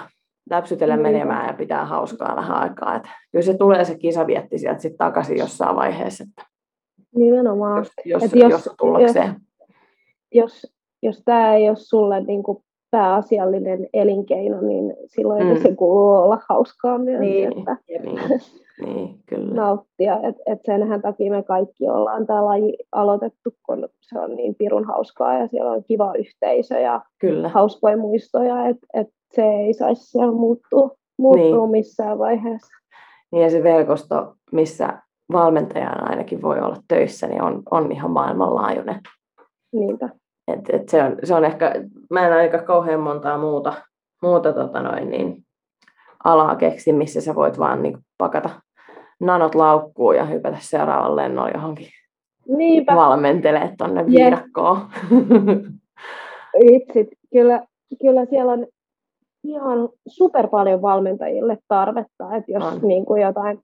läpsytellä 0.49 0.95
Niinpä. 0.95 1.11
menemään 1.11 1.47
ja 1.47 1.53
pitää 1.53 1.85
hauskaa 1.85 2.35
vähän 2.35 2.57
aikaa. 2.57 2.95
Et 2.95 3.03
kyllä 3.31 3.45
se 3.45 3.53
tulee 3.57 3.85
se 3.85 3.95
kisavietti 3.97 4.57
sieltä 4.57 4.79
sitten 4.81 4.97
takaisin 4.97 5.37
jossain 5.37 5.75
vaiheessa, 5.75 6.23
että 6.29 6.43
Nimenomaan. 7.15 7.77
jos, 7.77 7.91
jos, 8.05 8.21
jos, 8.23 8.33
jos- 8.33 8.51
jos 8.65 8.75
tullakseen. 8.77 9.35
jos, 10.33 10.73
jos 11.03 11.21
tämä 11.25 11.53
ei 11.55 11.69
ole 11.69 11.77
sulle 11.77 12.23
niin 12.23 12.43
kuin 12.43 12.57
pääasiallinen 12.91 13.87
elinkeino, 13.93 14.61
niin 14.61 14.95
silloin 15.05 15.43
Mm. 15.47 15.53
mm. 15.53 15.61
se 15.61 15.75
kuuluu 15.75 16.09
olla 16.15 16.39
hauskaa 16.49 16.97
myös, 16.97 17.19
Niin. 17.19 17.59
että 17.59 17.77
Niin, 18.03 18.19
niin, 18.85 19.19
kyllä. 19.25 19.55
nauttia. 19.55 20.19
Et, 20.23 20.35
et 20.45 20.59
senhän 20.65 21.01
takia 21.01 21.31
me 21.31 21.43
kaikki 21.43 21.89
ollaan 21.89 22.27
tämä 22.27 22.45
laji 22.45 22.77
aloitettu, 22.91 23.49
kun 23.65 23.89
se 24.01 24.19
on 24.19 24.35
niin 24.35 24.55
pirun 24.55 24.85
hauskaa 24.85 25.33
ja 25.33 25.47
siellä 25.47 25.71
on 25.71 25.83
kiva 25.83 26.13
yhteisö 26.13 26.79
ja 26.79 27.01
Kyllä. 27.19 27.49
hauskoja 27.49 27.97
muistoja, 27.97 28.67
että 28.67 28.87
et 28.93 29.07
se 29.35 29.41
ei 29.43 29.73
saisi 29.73 30.05
siellä 30.05 30.31
muuttua, 30.31 30.91
muuttua 31.17 31.65
Niin. 31.65 31.71
missään 31.71 32.19
vaiheessa. 32.19 32.71
Niin 33.31 33.43
ja 33.43 33.49
se 33.49 33.63
verkosto, 33.63 34.33
missä 34.51 35.01
valmentajana 35.31 36.05
ainakin 36.09 36.41
voi 36.41 36.59
olla 36.59 36.77
töissä, 36.87 37.27
niin 37.27 37.41
on, 37.41 37.63
on 37.71 37.91
ihan 37.91 38.11
maailmanlaajuinen. 38.11 39.01
Niinpä. 39.73 40.09
Et, 40.47 40.59
et 40.73 40.89
se, 40.89 41.03
on, 41.03 41.17
se 41.23 41.35
on 41.35 41.45
ehkä, 41.45 41.73
mä 42.09 42.27
en 42.27 42.33
aika 42.33 42.61
kauhean 42.61 42.99
montaa 42.99 43.37
muuta, 43.37 43.73
muuta 44.21 44.53
tota 44.53 44.81
noin, 44.81 45.09
niin, 45.09 45.43
alaa 46.23 46.55
keksi, 46.55 46.93
missä 46.93 47.21
sä 47.21 47.35
voit 47.35 47.59
vaan 47.59 47.83
niin 47.83 47.97
pakata 48.17 48.49
nanot 49.19 49.55
laukkuun 49.55 50.15
ja 50.15 50.25
hypätä 50.25 50.57
seuraavan 50.59 51.15
lennon 51.15 51.51
johonkin 51.53 51.87
Niinpä. 52.47 52.95
valmentelee 52.95 53.73
tonne 53.77 54.01
Jep. 54.01 54.09
viidakkoon. 54.09 54.77
Vitsit, 56.71 57.07
kyllä, 57.31 57.63
kyllä 58.01 58.25
siellä 58.25 58.51
on 58.51 58.65
ihan 59.43 59.89
super 60.07 60.47
paljon 60.47 60.81
valmentajille 60.81 61.57
tarvetta, 61.67 62.35
että 62.35 62.51
jos 62.51 62.63
On. 62.63 62.79
niin 62.81 63.05
kuin 63.05 63.21
jotain 63.21 63.59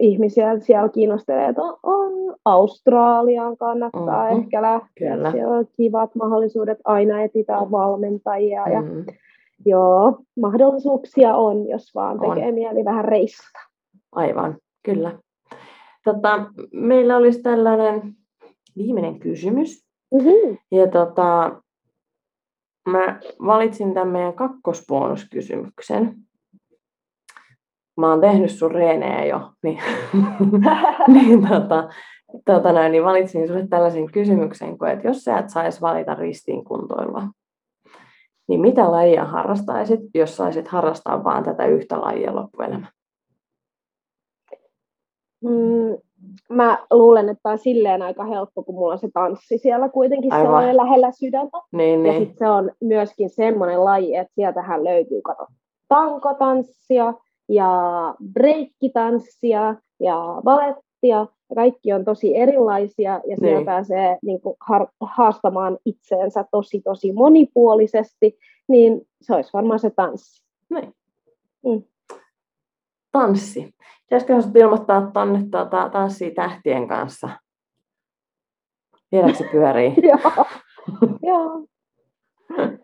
ihmisiä 0.00 0.58
siellä 0.58 0.88
kiinnostelee, 0.88 1.48
että 1.48 1.62
on, 1.62 1.76
on 1.82 2.12
Australiaan 2.44 3.56
kannattaa 3.56 4.30
Mhm. 4.30 4.40
ehkä 4.40 4.62
lähteä, 4.62 5.14
Kyllä. 5.16 5.32
siellä 5.32 5.56
on 5.56 5.66
kivat 5.76 6.14
mahdollisuudet, 6.14 6.78
aina 6.84 7.22
etsitään 7.22 7.70
valmentajia 7.70 8.68
ja 8.68 8.80
Mm, 8.82 9.04
joo, 9.66 10.18
mahdollisuuksia 10.40 11.34
on, 11.36 11.68
jos 11.68 11.94
vaan 11.94 12.20
On. 12.24 12.34
tekee 12.34 12.52
mieli 12.52 12.84
vähän 12.84 13.04
reissata. 13.04 13.58
Aivan, 14.12 14.58
kyllä. 14.82 15.18
Tota, 16.04 16.46
meillä 16.72 17.16
olisi 17.16 17.42
tällainen 17.42 18.14
viimeinen 18.76 19.20
kysymys. 19.20 19.86
Mm-hmm. 20.14 20.58
Ja 20.70 20.86
tota, 20.86 21.62
mä 22.88 23.20
valitsin 23.46 23.94
tämän 23.94 24.08
meidän 24.08 24.34
kakkosbonuskysymyksen. 24.34 26.14
Mä 27.96 28.10
oon 28.10 28.20
tehnyt 28.20 28.50
sun 28.50 28.70
reenejä 28.70 29.24
jo, 29.24 29.52
niin, 29.62 29.78
niin, 31.14 31.48
tota, 31.48 31.88
tota 32.44 32.72
noin, 32.72 32.92
niin 32.92 33.04
valitsin 33.04 33.48
sulle 33.48 33.66
tällaisen 33.66 34.12
kysymyksen, 34.12 34.78
kun, 34.78 34.88
että 34.88 35.08
jos 35.08 35.24
sä 35.24 35.38
et 35.38 35.50
saisi 35.50 35.80
valita 35.80 36.14
ristiinkuntoilua, 36.14 37.22
niin 38.48 38.60
mitä 38.60 38.90
lajia 38.90 39.24
harrastaisit, 39.24 40.00
jos 40.14 40.36
saisit 40.36 40.68
harrastaa 40.68 41.24
vaan 41.24 41.44
tätä 41.44 41.66
yhtä 41.66 42.00
lajia 42.00 42.34
loppuelämä? 42.34 42.86
Mm, 45.42 45.96
mä 46.56 46.78
luulen, 46.90 47.28
että 47.28 47.40
tämä 47.42 47.52
on 47.52 47.58
silleen 47.58 48.02
aika 48.02 48.24
helppo, 48.24 48.62
kun 48.62 48.74
mulla 48.74 48.92
on 48.92 48.98
se 48.98 49.08
tanssi 49.14 49.58
siellä 49.58 49.88
kuitenkin 49.88 50.32
Aivan. 50.32 50.46
sellainen 50.46 50.76
lähellä 50.76 51.10
sydäntä. 51.12 51.58
Niin, 51.72 52.06
Ja 52.06 52.12
niin. 52.12 52.22
sitten 52.22 52.38
se 52.38 52.48
on 52.48 52.70
myöskin 52.80 53.30
semmoinen 53.30 53.84
laji, 53.84 54.16
että 54.16 54.32
sieltähän 54.34 54.84
löytyy 54.84 55.22
kato, 55.22 55.46
tankotanssia 55.88 57.14
ja 57.48 57.70
breikkitanssia 58.32 59.74
ja 60.00 60.16
valettia. 60.44 60.82
Ja 61.02 61.26
kaikki 61.54 61.92
on 61.92 62.04
tosi 62.04 62.36
erilaisia 62.36 63.20
ja 63.26 63.36
siellä 63.36 63.56
Niin. 63.56 63.66
pääsee 63.66 64.18
niin 64.22 64.40
kuin, 64.40 64.56
har- 64.60 64.88
haastamaan 65.00 65.78
itseensä 65.84 66.44
tosi 66.50 66.80
tosi 66.80 67.12
monipuolisesti. 67.12 68.38
Niin 68.68 69.00
se 69.22 69.34
olisi 69.34 69.50
varmaan 69.52 69.78
se 69.80 69.90
tanssi. 69.90 70.42
niin. 70.70 70.94
Mm. 71.66 71.82
Tanssi. 73.12 73.70
Pitäisiköhän 74.06 74.42
sinut 74.42 74.56
ilmoittaa 74.56 75.10
tuonne 75.12 75.38
tuota, 75.50 75.88
tanssii 75.88 76.30
tähtien 76.34 76.88
kanssa? 76.88 77.28
Viedäänkö 79.12 79.38
se 79.38 79.48
pyörii? 79.52 79.94
Joo. 80.10 80.46
Joo. 81.22 81.64
Ne, 82.58 82.78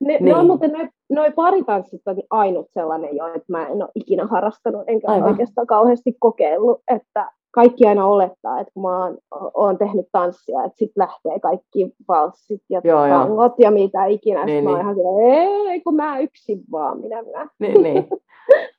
niin. 0.00 0.24
ne 0.24 0.34
on 0.34 0.38
Niin. 0.38 0.46
muuten 0.46 0.72
noin 0.72 0.88
noi 1.10 1.30
paritanssit 1.32 2.00
on 2.06 2.16
ainut 2.30 2.66
sellainen 2.70 3.16
jo, 3.16 3.26
että 3.26 3.44
mä 3.48 3.66
en 3.66 3.82
ole 3.82 3.88
ikinä 3.94 4.26
harrastanut, 4.26 4.82
enkä 4.86 5.12
Aivan. 5.12 5.30
oikeastaan 5.30 5.66
kauheasti 5.66 6.16
kokeillut, 6.20 6.80
että 6.88 7.30
kaikki 7.50 7.86
aina 7.86 8.06
olettaa, 8.06 8.60
että 8.60 8.72
kun 8.74 8.82
mä 8.82 8.98
oon, 9.04 9.18
oon 9.54 9.78
tehnyt 9.78 10.06
tanssia, 10.12 10.64
että 10.64 10.78
sitten 10.78 11.00
lähtee 11.02 11.40
kaikki 11.40 11.92
valssit 12.08 12.62
ja 12.70 12.80
Joo, 12.84 13.06
joo. 13.06 13.18
tangot 13.18 13.52
ja 13.58 13.70
mitä 13.70 14.04
ikinä. 14.04 14.44
Niin, 14.44 14.46
Niin, 14.46 14.64
mä 14.64 14.70
oon 14.70 14.78
niin. 14.78 14.84
ihan 14.84 14.94
silleen, 14.94 15.70
ei 15.72 15.80
kun 15.80 15.94
mä 15.94 16.18
yksin 16.18 16.60
vaan, 16.72 17.00
minä 17.00 17.22
minä. 17.22 17.48
niin, 17.60 17.82
niin. 17.82 18.06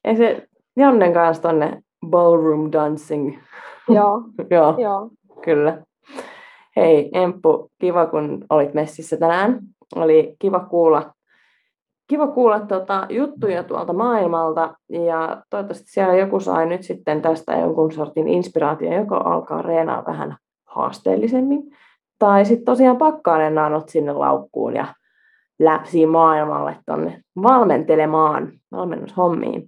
Ei 0.04 0.16
se 0.16 0.48
Jannen 0.78 1.14
kanssa 1.14 1.44
tonne 1.44 1.82
ballroom 2.10 2.72
dancing. 2.72 3.38
joo, 3.90 4.22
Joo, 4.52 4.76
joo. 4.78 5.10
kyllä. 5.42 5.82
Hei 6.76 7.10
Emppu, 7.14 7.72
kiva 7.80 8.06
kun 8.06 8.46
olit 8.50 8.74
messissä 8.74 9.18
tänään. 9.18 9.60
Oli 9.96 10.36
kiva 10.40 10.60
kuulla, 10.60 11.14
kiva 12.08 12.28
kuulla 12.28 12.60
tuota, 12.60 13.06
juttuja 13.10 13.64
tuolta 13.64 13.94
maailmalta 13.94 14.76
ja 14.90 15.44
toivottavasti 15.50 15.92
siellä 15.92 16.16
joku 16.16 16.40
sai 16.40 16.66
nyt 16.66 16.84
sitten 16.84 17.22
tästä 17.22 17.54
jonkun 17.54 17.92
sortin 17.92 18.28
inspiraatio, 18.28 18.94
joka 18.94 19.18
alkaa 19.18 19.62
reenaa 19.62 20.04
vähän 20.06 20.38
haasteellisemmin. 20.66 21.64
Tai 22.20 22.46
sitten 22.46 22.66
tosiaan 22.66 22.98
pakkaa 22.98 23.38
ne 23.38 23.50
nanot 23.50 23.90
sinne 23.90 24.14
laukkuun 24.14 24.76
ja 24.76 24.86
läpsiin 25.66 26.10
maailmalle 26.10 26.76
tuonne 26.86 27.22
valmentelemaan 27.44 28.52
valmennushommiin. 28.72 29.68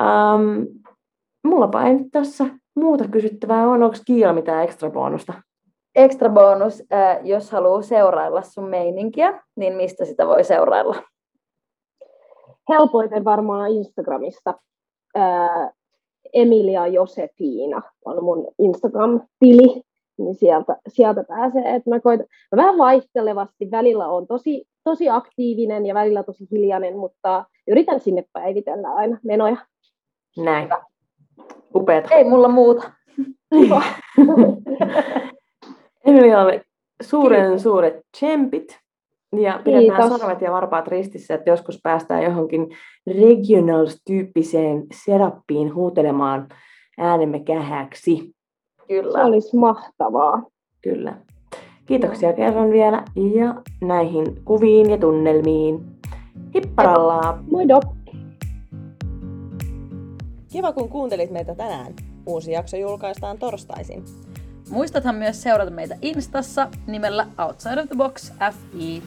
Ähm, 0.00 0.62
mullapa 1.44 1.82
ei 1.82 1.94
nyt 1.94 2.08
tässä 2.12 2.44
muuta 2.74 3.08
kysyttävää 3.08 3.68
on. 3.68 3.82
Onko 3.82 3.96
Kiila 4.06 4.32
mitään 4.32 4.64
ekstra 4.64 4.90
bonusta? 4.90 5.32
Ekstra 5.94 6.28
bonus, 6.28 6.82
äh, 6.92 7.18
jos 7.24 7.50
haluaa 7.50 7.82
seurailla 7.82 8.42
sun 8.42 8.68
meininkiä, 8.68 9.42
niin 9.56 9.72
mistä 9.72 10.04
sitä 10.04 10.26
voi 10.26 10.44
seurailla? 10.44 10.96
Helpoiten 12.68 13.24
varmaan 13.24 13.70
Instagramista. 13.70 14.54
Äh, 15.16 15.70
Emilia 16.32 16.86
Josefina 16.86 17.82
on 18.04 18.24
mun 18.24 18.48
Instagram-tili, 18.58 19.82
niin 20.18 20.34
sieltä, 20.34 20.76
sieltä 20.88 21.24
pääsee. 21.28 21.74
Et 21.74 21.86
mä, 21.86 22.00
koitan, 22.00 22.26
mä 22.52 22.62
vähän 22.62 22.78
vaihtelevasti, 22.78 23.70
välillä 23.70 24.08
on 24.08 24.26
tosi, 24.26 24.64
tosi 24.84 25.08
aktiivinen 25.08 25.86
ja 25.86 25.94
välillä 25.94 26.22
tosi 26.22 26.48
hiljainen, 26.50 26.96
mutta 26.98 27.44
yritän 27.68 28.00
sinne 28.00 28.24
päivitellä 28.32 28.88
aina 28.88 29.18
menoja. 29.24 29.56
Näin. 30.36 30.68
Upeeta. 31.74 32.14
Ei 32.14 32.24
mulla 32.24 32.48
muuta. 32.48 32.92
Emilialle 36.06 36.64
suuren 37.02 37.42
Kiitos. 37.42 37.62
suuret 37.62 37.94
tsempit 38.16 38.78
ja 39.36 39.60
pidetään 39.64 40.10
Kiitos. 40.10 40.40
ja 40.40 40.52
varpaat 40.52 40.88
ristissä, 40.88 41.34
että 41.34 41.50
joskus 41.50 41.80
päästään 41.82 42.22
johonkin 42.22 42.68
regionals-tyyppiseen 43.06 44.86
serappiin 45.04 45.74
huutelemaan 45.74 46.48
äänemme 46.98 47.40
kähäksi. 47.40 48.34
Kyllä. 48.88 49.18
Se 49.18 49.24
olisi 49.24 49.56
mahtavaa. 49.56 50.42
Kyllä. 50.82 51.16
Kiitoksia 51.90 52.32
kerran 52.32 52.70
vielä 52.70 53.04
ja 53.38 53.62
näihin 53.80 54.44
kuviin 54.44 54.90
ja 54.90 54.98
tunnelmiin. 54.98 55.98
Hipparallaa! 56.54 57.44
Moido! 57.50 57.80
Kiva 60.52 60.72
kun 60.72 60.88
kuuntelit 60.88 61.30
meitä 61.30 61.54
tänään. 61.54 61.94
Uusi 62.26 62.52
jakso 62.52 62.76
julkaistaan 62.76 63.38
torstaisin. 63.38 64.04
Muistathan 64.70 65.14
myös 65.14 65.42
seurata 65.42 65.70
meitä 65.70 65.96
Instassa 66.02 66.68
nimellä 66.86 67.26
Outside 67.46 67.80
of 67.80 67.88
the 67.88 67.96
Box 67.96 68.32
FI. 68.52 69.02